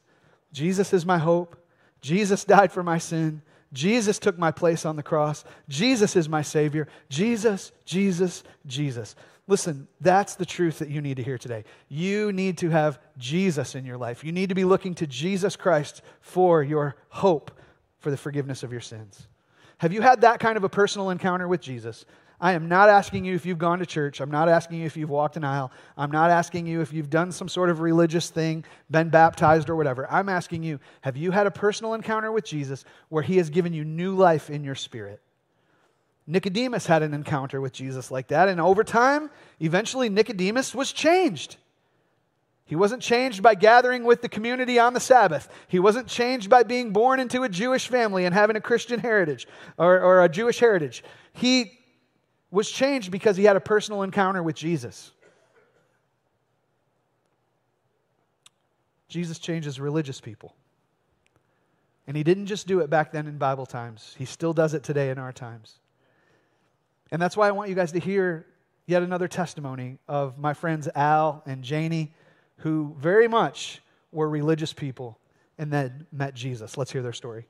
Jesus 0.52 0.92
is 0.92 1.06
my 1.06 1.18
hope. 1.18 1.56
Jesus 2.00 2.44
died 2.44 2.72
for 2.72 2.82
my 2.82 2.98
sin. 2.98 3.42
Jesus 3.72 4.18
took 4.18 4.38
my 4.38 4.50
place 4.50 4.84
on 4.84 4.96
the 4.96 5.02
cross. 5.02 5.44
Jesus 5.68 6.14
is 6.16 6.28
my 6.28 6.42
Savior. 6.42 6.88
Jesus, 7.08 7.72
Jesus, 7.84 8.42
Jesus. 8.66 9.14
Listen, 9.48 9.88
that's 10.00 10.34
the 10.34 10.46
truth 10.46 10.78
that 10.78 10.90
you 10.90 11.00
need 11.00 11.16
to 11.16 11.22
hear 11.22 11.38
today. 11.38 11.64
You 11.88 12.32
need 12.32 12.58
to 12.58 12.70
have 12.70 13.00
Jesus 13.18 13.74
in 13.74 13.84
your 13.84 13.96
life. 13.96 14.22
You 14.24 14.32
need 14.32 14.50
to 14.50 14.54
be 14.54 14.64
looking 14.64 14.94
to 14.96 15.06
Jesus 15.06 15.56
Christ 15.56 16.02
for 16.20 16.62
your 16.62 16.96
hope 17.08 17.50
for 17.98 18.10
the 18.10 18.16
forgiveness 18.16 18.62
of 18.62 18.72
your 18.72 18.80
sins. 18.80 19.26
Have 19.78 19.92
you 19.92 20.00
had 20.00 20.20
that 20.20 20.38
kind 20.38 20.56
of 20.56 20.64
a 20.64 20.68
personal 20.68 21.10
encounter 21.10 21.48
with 21.48 21.60
Jesus? 21.60 22.04
I 22.42 22.54
am 22.54 22.68
not 22.68 22.88
asking 22.88 23.24
you 23.24 23.36
if 23.36 23.46
you've 23.46 23.60
gone 23.60 23.78
to 23.78 23.86
church. 23.86 24.20
I'm 24.20 24.30
not 24.30 24.48
asking 24.48 24.80
you 24.80 24.86
if 24.86 24.96
you've 24.96 25.08
walked 25.08 25.36
an 25.36 25.44
aisle. 25.44 25.70
I'm 25.96 26.10
not 26.10 26.28
asking 26.28 26.66
you 26.66 26.80
if 26.80 26.92
you've 26.92 27.08
done 27.08 27.30
some 27.30 27.48
sort 27.48 27.70
of 27.70 27.78
religious 27.78 28.30
thing, 28.30 28.64
been 28.90 29.10
baptized 29.10 29.70
or 29.70 29.76
whatever. 29.76 30.10
I'm 30.10 30.28
asking 30.28 30.64
you, 30.64 30.80
have 31.02 31.16
you 31.16 31.30
had 31.30 31.46
a 31.46 31.52
personal 31.52 31.94
encounter 31.94 32.32
with 32.32 32.44
Jesus 32.44 32.84
where 33.10 33.22
he 33.22 33.36
has 33.36 33.48
given 33.48 33.72
you 33.72 33.84
new 33.84 34.16
life 34.16 34.50
in 34.50 34.64
your 34.64 34.74
spirit? 34.74 35.22
Nicodemus 36.26 36.84
had 36.84 37.04
an 37.04 37.14
encounter 37.14 37.60
with 37.60 37.72
Jesus 37.72 38.10
like 38.10 38.26
that, 38.28 38.48
and 38.48 38.60
over 38.60 38.82
time, 38.82 39.30
eventually 39.60 40.08
Nicodemus 40.08 40.74
was 40.74 40.92
changed. 40.92 41.58
He 42.64 42.74
wasn't 42.74 43.02
changed 43.02 43.40
by 43.40 43.54
gathering 43.54 44.02
with 44.02 44.20
the 44.20 44.28
community 44.28 44.80
on 44.80 44.94
the 44.94 45.00
Sabbath. 45.00 45.48
He 45.68 45.78
wasn't 45.78 46.08
changed 46.08 46.50
by 46.50 46.64
being 46.64 46.92
born 46.92 47.20
into 47.20 47.44
a 47.44 47.48
Jewish 47.48 47.86
family 47.86 48.24
and 48.24 48.34
having 48.34 48.56
a 48.56 48.60
Christian 48.60 48.98
heritage 48.98 49.46
or, 49.78 50.00
or 50.00 50.24
a 50.24 50.28
Jewish 50.28 50.58
heritage. 50.58 51.04
He 51.34 51.78
was 52.52 52.70
changed 52.70 53.10
because 53.10 53.36
he 53.36 53.44
had 53.44 53.56
a 53.56 53.60
personal 53.60 54.02
encounter 54.02 54.42
with 54.42 54.54
Jesus. 54.54 55.10
Jesus 59.08 59.38
changes 59.38 59.80
religious 59.80 60.20
people. 60.20 60.54
And 62.06 62.16
he 62.16 62.22
didn't 62.22 62.46
just 62.46 62.66
do 62.66 62.80
it 62.80 62.90
back 62.90 63.10
then 63.10 63.26
in 63.26 63.38
Bible 63.38 63.66
times, 63.66 64.14
he 64.18 64.24
still 64.24 64.52
does 64.52 64.74
it 64.74 64.82
today 64.82 65.10
in 65.10 65.18
our 65.18 65.32
times. 65.32 65.78
And 67.10 67.20
that's 67.20 67.36
why 67.36 67.48
I 67.48 67.50
want 67.52 67.68
you 67.68 67.74
guys 67.74 67.92
to 67.92 68.00
hear 68.00 68.46
yet 68.86 69.02
another 69.02 69.28
testimony 69.28 69.98
of 70.08 70.38
my 70.38 70.54
friends 70.54 70.88
Al 70.94 71.42
and 71.46 71.62
Janie 71.62 72.12
who 72.58 72.94
very 72.98 73.28
much 73.28 73.82
were 74.12 74.28
religious 74.28 74.72
people 74.72 75.18
and 75.58 75.72
then 75.72 76.06
met 76.12 76.34
Jesus. 76.34 76.76
Let's 76.76 76.92
hear 76.92 77.02
their 77.02 77.12
story. 77.12 77.46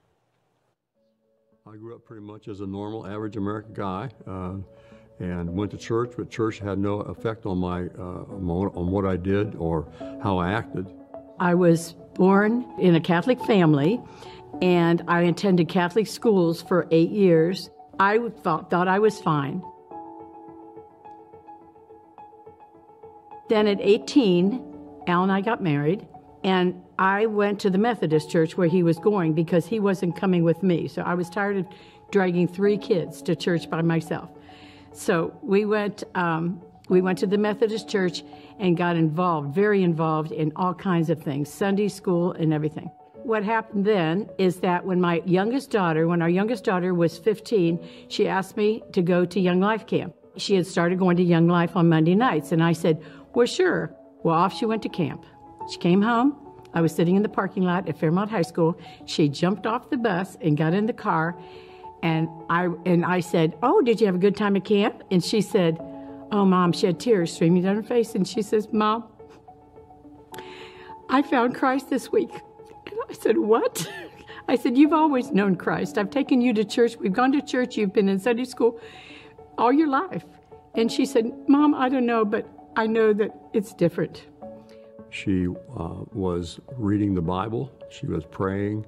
I 1.67 1.77
grew 1.77 1.95
up 1.95 2.05
pretty 2.05 2.25
much 2.25 2.49
as 2.49 2.61
a 2.61 2.67
normal, 2.67 3.07
average 3.07 3.37
American 3.37 3.73
guy, 3.73 4.11
uh, 4.27 4.55
and 5.23 5.49
went 5.51 5.71
to 5.71 5.77
church, 5.77 6.15
but 6.17 6.29
church 6.31 6.59
had 6.59 6.79
no 6.79 7.01
effect 7.01 7.47
on 7.47 7.59
my 7.59 7.85
uh, 7.99 8.25
on 8.29 8.91
what 8.91 9.07
I 9.07 9.17
did 9.17 9.55
or 9.55 9.87
how 10.23 10.39
I 10.39 10.53
acted. 10.53 10.93
I 11.39 11.55
was 11.55 11.95
born 12.15 12.67
in 12.79 12.95
a 12.95 13.01
Catholic 13.01 13.41
family, 13.45 14.01
and 14.61 15.03
I 15.09 15.23
attended 15.23 15.69
Catholic 15.69 16.07
schools 16.07 16.63
for 16.63 16.87
eight 16.91 17.11
years. 17.11 17.71
I 17.99 18.19
thought, 18.43 18.71
thought 18.71 18.89
I 18.89 18.99
was 18.99 19.21
fine. 19.21 19.63
Then 23.49 23.67
at 23.67 23.81
18, 23.81 25.03
Al 25.07 25.23
and 25.23 25.33
I 25.33 25.41
got 25.41 25.63
married, 25.63 26.07
and 26.43 26.83
I 26.99 27.27
went 27.27 27.61
to 27.61 27.71
the 27.71 27.79
Methodist 27.79 28.31
church 28.31 28.57
where 28.57 28.69
he 28.69 28.83
was 28.83 28.99
going 28.99 29.35
because 29.35 29.67
he 29.67 29.79
wasn't 29.79 30.17
coming 30.17 30.43
with 30.43 30.63
me. 30.63 30.89
So 30.89 31.03
I 31.03 31.15
was 31.15 31.29
tired 31.29 31.59
of 31.59 31.67
dragging 32.11 32.47
three 32.49 32.79
kids 32.79 33.23
to 33.23 33.37
church 33.37 33.69
by 33.69 33.83
myself. 33.83 34.31
So 34.93 35.37
we 35.43 35.65
went. 35.65 36.05
Um, 36.15 36.63
we 36.89 37.01
went 37.01 37.19
to 37.19 37.27
the 37.27 37.39
Methodist 37.39 37.89
church 37.89 38.23
and 38.59 38.77
got 38.77 38.97
involved, 38.97 39.55
very 39.55 39.83
involved 39.83 40.31
in 40.33 40.53
all 40.57 40.75
kinds 40.75 41.09
of 41.11 41.23
things, 41.23 41.51
Sunday 41.51 41.89
school 41.89 42.33
and 42.33 42.53
everything. 42.53 42.91
What 43.23 43.45
happened 43.45 43.85
then 43.85 44.29
is 44.37 44.57
that 44.61 44.85
when 44.85 45.01
my 45.01 45.23
youngest 45.25 45.71
daughter, 45.71 46.09
when 46.09 46.21
our 46.21 46.29
youngest 46.29 46.65
daughter 46.65 46.93
was 46.93 47.17
15, 47.19 47.79
she 48.09 48.29
asked 48.29 48.57
me 48.57 48.83
to 48.93 49.01
go 49.01 49.25
to 49.25 49.41
Young 49.41 49.61
Life 49.61 49.87
Camp. 49.87 50.15
She 50.37 50.55
had 50.57 50.67
started 50.67 50.99
going 50.99 51.17
to 51.19 51.23
Young 51.23 51.47
Life 51.47 51.77
on 51.77 51.89
Monday 51.89 52.15
nights, 52.15 52.53
and 52.53 52.63
I 52.63 52.73
said, 52.73 53.01
Well, 53.35 53.47
sure. 53.47 53.95
Well, 54.25 54.35
off 54.35 54.53
she 54.55 54.67
went 54.67 54.83
to 54.83 54.89
camp. 54.89 55.25
She 55.71 55.79
came 55.79 56.03
home. 56.03 56.37
I 56.75 56.81
was 56.81 56.95
sitting 56.95 57.17
in 57.17 57.23
the 57.23 57.29
parking 57.29 57.63
lot 57.63 57.89
at 57.89 57.99
Fairmont 57.99 58.31
High 58.31 58.43
School. 58.43 58.79
She 59.07 59.29
jumped 59.29 59.67
off 59.67 59.91
the 59.91 59.97
bus 59.97 60.37
and 60.41 60.57
got 60.57 60.75
in 60.75 60.87
the 60.87 60.93
car. 60.93 61.37
And 62.03 62.29
I, 62.51 62.69
and 62.85 63.05
I 63.05 63.21
said, 63.21 63.57
Oh, 63.63 63.81
did 63.81 64.01
you 64.01 64.07
have 64.07 64.17
a 64.17 64.19
good 64.19 64.37
time 64.37 64.57
at 64.57 64.65
camp? 64.65 65.03
And 65.11 65.23
she 65.23 65.41
said, 65.41 65.79
Oh, 66.33 66.45
Mom, 66.45 66.73
she 66.73 66.87
had 66.87 66.99
tears 66.99 67.33
streaming 67.33 67.63
down 67.63 67.77
her 67.77 67.83
face. 67.83 68.15
And 68.15 68.27
she 68.27 68.43
says, 68.43 68.69
Mom, 68.73 69.05
I 71.09 71.23
found 71.23 71.55
Christ 71.55 71.91
this 71.91 72.11
week. 72.11 72.31
And 72.33 72.99
I 73.09 73.13
said, 73.13 73.39
What? 73.39 73.89
I 74.49 74.57
said, 74.57 74.77
You've 74.77 74.93
always 74.93 75.31
known 75.31 75.57
Christ. 75.57 75.99
I've 75.99 76.11
taken 76.11 76.41
you 76.41 76.53
to 76.55 76.65
church. 76.65 76.97
We've 76.97 77.13
gone 77.13 77.33
to 77.33 77.41
church. 77.41 77.77
You've 77.77 77.93
been 77.93 78.09
in 78.09 78.19
Sunday 78.19 78.45
school 78.45 78.81
all 79.57 79.73
your 79.73 79.89
life. 79.89 80.25
And 80.75 80.91
she 80.91 81.07
said, 81.07 81.31
Mom, 81.49 81.75
I 81.75 81.89
don't 81.89 82.07
know, 82.07 82.25
but 82.25 82.49
I 82.77 82.87
know 82.87 83.13
that 83.13 83.31
it's 83.53 83.75
different. 83.75 84.27
She 85.11 85.47
uh, 85.47 86.05
was 86.13 86.59
reading 86.79 87.15
the 87.15 87.21
Bible, 87.21 87.71
she 87.91 88.07
was 88.07 88.25
praying, 88.25 88.87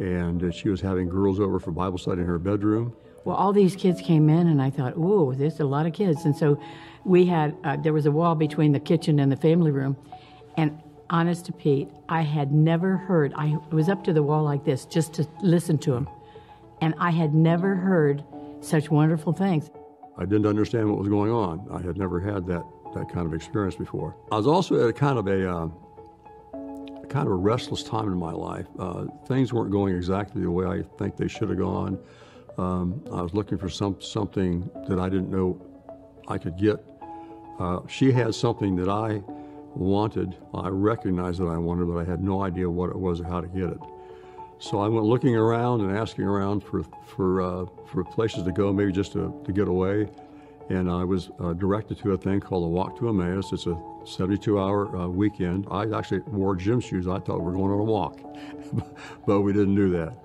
and 0.00 0.44
uh, 0.44 0.50
she 0.50 0.68
was 0.68 0.80
having 0.80 1.08
girls 1.08 1.40
over 1.40 1.58
for 1.58 1.70
Bible 1.70 1.98
study 1.98 2.20
in 2.20 2.26
her 2.26 2.38
bedroom. 2.38 2.94
Well, 3.24 3.36
all 3.36 3.52
these 3.52 3.74
kids 3.74 4.00
came 4.00 4.28
in, 4.28 4.48
and 4.48 4.60
I 4.60 4.70
thought, 4.70 4.96
"Ooh, 4.96 5.34
there's 5.34 5.60
a 5.60 5.64
lot 5.64 5.86
of 5.86 5.92
kids." 5.92 6.24
And 6.24 6.36
so, 6.36 6.60
we 7.04 7.26
had 7.26 7.56
uh, 7.64 7.76
there 7.76 7.92
was 7.92 8.06
a 8.06 8.10
wall 8.10 8.34
between 8.34 8.72
the 8.72 8.80
kitchen 8.80 9.18
and 9.18 9.30
the 9.32 9.36
family 9.36 9.70
room, 9.70 9.96
and 10.56 10.78
honest 11.10 11.46
to 11.46 11.52
Pete, 11.52 11.88
I 12.08 12.22
had 12.22 12.52
never 12.52 12.96
heard. 12.96 13.32
I 13.36 13.56
was 13.70 13.88
up 13.88 14.04
to 14.04 14.12
the 14.12 14.22
wall 14.22 14.44
like 14.44 14.64
this 14.64 14.84
just 14.84 15.14
to 15.14 15.26
listen 15.42 15.78
to 15.78 15.92
them, 15.92 16.08
and 16.80 16.94
I 16.98 17.10
had 17.10 17.34
never 17.34 17.74
heard 17.76 18.24
such 18.60 18.90
wonderful 18.90 19.32
things. 19.32 19.70
I 20.16 20.24
didn't 20.24 20.46
understand 20.46 20.88
what 20.88 20.98
was 20.98 21.08
going 21.08 21.30
on. 21.30 21.66
I 21.72 21.82
had 21.84 21.96
never 21.96 22.20
had 22.20 22.46
that 22.46 22.64
that 22.94 23.08
kind 23.08 23.26
of 23.26 23.34
experience 23.34 23.74
before. 23.74 24.16
I 24.30 24.36
was 24.36 24.46
also 24.46 24.82
at 24.82 24.88
a 24.88 24.92
kind 24.92 25.18
of 25.18 25.26
a, 25.26 25.50
uh, 25.50 25.68
kind 27.04 27.26
of 27.26 27.32
a 27.32 27.36
restless 27.36 27.82
time 27.82 28.06
in 28.06 28.18
my 28.18 28.32
life. 28.32 28.66
Uh, 28.78 29.06
things 29.26 29.52
weren't 29.52 29.70
going 29.70 29.94
exactly 29.94 30.42
the 30.42 30.50
way 30.50 30.66
I 30.66 30.82
think 30.98 31.16
they 31.16 31.28
should 31.28 31.48
have 31.48 31.58
gone. 31.58 31.98
Um, 32.58 33.02
I 33.12 33.22
was 33.22 33.34
looking 33.34 33.58
for 33.58 33.68
some 33.68 34.00
something 34.00 34.70
that 34.88 34.98
I 34.98 35.08
didn't 35.08 35.30
know 35.30 35.60
I 36.28 36.38
could 36.38 36.56
get. 36.56 36.84
Uh, 37.58 37.80
she 37.88 38.12
had 38.12 38.34
something 38.34 38.76
that 38.76 38.88
I 38.88 39.22
wanted. 39.74 40.36
I 40.52 40.68
recognized 40.68 41.40
that 41.40 41.46
I 41.46 41.56
wanted, 41.56 41.86
but 41.86 41.98
I 41.98 42.04
had 42.04 42.22
no 42.22 42.42
idea 42.42 42.68
what 42.70 42.90
it 42.90 42.98
was 42.98 43.20
or 43.20 43.24
how 43.24 43.40
to 43.40 43.48
get 43.48 43.70
it. 43.70 43.80
So 44.58 44.78
I 44.78 44.88
went 44.88 45.04
looking 45.04 45.36
around 45.36 45.80
and 45.80 45.96
asking 45.96 46.24
around 46.24 46.62
for 46.62 46.84
for 47.06 47.42
uh, 47.42 47.66
for 47.86 48.04
places 48.04 48.44
to 48.44 48.52
go, 48.52 48.72
maybe 48.72 48.92
just 48.92 49.12
to, 49.12 49.34
to 49.44 49.52
get 49.52 49.68
away 49.68 50.08
and 50.68 50.90
I 50.90 51.04
was 51.04 51.30
uh, 51.40 51.52
directed 51.52 51.98
to 51.98 52.12
a 52.12 52.18
thing 52.18 52.40
called 52.40 52.64
a 52.64 52.68
Walk 52.68 52.98
to 52.98 53.08
Emmaus. 53.08 53.52
It's 53.52 53.66
a 53.66 53.78
72 54.04 54.58
hour 54.58 54.96
uh, 54.96 55.08
weekend. 55.08 55.66
I 55.70 55.86
actually 55.96 56.20
wore 56.20 56.56
gym 56.56 56.80
shoes. 56.80 57.06
I 57.06 57.18
thought 57.18 57.38
we 57.38 57.44
were 57.44 57.52
going 57.52 57.72
on 57.72 57.80
a 57.80 57.84
walk, 57.84 58.18
but 59.26 59.42
we 59.42 59.52
didn't 59.52 59.74
do 59.74 59.90
that. 59.90 60.16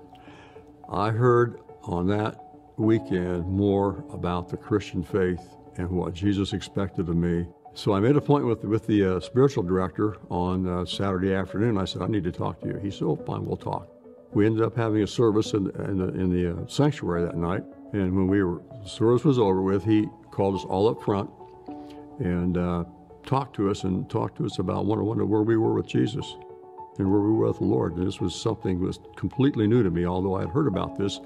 I 0.90 1.10
heard 1.10 1.60
on 1.82 2.06
that 2.08 2.42
weekend 2.76 3.46
more 3.46 4.04
about 4.12 4.48
the 4.48 4.56
Christian 4.56 5.02
faith 5.02 5.56
and 5.76 5.90
what 5.90 6.14
Jesus 6.14 6.52
expected 6.52 7.08
of 7.08 7.16
me. 7.16 7.46
So 7.74 7.92
I 7.92 8.00
made 8.00 8.16
a 8.16 8.20
point 8.20 8.46
with, 8.46 8.64
with 8.64 8.86
the 8.86 9.16
uh, 9.16 9.20
spiritual 9.20 9.62
director 9.62 10.16
on 10.28 10.66
uh, 10.66 10.84
Saturday 10.84 11.34
afternoon. 11.34 11.78
I 11.78 11.84
said, 11.84 12.02
I 12.02 12.06
need 12.06 12.24
to 12.24 12.32
talk 12.32 12.60
to 12.62 12.68
you. 12.68 12.78
He 12.78 12.90
said, 12.90 13.02
Oh, 13.02 13.16
fine, 13.16 13.44
we'll 13.44 13.56
talk. 13.56 13.88
We 14.32 14.46
ended 14.46 14.62
up 14.62 14.76
having 14.76 15.02
a 15.02 15.06
service 15.06 15.52
in, 15.52 15.70
in 15.82 15.98
the, 15.98 16.08
in 16.08 16.30
the 16.30 16.62
uh, 16.62 16.66
sanctuary 16.66 17.24
that 17.24 17.36
night. 17.36 17.62
And 17.92 18.14
when 18.14 18.28
we 18.28 18.42
were, 18.42 18.62
the 18.82 18.88
service 18.88 19.24
was 19.24 19.38
over 19.38 19.62
with, 19.62 19.84
he 19.84 20.08
called 20.40 20.54
us 20.54 20.64
all 20.64 20.88
up 20.88 21.02
front 21.02 21.28
and 22.18 22.56
uh, 22.56 22.82
talked 23.26 23.54
to 23.54 23.70
us 23.70 23.84
and 23.84 24.08
talked 24.08 24.38
to 24.38 24.46
us 24.46 24.58
about 24.58 24.86
one 24.86 25.04
one 25.04 25.18
where 25.28 25.42
we 25.42 25.58
were 25.58 25.74
with 25.74 25.86
Jesus 25.86 26.34
and 26.98 27.10
where 27.10 27.20
we 27.20 27.30
were 27.30 27.48
with 27.48 27.58
the 27.58 27.64
Lord. 27.64 27.94
And 27.94 28.06
this 28.06 28.22
was 28.22 28.34
something 28.34 28.80
that 28.80 28.86
was 28.86 29.00
completely 29.16 29.66
new 29.66 29.82
to 29.82 29.90
me, 29.90 30.06
although 30.06 30.36
I 30.36 30.40
had 30.40 30.48
heard 30.48 30.66
about 30.66 30.96
this 30.96 31.20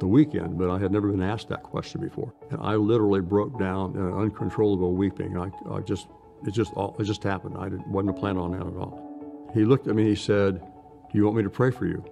the 0.00 0.06
weekend, 0.06 0.58
but 0.58 0.68
I 0.68 0.78
had 0.78 0.92
never 0.92 1.08
been 1.08 1.22
asked 1.22 1.48
that 1.48 1.62
question 1.62 2.02
before. 2.02 2.34
And 2.50 2.60
I 2.60 2.74
literally 2.74 3.22
broke 3.22 3.58
down 3.58 3.96
in 3.96 4.12
uncontrollable 4.12 4.92
weeping. 4.92 5.38
I, 5.38 5.50
I 5.72 5.80
just, 5.80 6.08
it 6.46 6.50
just, 6.50 6.74
all, 6.74 6.94
it 6.98 7.04
just 7.04 7.22
happened. 7.22 7.56
I 7.58 7.70
didn't, 7.70 7.88
wasn't 7.88 8.18
planning 8.18 8.42
on 8.42 8.50
that 8.52 8.66
at 8.66 8.76
all. 8.76 9.50
He 9.54 9.64
looked 9.64 9.88
at 9.88 9.96
me. 9.96 10.04
He 10.04 10.14
said, 10.14 10.60
"Do 10.60 11.16
you 11.16 11.24
want 11.24 11.38
me 11.38 11.42
to 11.42 11.48
pray 11.48 11.70
for 11.70 11.86
you?" 11.86 12.04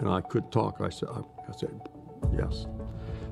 And 0.00 0.08
I 0.10 0.20
couldn't 0.20 0.52
talk. 0.52 0.82
I 0.82 0.90
said, 0.90 1.08
I 1.08 1.52
said, 1.56 1.80
"Yes." 2.36 2.66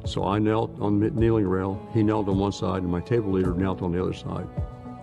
So 0.05 0.25
I 0.25 0.39
knelt 0.39 0.81
on 0.81 1.01
the 1.01 1.11
kneeling 1.11 1.47
rail. 1.47 1.81
He 1.95 2.03
knelt 2.03 2.29
on 2.29 2.39
one 2.39 2.53
side, 2.53 2.83
and 2.83 2.91
my 2.91 3.01
table 3.01 3.33
leader 3.33 3.55
knelt 3.55 3.83
on 3.83 3.93
the 3.93 4.03
other 4.03 4.13
side. 4.13 4.47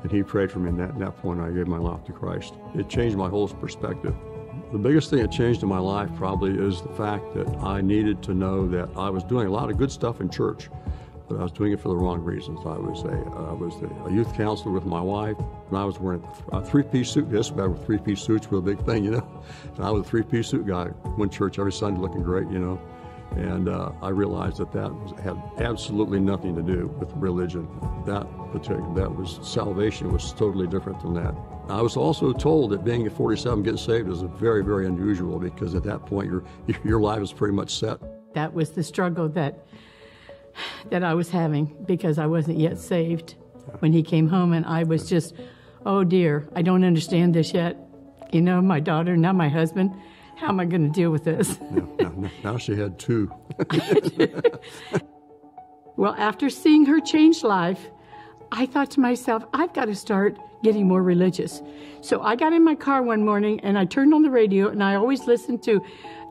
And 0.03 0.11
he 0.11 0.23
prayed 0.23 0.51
for 0.51 0.59
me. 0.59 0.69
And 0.69 0.81
at 0.81 0.99
that 0.99 1.17
point, 1.17 1.39
I 1.39 1.51
gave 1.51 1.67
my 1.67 1.77
life 1.77 2.03
to 2.05 2.11
Christ. 2.11 2.53
It 2.75 2.89
changed 2.89 3.17
my 3.17 3.29
whole 3.29 3.47
perspective. 3.47 4.15
The 4.71 4.77
biggest 4.77 5.09
thing 5.09 5.19
that 5.19 5.31
changed 5.31 5.63
in 5.63 5.69
my 5.69 5.79
life 5.79 6.09
probably 6.15 6.51
is 6.51 6.81
the 6.81 6.89
fact 6.89 7.33
that 7.33 7.47
I 7.57 7.81
needed 7.81 8.21
to 8.23 8.33
know 8.33 8.67
that 8.67 8.89
I 8.95 9.09
was 9.09 9.23
doing 9.23 9.47
a 9.47 9.51
lot 9.51 9.71
of 9.71 9.77
good 9.77 9.91
stuff 9.91 10.21
in 10.21 10.29
church, 10.29 10.69
but 11.27 11.39
I 11.39 11.43
was 11.43 11.51
doing 11.51 11.71
it 11.71 11.79
for 11.79 11.89
the 11.89 11.95
wrong 11.95 12.21
reasons. 12.21 12.59
I 12.65 12.77
was 12.77 13.03
a, 13.03 13.09
I 13.09 13.53
was 13.53 13.73
a 13.81 14.13
youth 14.13 14.33
counselor 14.35 14.71
with 14.71 14.85
my 14.85 15.01
wife, 15.01 15.37
and 15.69 15.77
I 15.77 15.85
was 15.85 15.99
wearing 15.99 16.23
a 16.51 16.63
three-piece 16.63 17.09
suit. 17.09 17.31
Bad 17.31 17.67
with 17.67 17.83
three-piece 17.85 18.21
suits 18.21 18.51
were 18.51 18.59
a 18.59 18.61
big 18.61 18.85
thing, 18.85 19.03
you 19.03 19.11
know. 19.11 19.43
And 19.75 19.85
I 19.85 19.89
was 19.89 20.05
a 20.05 20.09
three-piece 20.09 20.47
suit 20.47 20.67
guy. 20.67 20.89
Went 21.17 21.31
to 21.31 21.37
church 21.37 21.57
every 21.57 21.73
Sunday 21.73 21.99
looking 21.99 22.21
great, 22.21 22.47
you 22.49 22.59
know. 22.59 22.79
And 23.31 23.69
uh, 23.69 23.91
I 24.01 24.09
realized 24.09 24.57
that 24.57 24.71
that 24.71 24.91
was, 24.91 25.19
had 25.19 25.37
absolutely 25.59 26.19
nothing 26.19 26.55
to 26.55 26.61
do 26.61 26.87
with 26.99 27.11
religion. 27.13 27.67
That 28.05 28.27
particular, 28.51 28.93
that 28.95 29.15
was 29.15 29.39
salvation 29.43 30.11
was 30.11 30.33
totally 30.33 30.67
different 30.67 31.01
than 31.01 31.13
that. 31.15 31.35
I 31.69 31.81
was 31.81 31.95
also 31.95 32.33
told 32.33 32.71
that 32.71 32.83
being 32.83 33.05
at 33.05 33.13
47 33.13 33.61
getting 33.61 33.77
saved 33.77 34.09
is 34.09 34.21
very, 34.21 34.63
very 34.63 34.87
unusual 34.87 35.37
because 35.37 35.75
at 35.75 35.83
that 35.83 36.05
point 36.05 36.31
your 36.31 36.43
your 36.83 36.99
life 36.99 37.21
is 37.21 37.31
pretty 37.31 37.53
much 37.53 37.75
set. 37.75 37.99
That 38.33 38.53
was 38.53 38.71
the 38.71 38.83
struggle 38.83 39.29
that 39.29 39.65
that 40.89 41.03
I 41.03 41.13
was 41.13 41.29
having 41.29 41.75
because 41.85 42.17
I 42.17 42.25
wasn't 42.25 42.57
yet 42.57 42.79
saved 42.79 43.35
when 43.79 43.93
he 43.93 44.01
came 44.01 44.27
home, 44.27 44.53
and 44.53 44.65
I 44.65 44.83
was 44.83 45.07
just, 45.07 45.35
oh 45.85 46.03
dear, 46.03 46.49
I 46.55 46.63
don't 46.63 46.83
understand 46.83 47.35
this 47.35 47.53
yet. 47.53 47.77
You 48.31 48.41
know, 48.41 48.61
my 48.61 48.79
daughter, 48.79 49.15
now 49.15 49.33
my 49.33 49.49
husband. 49.49 49.93
How 50.39 50.47
am 50.47 50.59
I 50.59 50.65
going 50.65 50.83
to 50.83 50.89
deal 50.89 51.11
with 51.11 51.23
this? 51.23 51.59
Now, 52.43 52.57
she 52.57 52.75
had 52.75 52.99
two. 52.99 53.31
Well, 55.99 56.15
after 56.17 56.49
seeing 56.49 56.85
her 56.85 57.01
change 57.01 57.43
life, 57.43 57.89
I 58.53 58.65
thought 58.67 58.89
to 58.91 59.01
myself, 59.01 59.43
I've 59.53 59.73
got 59.73 59.85
to 59.85 59.95
start 59.95 60.37
getting 60.63 60.87
more 60.87 61.03
religious. 61.03 61.61
So 61.99 62.21
I 62.21 62.37
got 62.37 62.53
in 62.53 62.63
my 62.63 62.75
car 62.75 63.03
one 63.03 63.25
morning 63.25 63.59
and 63.65 63.77
I 63.77 63.83
turned 63.83 64.13
on 64.13 64.21
the 64.21 64.29
radio, 64.29 64.69
and 64.69 64.81
I 64.81 64.95
always 64.95 65.27
listened 65.27 65.61
to 65.63 65.83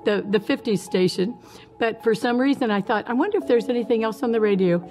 the, 0.06 0.24
the 0.30 0.40
50s 0.40 0.78
station. 0.78 1.36
But 1.78 2.02
for 2.02 2.14
some 2.14 2.38
reason, 2.38 2.70
I 2.70 2.80
thought, 2.80 3.10
I 3.10 3.12
wonder 3.12 3.36
if 3.36 3.46
there's 3.46 3.68
anything 3.68 4.04
else 4.04 4.22
on 4.22 4.32
the 4.32 4.40
radio. 4.40 4.90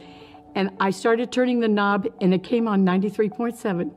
And 0.54 0.70
I 0.80 0.92
started 0.92 1.32
turning 1.32 1.60
the 1.60 1.68
knob, 1.68 2.06
and 2.22 2.32
it 2.32 2.44
came 2.44 2.68
on 2.68 2.86
93.7. 2.86 3.92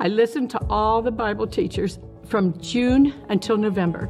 I 0.00 0.08
listened 0.08 0.48
to 0.52 0.60
all 0.70 1.02
the 1.02 1.10
Bible 1.10 1.46
teachers 1.46 1.98
from 2.24 2.58
June 2.62 3.12
until 3.28 3.58
November. 3.58 4.08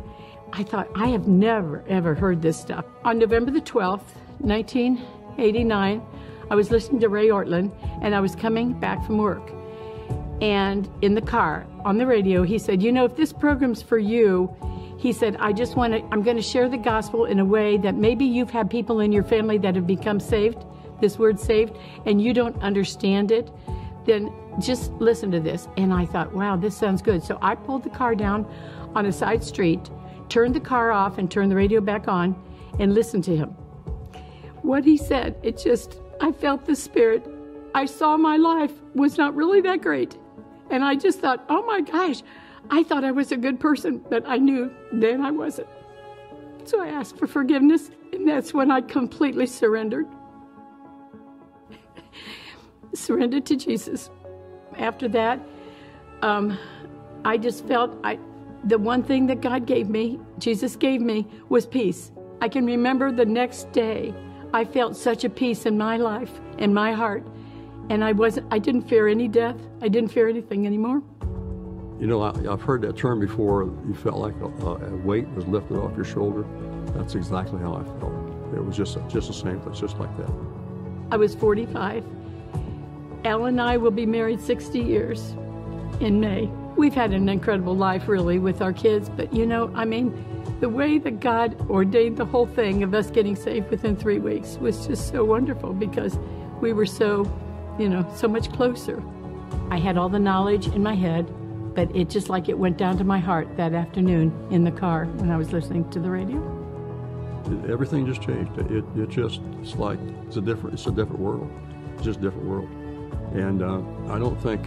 I 0.52 0.62
thought, 0.62 0.88
I 0.94 1.08
have 1.08 1.28
never, 1.28 1.84
ever 1.88 2.14
heard 2.14 2.42
this 2.42 2.58
stuff. 2.58 2.84
On 3.04 3.18
November 3.18 3.50
the 3.50 3.60
12th, 3.60 4.14
1989, 4.40 6.02
I 6.50 6.54
was 6.54 6.70
listening 6.70 7.00
to 7.00 7.08
Ray 7.08 7.28
Ortlund 7.28 7.72
and 8.02 8.14
I 8.14 8.20
was 8.20 8.34
coming 8.34 8.72
back 8.72 9.04
from 9.04 9.18
work. 9.18 9.52
And 10.40 10.88
in 11.02 11.14
the 11.14 11.20
car, 11.20 11.66
on 11.84 11.98
the 11.98 12.06
radio, 12.06 12.42
he 12.44 12.58
said, 12.58 12.82
You 12.82 12.92
know, 12.92 13.04
if 13.04 13.16
this 13.16 13.32
program's 13.32 13.82
for 13.82 13.98
you, 13.98 14.54
he 14.98 15.12
said, 15.12 15.36
I 15.38 15.52
just 15.52 15.76
want 15.76 15.92
to, 15.92 16.02
I'm 16.10 16.22
going 16.22 16.36
to 16.36 16.42
share 16.42 16.68
the 16.68 16.76
gospel 16.76 17.24
in 17.24 17.38
a 17.38 17.44
way 17.44 17.76
that 17.78 17.94
maybe 17.94 18.24
you've 18.24 18.50
had 18.50 18.70
people 18.70 19.00
in 19.00 19.12
your 19.12 19.24
family 19.24 19.58
that 19.58 19.74
have 19.74 19.86
become 19.86 20.20
saved, 20.20 20.64
this 21.00 21.18
word 21.18 21.38
saved, 21.38 21.76
and 22.06 22.20
you 22.20 22.32
don't 22.32 22.60
understand 22.62 23.30
it. 23.30 23.50
Then 24.06 24.32
just 24.60 24.92
listen 24.94 25.30
to 25.32 25.40
this. 25.40 25.68
And 25.76 25.92
I 25.92 26.06
thought, 26.06 26.32
wow, 26.32 26.56
this 26.56 26.76
sounds 26.76 27.02
good. 27.02 27.22
So 27.22 27.38
I 27.42 27.54
pulled 27.54 27.84
the 27.84 27.90
car 27.90 28.14
down 28.14 28.46
on 28.94 29.06
a 29.06 29.12
side 29.12 29.44
street, 29.44 29.90
turned 30.28 30.54
the 30.54 30.60
car 30.60 30.92
off, 30.92 31.18
and 31.18 31.30
turned 31.30 31.50
the 31.50 31.56
radio 31.56 31.80
back 31.80 32.08
on 32.08 32.36
and 32.78 32.94
listened 32.94 33.24
to 33.24 33.36
him. 33.36 33.50
What 34.62 34.84
he 34.84 34.96
said, 34.96 35.36
it 35.42 35.58
just, 35.58 36.00
I 36.20 36.32
felt 36.32 36.66
the 36.66 36.76
spirit. 36.76 37.26
I 37.74 37.86
saw 37.86 38.16
my 38.16 38.36
life 38.36 38.72
was 38.94 39.18
not 39.18 39.34
really 39.34 39.60
that 39.62 39.82
great. 39.82 40.16
And 40.70 40.84
I 40.84 40.94
just 40.94 41.20
thought, 41.20 41.44
oh 41.48 41.64
my 41.64 41.80
gosh, 41.80 42.22
I 42.70 42.82
thought 42.82 43.04
I 43.04 43.12
was 43.12 43.32
a 43.32 43.36
good 43.36 43.58
person, 43.58 44.04
but 44.10 44.24
I 44.26 44.36
knew 44.36 44.70
then 44.92 45.22
I 45.22 45.30
wasn't. 45.30 45.68
So 46.64 46.82
I 46.82 46.88
asked 46.88 47.16
for 47.16 47.26
forgiveness, 47.26 47.90
and 48.12 48.28
that's 48.28 48.52
when 48.52 48.70
I 48.70 48.82
completely 48.82 49.46
surrendered. 49.46 50.06
surrendered 52.94 53.46
to 53.46 53.56
Jesus. 53.56 54.10
After 54.76 55.08
that, 55.08 55.40
um, 56.20 56.58
I 57.24 57.38
just 57.38 57.66
felt 57.66 57.96
I, 58.04 58.18
the 58.64 58.78
one 58.78 59.02
thing 59.02 59.26
that 59.26 59.40
God 59.40 59.66
gave 59.66 59.88
me, 59.88 60.18
Jesus 60.38 60.76
gave 60.76 61.00
me, 61.00 61.26
was 61.48 61.66
peace. 61.66 62.10
I 62.40 62.48
can 62.48 62.66
remember 62.66 63.12
the 63.12 63.24
next 63.24 63.72
day, 63.72 64.14
I 64.52 64.64
felt 64.64 64.96
such 64.96 65.24
a 65.24 65.30
peace 65.30 65.66
in 65.66 65.76
my 65.76 65.96
life, 65.96 66.40
in 66.58 66.72
my 66.72 66.92
heart, 66.92 67.26
and 67.90 68.04
I 68.04 68.12
wasn't. 68.12 68.46
I 68.50 68.58
didn't 68.58 68.82
fear 68.82 69.08
any 69.08 69.28
death. 69.28 69.56
I 69.82 69.88
didn't 69.88 70.10
fear 70.10 70.28
anything 70.28 70.66
anymore. 70.66 71.02
You 72.00 72.06
know, 72.06 72.22
I, 72.22 72.36
have 72.42 72.62
heard 72.62 72.82
that 72.82 72.96
term 72.96 73.20
before. 73.20 73.64
You 73.86 73.94
felt 73.94 74.18
like 74.18 74.34
a, 74.36 74.46
a, 74.46 74.96
weight 74.98 75.28
was 75.30 75.46
lifted 75.46 75.78
off 75.78 75.96
your 75.96 76.04
shoulder. 76.04 76.44
That's 76.94 77.14
exactly 77.14 77.60
how 77.60 77.74
I 77.74 77.84
felt. 77.98 78.12
It 78.54 78.64
was 78.64 78.76
just 78.76 78.98
just 79.08 79.28
the 79.28 79.34
same. 79.34 79.60
It's 79.66 79.80
just 79.80 79.98
like 79.98 80.14
that. 80.16 80.30
I 81.10 81.16
was 81.16 81.34
45. 81.34 82.04
Al 83.24 83.46
and 83.46 83.60
I 83.60 83.76
will 83.76 83.90
be 83.90 84.06
married 84.06 84.40
60 84.40 84.78
years 84.78 85.34
in 86.00 86.20
May. 86.20 86.50
We've 86.78 86.94
had 86.94 87.12
an 87.12 87.28
incredible 87.28 87.76
life, 87.76 88.08
really, 88.08 88.38
with 88.38 88.62
our 88.62 88.72
kids. 88.72 89.10
But 89.10 89.34
you 89.34 89.44
know, 89.44 89.70
I 89.74 89.84
mean, 89.84 90.12
the 90.60 90.70
way 90.70 90.96
that 90.98 91.20
God 91.20 91.68
ordained 91.68 92.16
the 92.16 92.24
whole 92.24 92.46
thing 92.46 92.82
of 92.82 92.94
us 92.94 93.10
getting 93.10 93.36
saved 93.36 93.70
within 93.70 93.96
three 93.96 94.18
weeks 94.18 94.56
was 94.56 94.86
just 94.86 95.08
so 95.08 95.24
wonderful 95.24 95.74
because 95.74 96.18
we 96.62 96.72
were 96.72 96.86
so, 96.86 97.30
you 97.78 97.90
know, 97.90 98.10
so 98.16 98.28
much 98.28 98.50
closer. 98.52 99.02
I 99.70 99.78
had 99.78 99.98
all 99.98 100.08
the 100.08 100.18
knowledge 100.18 100.68
in 100.68 100.82
my 100.82 100.94
head 100.94 101.30
but 101.78 101.94
it 101.94 102.10
just 102.10 102.28
like 102.28 102.48
it 102.48 102.58
went 102.58 102.76
down 102.76 102.98
to 102.98 103.04
my 103.04 103.20
heart 103.20 103.56
that 103.56 103.72
afternoon 103.72 104.34
in 104.50 104.64
the 104.64 104.70
car 104.72 105.04
when 105.04 105.30
I 105.30 105.36
was 105.36 105.52
listening 105.52 105.88
to 105.90 106.00
the 106.00 106.10
radio. 106.10 106.36
Everything 107.70 108.04
just 108.04 108.20
changed. 108.20 108.50
It, 108.58 108.84
it 108.96 109.08
just 109.08 109.40
it's 109.62 109.76
like 109.76 110.00
it's 110.26 110.36
a 110.36 110.40
different 110.40 110.74
it's 110.74 110.88
a 110.88 110.90
different 110.90 111.20
world, 111.20 111.48
it's 111.94 112.02
just 112.02 112.18
a 112.18 112.22
different 112.22 112.48
world, 112.48 112.68
and 113.32 113.62
uh, 113.62 113.80
I 114.12 114.18
don't 114.18 114.34
think 114.42 114.66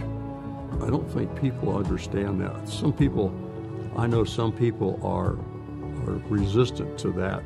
I 0.80 0.90
don't 0.90 1.10
think 1.12 1.40
people 1.40 1.76
understand 1.76 2.40
that. 2.40 2.68
Some 2.68 2.92
people, 2.92 3.32
I 3.96 4.06
know 4.06 4.24
some 4.24 4.52
people 4.52 4.98
are 5.02 5.38
are 6.08 6.18
resistant 6.28 6.98
to 6.98 7.12
that 7.12 7.42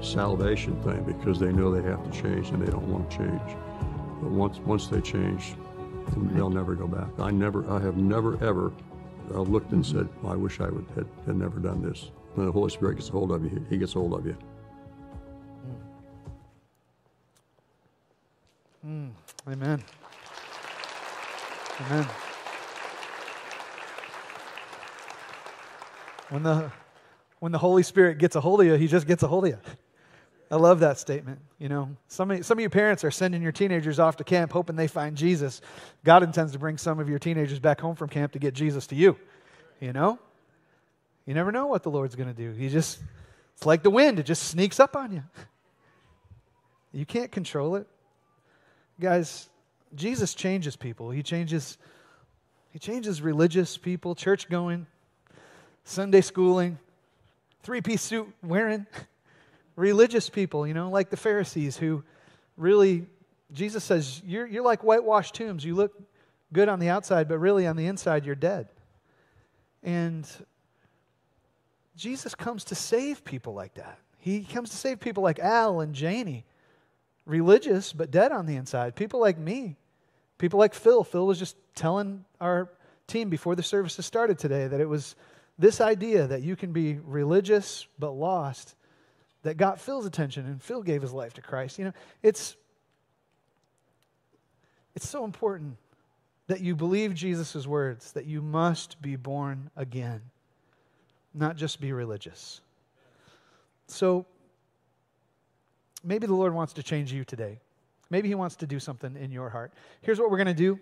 salvation 0.00 0.80
thing 0.82 1.02
because 1.04 1.38
they 1.38 1.52
know 1.52 1.70
they 1.70 1.88
have 1.88 2.02
to 2.04 2.22
change 2.22 2.50
and 2.50 2.60
they 2.60 2.70
don't 2.70 2.88
want 2.88 3.10
to 3.10 3.18
change. 3.18 3.56
But 4.22 4.30
once 4.30 4.58
once 4.60 4.88
they 4.88 5.00
change, 5.00 5.54
they'll 6.16 6.50
never 6.50 6.74
go 6.74 6.86
back. 6.86 7.08
I 7.18 7.30
never, 7.30 7.68
I 7.70 7.80
have 7.80 7.96
never 7.96 8.42
ever 8.44 8.72
uh, 9.32 9.40
looked 9.40 9.72
and 9.72 9.84
said, 9.84 10.08
I 10.26 10.34
wish 10.34 10.60
I 10.60 10.68
would 10.68 10.86
had, 10.94 11.06
had 11.26 11.36
never 11.36 11.58
done 11.58 11.82
this. 11.82 12.10
When 12.34 12.46
the 12.46 12.52
Holy 12.52 12.70
Spirit 12.70 12.96
gets 12.96 13.08
a 13.08 13.12
hold 13.12 13.32
of 13.32 13.44
you, 13.44 13.64
He 13.68 13.76
gets 13.76 13.94
a 13.94 13.98
hold 13.98 14.14
of 14.14 14.26
you. 14.26 14.36
Mm. 18.86 19.10
Amen. 19.48 19.82
Amen. 21.80 22.06
When 26.30 26.42
the 26.42 26.70
when 27.40 27.52
the 27.52 27.58
Holy 27.58 27.82
Spirit 27.82 28.18
gets 28.18 28.36
a 28.36 28.40
hold 28.40 28.60
of 28.60 28.66
you, 28.66 28.74
He 28.74 28.88
just 28.88 29.06
gets 29.06 29.22
a 29.22 29.28
hold 29.28 29.44
of 29.44 29.50
you. 29.50 29.58
I 30.50 30.56
love 30.56 30.80
that 30.80 30.98
statement. 30.98 31.40
You 31.58 31.68
know, 31.68 31.96
some 32.08 32.30
of, 32.30 32.44
some 32.44 32.58
of 32.58 32.62
you 32.62 32.70
parents 32.70 33.04
are 33.04 33.10
sending 33.10 33.42
your 33.42 33.52
teenagers 33.52 33.98
off 33.98 34.16
to 34.16 34.24
camp 34.24 34.52
hoping 34.52 34.76
they 34.76 34.86
find 34.86 35.16
Jesus. 35.16 35.60
God 36.04 36.22
intends 36.22 36.52
to 36.52 36.58
bring 36.58 36.78
some 36.78 37.00
of 37.00 37.08
your 37.08 37.18
teenagers 37.18 37.58
back 37.58 37.80
home 37.80 37.96
from 37.96 38.08
camp 38.08 38.32
to 38.32 38.38
get 38.38 38.54
Jesus 38.54 38.86
to 38.88 38.94
you. 38.94 39.16
You 39.80 39.92
know? 39.92 40.18
You 41.26 41.34
never 41.34 41.52
know 41.52 41.66
what 41.66 41.82
the 41.82 41.90
Lord's 41.90 42.14
going 42.14 42.34
to 42.34 42.34
do. 42.34 42.52
He 42.52 42.70
just, 42.70 42.98
it's 43.54 43.66
like 43.66 43.82
the 43.82 43.90
wind, 43.90 44.18
it 44.18 44.22
just 44.24 44.44
sneaks 44.44 44.80
up 44.80 44.96
on 44.96 45.12
you. 45.12 45.22
You 46.92 47.04
can't 47.04 47.30
control 47.30 47.76
it. 47.76 47.86
Guys, 48.98 49.50
Jesus 49.94 50.34
changes 50.34 50.76
people. 50.76 51.10
He 51.10 51.22
changes, 51.22 51.76
he 52.70 52.78
changes 52.78 53.20
religious 53.20 53.76
people, 53.76 54.14
church 54.14 54.48
going, 54.48 54.86
Sunday 55.88 56.20
schooling, 56.20 56.78
three 57.62 57.80
piece 57.80 58.02
suit 58.02 58.28
wearing 58.42 58.86
religious 59.76 60.28
people, 60.28 60.66
you 60.66 60.74
know, 60.74 60.90
like 60.90 61.08
the 61.08 61.16
Pharisees 61.16 61.78
who 61.78 62.04
really, 62.58 63.06
Jesus 63.52 63.84
says, 63.84 64.20
you're, 64.26 64.46
you're 64.46 64.62
like 64.62 64.84
whitewashed 64.84 65.34
tombs. 65.34 65.64
You 65.64 65.74
look 65.74 65.98
good 66.52 66.68
on 66.68 66.78
the 66.78 66.90
outside, 66.90 67.26
but 67.26 67.38
really 67.38 67.66
on 67.66 67.76
the 67.76 67.86
inside, 67.86 68.26
you're 68.26 68.34
dead. 68.34 68.68
And 69.82 70.28
Jesus 71.96 72.34
comes 72.34 72.64
to 72.64 72.74
save 72.74 73.24
people 73.24 73.54
like 73.54 73.72
that. 73.74 73.98
He 74.18 74.42
comes 74.42 74.68
to 74.68 74.76
save 74.76 75.00
people 75.00 75.22
like 75.22 75.38
Al 75.38 75.80
and 75.80 75.94
Janie, 75.94 76.44
religious 77.24 77.94
but 77.94 78.10
dead 78.10 78.30
on 78.30 78.44
the 78.44 78.56
inside. 78.56 78.94
People 78.94 79.20
like 79.20 79.38
me, 79.38 79.76
people 80.36 80.58
like 80.58 80.74
Phil. 80.74 81.02
Phil 81.02 81.26
was 81.26 81.38
just 81.38 81.56
telling 81.74 82.26
our 82.42 82.68
team 83.06 83.30
before 83.30 83.56
the 83.56 83.62
services 83.62 84.04
started 84.04 84.38
today 84.38 84.66
that 84.66 84.82
it 84.82 84.88
was 84.88 85.16
this 85.58 85.80
idea 85.80 86.26
that 86.26 86.42
you 86.42 86.56
can 86.56 86.72
be 86.72 86.98
religious 87.04 87.86
but 87.98 88.12
lost 88.12 88.74
that 89.42 89.56
got 89.56 89.80
Phil's 89.80 90.06
attention, 90.06 90.46
and 90.46 90.62
Phil 90.62 90.82
gave 90.82 91.02
his 91.02 91.12
life 91.12 91.34
to 91.34 91.42
Christ. 91.42 91.78
You 91.78 91.86
know, 91.86 91.92
it's 92.22 92.56
it's 94.94 95.08
so 95.08 95.24
important 95.24 95.76
that 96.48 96.60
you 96.60 96.74
believe 96.74 97.14
Jesus' 97.14 97.66
words, 97.66 98.12
that 98.12 98.24
you 98.24 98.42
must 98.42 99.00
be 99.00 99.16
born 99.16 99.70
again, 99.76 100.20
not 101.34 101.56
just 101.56 101.80
be 101.80 101.92
religious. 101.92 102.60
So 103.86 104.26
maybe 106.02 106.26
the 106.26 106.34
Lord 106.34 106.54
wants 106.54 106.72
to 106.74 106.82
change 106.82 107.12
you 107.12 107.24
today. 107.24 107.60
Maybe 108.10 108.28
He 108.28 108.34
wants 108.34 108.56
to 108.56 108.66
do 108.66 108.80
something 108.80 109.16
in 109.16 109.30
your 109.30 109.50
heart. 109.50 109.72
Here's 110.00 110.18
what 110.18 110.30
we're 110.30 110.38
going 110.38 110.48
to 110.48 110.54
do 110.54 110.80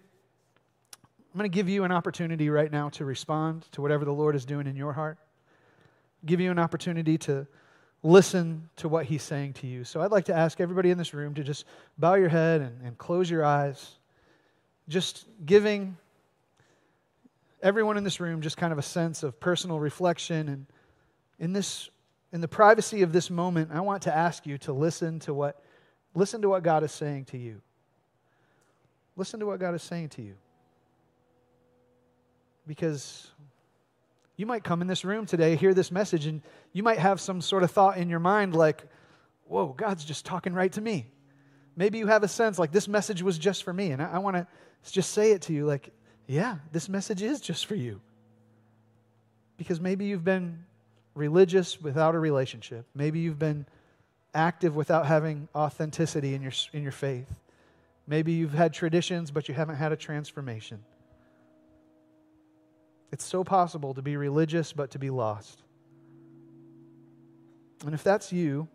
I'm 1.37 1.41
going 1.41 1.51
to 1.51 1.55
give 1.55 1.68
you 1.68 1.84
an 1.84 1.93
opportunity 1.93 2.49
right 2.49 2.72
now 2.72 2.89
to 2.89 3.05
respond 3.05 3.70
to 3.72 3.82
whatever 3.82 4.07
the 4.07 4.12
Lord 4.12 4.34
is 4.34 4.47
doing 4.47 4.66
in 4.66 4.74
your 4.74 4.95
heart, 4.95 5.18
give 6.24 6.41
you 6.41 6.51
an 6.51 6.59
opportunity 6.59 7.18
to 7.18 7.47
listen 8.03 8.70
to 8.76 8.89
what 8.89 9.05
he's 9.05 9.22
saying 9.22 9.53
to 9.53 9.66
you. 9.66 9.84
So 9.84 10.01
I'd 10.01 10.11
like 10.11 10.24
to 10.24 10.34
ask 10.34 10.62
everybody 10.62 10.91
in 10.91 10.97
this 10.97 11.12
room 11.12 11.34
to 11.34 11.45
just 11.45 11.66
bow 11.99 12.14
your 12.14 12.30
head 12.30 12.62
and, 12.62 12.80
and 12.82 12.97
close 12.97 13.28
your 13.28 13.45
eyes, 13.45 13.97
just 14.89 15.26
giving 15.45 15.99
everyone 17.62 17.99
in 17.99 18.05
this 18.05 18.18
room 18.18 18.41
just 18.41 18.57
kind 18.57 18.72
of 18.72 18.78
a 18.78 18.82
sense 18.82 19.22
of 19.22 19.39
personal 19.39 19.78
reflection. 19.78 20.49
And 20.49 20.66
in 21.39 21.53
this, 21.53 21.91
in 22.32 22.41
the 22.41 22.49
privacy 22.49 23.03
of 23.03 23.12
this 23.12 23.28
moment, 23.28 23.72
I 23.74 23.80
want 23.80 24.05
to 24.05 24.16
ask 24.16 24.47
you 24.47 24.57
to 24.57 24.72
listen 24.72 25.18
to 25.18 25.34
what 25.34 25.62
listen 26.14 26.41
to 26.41 26.49
what 26.49 26.62
God 26.62 26.82
is 26.82 26.93
saying 26.93 27.26
to 27.26 27.37
you. 27.37 27.61
Listen 29.16 29.39
to 29.41 29.45
what 29.45 29.61
God 29.61 29.74
is 29.74 29.82
saying 29.82 30.09
to 30.09 30.22
you. 30.22 30.37
Because 32.67 33.31
you 34.37 34.47
might 34.47 34.64
come 34.64 34.83
in 34.83 34.87
this 34.87 35.05
room 35.05 35.27
today, 35.27 35.57
hear 35.57 35.73
this 35.73 35.91
message, 35.91 36.27
and 36.27 36.43
you 36.73 36.83
might 36.83 36.99
have 36.99 37.21
some 37.21 37.41
sort 37.41 37.62
of 37.62 37.71
thought 37.71 37.97
in 37.97 38.09
your 38.09 38.19
mind 38.19 38.55
like, 38.55 38.85
whoa, 39.47 39.69
God's 39.69 40.05
just 40.05 40.27
talking 40.27 40.53
right 40.53 40.73
to 40.73 40.81
me. 40.81 41.07
Maybe 41.77 41.99
you 41.99 42.07
have 42.07 42.23
a 42.23 42.29
sense 42.29 42.59
like 42.59 42.73
this 42.73 42.89
message 42.89 43.23
was 43.23 43.39
just 43.39 43.62
for 43.62 43.73
me. 43.73 43.91
And 43.91 44.03
I, 44.03 44.12
I 44.12 44.19
want 44.19 44.37
to 44.37 44.47
just 44.91 45.12
say 45.12 45.33
it 45.33 45.43
to 45.43 45.53
you 45.53 45.67
like, 45.67 45.91
yeah, 46.27 46.57
this 46.73 46.89
message 46.89 47.23
is 47.23 47.41
just 47.41 47.67
for 47.67 47.75
you. 47.75 48.01
Because 49.57 49.81
maybe 49.81 50.07
you've 50.07 50.25
been 50.25 50.64
religious 51.14 51.81
without 51.81 52.14
a 52.14 52.19
relationship. 52.19 52.87
Maybe 52.95 53.21
you've 53.21 53.39
been 53.39 53.67
active 54.35 54.77
without 54.77 55.07
having 55.07 55.49
authenticity 55.55 56.35
in 56.35 56.43
your, 56.43 56.53
in 56.73 56.83
your 56.83 56.93
faith. 56.93 57.33
Maybe 58.07 58.33
you've 58.33 58.53
had 58.53 58.73
traditions, 58.75 59.31
but 59.31 59.49
you 59.49 59.55
haven't 59.55 59.77
had 59.77 59.93
a 59.93 59.97
transformation. 59.97 60.85
It's 63.13 63.25
so 63.25 63.45
possible 63.45 63.95
to 63.95 64.03
be 64.03 64.17
religious, 64.17 64.73
but 64.73 64.91
to 64.93 64.99
be 64.99 65.11
lost. 65.11 65.63
And 67.85 67.95
if 67.95 68.03
that's 68.03 68.33
you, 68.33 68.69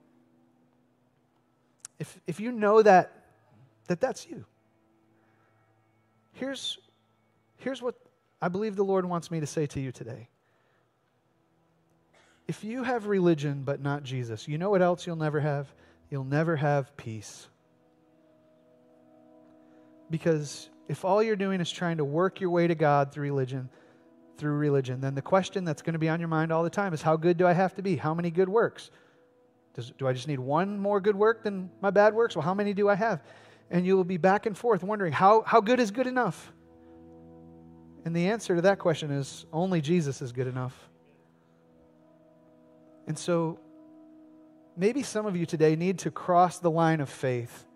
if, 1.99 2.19
if 2.27 2.39
you 2.39 2.51
know 2.51 2.81
that, 2.81 3.11
that 3.87 3.99
that's 3.99 4.27
you, 4.27 4.45
here's, 6.33 6.77
here's 7.57 7.81
what 7.81 7.95
I 8.41 8.47
believe 8.47 8.75
the 8.75 8.83
Lord 8.83 9.05
wants 9.05 9.29
me 9.29 9.39
to 9.39 9.47
say 9.47 9.65
to 9.67 9.79
you 9.79 9.91
today. 9.91 10.29
If 12.47 12.63
you 12.63 12.83
have 12.83 13.07
religion 13.07 13.63
but 13.63 13.81
not 13.81 14.03
Jesus, 14.03 14.47
you 14.47 14.57
know 14.57 14.69
what 14.69 14.81
else 14.81 15.05
you'll 15.05 15.15
never 15.15 15.39
have? 15.39 15.71
You'll 16.09 16.23
never 16.23 16.55
have 16.55 16.95
peace. 16.97 17.47
Because 20.09 20.69
if 20.89 21.05
all 21.05 21.23
you're 21.23 21.37
doing 21.37 21.61
is 21.61 21.71
trying 21.71 21.97
to 21.97 22.05
work 22.05 22.41
your 22.41 22.49
way 22.49 22.67
to 22.67 22.75
God 22.75 23.13
through 23.13 23.23
religion, 23.23 23.69
through 24.41 24.57
religion, 24.57 24.99
then 24.99 25.13
the 25.13 25.21
question 25.21 25.63
that's 25.63 25.83
going 25.83 25.93
to 25.93 25.99
be 25.99 26.09
on 26.09 26.19
your 26.19 26.27
mind 26.27 26.51
all 26.51 26.63
the 26.63 26.69
time 26.69 26.93
is 26.93 27.01
how 27.01 27.15
good 27.15 27.37
do 27.37 27.45
I 27.45 27.53
have 27.53 27.75
to 27.75 27.81
be? 27.81 27.95
How 27.95 28.13
many 28.13 28.31
good 28.31 28.49
works? 28.49 28.89
Does, 29.75 29.91
do 29.97 30.07
I 30.07 30.13
just 30.13 30.27
need 30.27 30.39
one 30.39 30.79
more 30.79 30.99
good 30.99 31.15
work 31.15 31.43
than 31.43 31.69
my 31.79 31.91
bad 31.91 32.13
works? 32.15 32.35
Well, 32.35 32.43
how 32.43 32.55
many 32.55 32.73
do 32.73 32.89
I 32.89 32.95
have? 32.95 33.21
And 33.69 33.85
you'll 33.85 34.03
be 34.03 34.17
back 34.17 34.47
and 34.47 34.57
forth 34.57 34.83
wondering 34.83 35.13
how, 35.13 35.43
how 35.43 35.61
good 35.61 35.79
is 35.79 35.91
good 35.91 36.07
enough? 36.07 36.51
And 38.03 38.15
the 38.15 38.29
answer 38.29 38.55
to 38.55 38.63
that 38.63 38.79
question 38.79 39.11
is 39.11 39.45
only 39.53 39.79
Jesus 39.79 40.23
is 40.23 40.31
good 40.31 40.47
enough. 40.47 40.89
And 43.07 43.17
so 43.17 43.59
maybe 44.75 45.03
some 45.03 45.27
of 45.27 45.35
you 45.35 45.45
today 45.45 45.75
need 45.75 45.99
to 45.99 46.11
cross 46.11 46.57
the 46.57 46.71
line 46.71 46.99
of 46.99 47.09
faith 47.09 47.67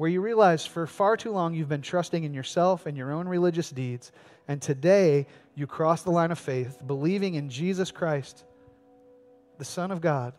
where 0.00 0.08
you 0.08 0.22
realize 0.22 0.64
for 0.64 0.86
far 0.86 1.14
too 1.14 1.30
long 1.30 1.52
you've 1.52 1.68
been 1.68 1.82
trusting 1.82 2.24
in 2.24 2.32
yourself 2.32 2.86
and 2.86 2.96
your 2.96 3.12
own 3.12 3.28
religious 3.28 3.68
deeds. 3.68 4.12
And 4.50 4.60
today 4.60 5.28
you 5.54 5.68
cross 5.68 6.02
the 6.02 6.10
line 6.10 6.32
of 6.32 6.38
faith, 6.38 6.80
believing 6.84 7.34
in 7.34 7.50
Jesus 7.50 7.92
Christ, 7.92 8.44
the 9.58 9.64
Son 9.64 9.92
of 9.92 10.00
God, 10.00 10.34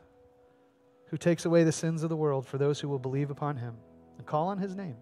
who 1.08 1.16
takes 1.16 1.46
away 1.46 1.64
the 1.64 1.72
sins 1.72 2.04
of 2.04 2.10
the 2.10 2.16
world 2.18 2.46
for 2.46 2.58
those 2.58 2.78
who 2.78 2.90
will 2.90 3.00
believe 3.00 3.32
upon 3.32 3.56
him 3.56 3.74
and 4.18 4.28
call 4.28 4.50
on 4.50 4.58
his 4.58 4.76
name. 4.76 4.98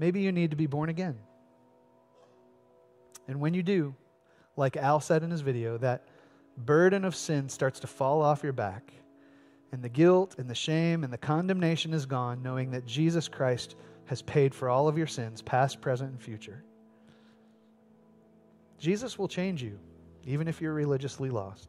Maybe 0.00 0.20
you 0.20 0.32
need 0.32 0.50
to 0.50 0.56
be 0.56 0.66
born 0.66 0.88
again. 0.88 1.16
And 3.28 3.38
when 3.38 3.54
you 3.54 3.62
do, 3.62 3.94
like 4.56 4.76
Al 4.76 4.98
said 4.98 5.22
in 5.22 5.30
his 5.30 5.42
video, 5.42 5.78
that 5.78 6.08
burden 6.56 7.04
of 7.04 7.14
sin 7.14 7.48
starts 7.48 7.78
to 7.80 7.86
fall 7.86 8.20
off 8.20 8.42
your 8.42 8.52
back 8.52 8.92
and 9.70 9.80
the 9.80 9.88
guilt 9.88 10.34
and 10.38 10.50
the 10.50 10.56
shame 10.56 11.04
and 11.04 11.12
the 11.12 11.18
condemnation 11.18 11.94
is 11.94 12.04
gone, 12.04 12.42
knowing 12.42 12.72
that 12.72 12.84
Jesus 12.84 13.28
Christ 13.28 13.76
has 14.08 14.22
paid 14.22 14.54
for 14.54 14.70
all 14.70 14.88
of 14.88 14.96
your 14.96 15.06
sins, 15.06 15.42
past, 15.42 15.82
present, 15.82 16.10
and 16.10 16.20
future. 16.20 16.64
Jesus 18.78 19.18
will 19.18 19.28
change 19.28 19.62
you, 19.62 19.78
even 20.24 20.48
if 20.48 20.62
you're 20.62 20.72
religiously 20.72 21.28
lost. 21.28 21.68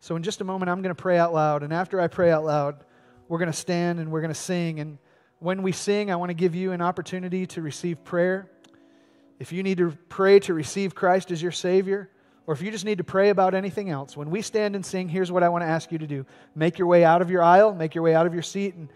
So, 0.00 0.16
in 0.16 0.22
just 0.22 0.40
a 0.40 0.44
moment, 0.44 0.70
I'm 0.70 0.80
going 0.80 0.94
to 0.94 1.00
pray 1.00 1.18
out 1.18 1.34
loud. 1.34 1.62
And 1.62 1.72
after 1.72 2.00
I 2.00 2.08
pray 2.08 2.30
out 2.30 2.44
loud, 2.44 2.82
we're 3.28 3.38
going 3.38 3.50
to 3.50 3.56
stand 3.56 4.00
and 4.00 4.10
we're 4.10 4.22
going 4.22 4.32
to 4.32 4.40
sing. 4.40 4.80
And 4.80 4.98
when 5.38 5.62
we 5.62 5.72
sing, 5.72 6.10
I 6.10 6.16
want 6.16 6.30
to 6.30 6.34
give 6.34 6.54
you 6.54 6.72
an 6.72 6.80
opportunity 6.80 7.46
to 7.48 7.60
receive 7.60 8.02
prayer. 8.02 8.50
If 9.38 9.52
you 9.52 9.62
need 9.62 9.78
to 9.78 9.96
pray 10.08 10.40
to 10.40 10.54
receive 10.54 10.94
Christ 10.94 11.30
as 11.30 11.42
your 11.42 11.52
Savior, 11.52 12.08
or 12.46 12.54
if 12.54 12.62
you 12.62 12.70
just 12.70 12.86
need 12.86 12.98
to 12.98 13.04
pray 13.04 13.28
about 13.28 13.54
anything 13.54 13.90
else, 13.90 14.16
when 14.16 14.30
we 14.30 14.40
stand 14.40 14.76
and 14.76 14.86
sing, 14.86 15.10
here's 15.10 15.30
what 15.30 15.42
I 15.42 15.50
want 15.50 15.62
to 15.62 15.68
ask 15.68 15.92
you 15.92 15.98
to 15.98 16.06
do 16.06 16.24
make 16.54 16.78
your 16.78 16.88
way 16.88 17.04
out 17.04 17.20
of 17.20 17.30
your 17.30 17.42
aisle, 17.42 17.74
make 17.74 17.94
your 17.94 18.02
way 18.02 18.14
out 18.14 18.26
of 18.26 18.32
your 18.32 18.42
seat, 18.42 18.74
and 18.76 18.88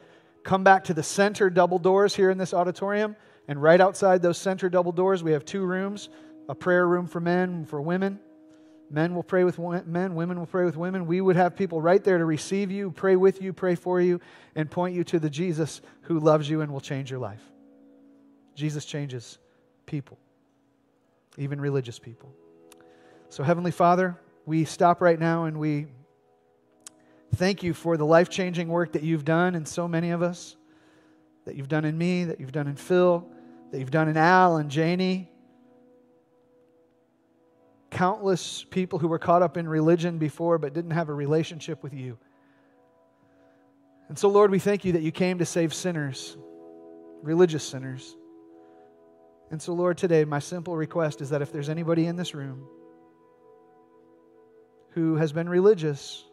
come 0.42 0.64
back 0.64 0.84
to 0.84 0.94
the 0.94 1.02
center 1.02 1.50
double 1.50 1.78
doors 1.78 2.14
here 2.14 2.30
in 2.30 2.38
this 2.38 2.54
auditorium. 2.54 3.16
And 3.48 3.60
right 3.60 3.80
outside 3.80 4.22
those 4.22 4.38
center 4.38 4.68
double 4.68 4.92
doors, 4.92 5.22
we 5.22 5.32
have 5.32 5.44
two 5.44 5.64
rooms 5.64 6.08
a 6.48 6.54
prayer 6.54 6.86
room 6.86 7.06
for 7.06 7.20
men 7.20 7.48
and 7.50 7.68
for 7.68 7.80
women. 7.80 8.18
Men 8.90 9.14
will 9.14 9.22
pray 9.22 9.44
with 9.44 9.56
men, 9.58 10.16
women 10.16 10.36
will 10.36 10.46
pray 10.46 10.64
with 10.64 10.76
women. 10.76 11.06
We 11.06 11.20
would 11.20 11.36
have 11.36 11.54
people 11.54 11.80
right 11.80 12.02
there 12.02 12.18
to 12.18 12.24
receive 12.24 12.72
you, 12.72 12.90
pray 12.90 13.14
with 13.14 13.40
you, 13.40 13.52
pray 13.52 13.76
for 13.76 14.00
you, 14.00 14.20
and 14.56 14.68
point 14.68 14.96
you 14.96 15.04
to 15.04 15.20
the 15.20 15.30
Jesus 15.30 15.80
who 16.02 16.18
loves 16.18 16.50
you 16.50 16.60
and 16.60 16.72
will 16.72 16.80
change 16.80 17.08
your 17.08 17.20
life. 17.20 17.42
Jesus 18.56 18.84
changes 18.84 19.38
people, 19.86 20.18
even 21.38 21.60
religious 21.60 22.00
people. 22.00 22.34
So, 23.28 23.44
Heavenly 23.44 23.70
Father, 23.70 24.18
we 24.44 24.64
stop 24.64 25.00
right 25.00 25.20
now 25.20 25.44
and 25.44 25.60
we 25.60 25.86
thank 27.34 27.62
you 27.62 27.74
for 27.74 27.96
the 27.96 28.04
life 28.04 28.28
changing 28.28 28.68
work 28.68 28.92
that 28.92 29.02
you've 29.02 29.24
done 29.24 29.54
in 29.54 29.64
so 29.64 29.86
many 29.86 30.10
of 30.10 30.22
us, 30.22 30.56
that 31.44 31.56
you've 31.56 31.68
done 31.68 31.84
in 31.84 31.96
me, 31.96 32.24
that 32.24 32.40
you've 32.40 32.52
done 32.52 32.66
in 32.66 32.76
Phil, 32.76 33.26
that 33.70 33.78
you've 33.78 33.90
done 33.90 34.08
in 34.08 34.16
Al 34.16 34.56
and 34.56 34.70
Janie. 34.70 35.30
Countless 37.90 38.64
people 38.64 38.98
who 38.98 39.08
were 39.08 39.18
caught 39.18 39.42
up 39.42 39.56
in 39.56 39.68
religion 39.68 40.18
before 40.18 40.58
but 40.58 40.72
didn't 40.72 40.92
have 40.92 41.08
a 41.08 41.14
relationship 41.14 41.82
with 41.82 41.92
you. 41.92 42.18
And 44.08 44.18
so, 44.18 44.28
Lord, 44.28 44.50
we 44.50 44.58
thank 44.58 44.84
you 44.84 44.92
that 44.92 45.02
you 45.02 45.12
came 45.12 45.38
to 45.38 45.46
save 45.46 45.72
sinners, 45.72 46.36
religious 47.22 47.62
sinners. 47.62 48.16
And 49.50 49.60
so, 49.60 49.72
Lord, 49.72 49.98
today, 49.98 50.24
my 50.24 50.38
simple 50.38 50.76
request 50.76 51.20
is 51.20 51.30
that 51.30 51.42
if 51.42 51.52
there's 51.52 51.68
anybody 51.68 52.06
in 52.06 52.16
this 52.16 52.34
room 52.34 52.66
who 54.90 55.16
has 55.16 55.32
been 55.32 55.48
religious 55.48 56.24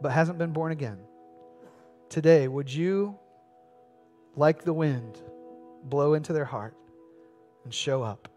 but 0.00 0.12
hasn't 0.12 0.38
been 0.38 0.52
born 0.52 0.72
again, 0.72 0.98
today, 2.08 2.48
would 2.48 2.72
you, 2.72 3.18
like 4.36 4.64
the 4.64 4.72
wind, 4.72 5.20
blow 5.84 6.14
into 6.14 6.32
their 6.32 6.44
heart 6.44 6.76
and 7.64 7.72
show 7.72 8.02
up 8.02 8.28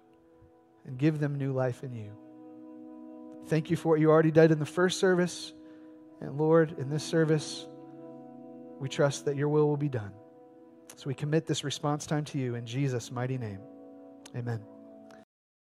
and 0.85 0.97
give 0.97 1.19
them 1.19 1.35
new 1.35 1.51
life 1.51 1.83
in 1.83 1.93
you? 1.93 2.11
Thank 3.47 3.69
you 3.69 3.77
for 3.77 3.89
what 3.89 3.99
you 3.99 4.09
already 4.09 4.31
did 4.31 4.51
in 4.51 4.59
the 4.59 4.65
first 4.65 4.99
service. 4.99 5.53
And 6.21 6.37
Lord, 6.37 6.75
in 6.77 6.89
this 6.89 7.03
service, 7.03 7.67
we 8.79 8.89
trust 8.89 9.25
that 9.25 9.35
your 9.35 9.49
will 9.49 9.67
will 9.67 9.77
be 9.77 9.89
done. 9.89 10.11
So 10.95 11.07
we 11.07 11.13
commit 11.13 11.45
this 11.45 11.63
response 11.63 12.05
time 12.05 12.25
to 12.25 12.37
you 12.37 12.55
in 12.55 12.65
Jesus' 12.65 13.11
mighty 13.11 13.37
name. 13.37 13.59
Amen. 14.35 14.76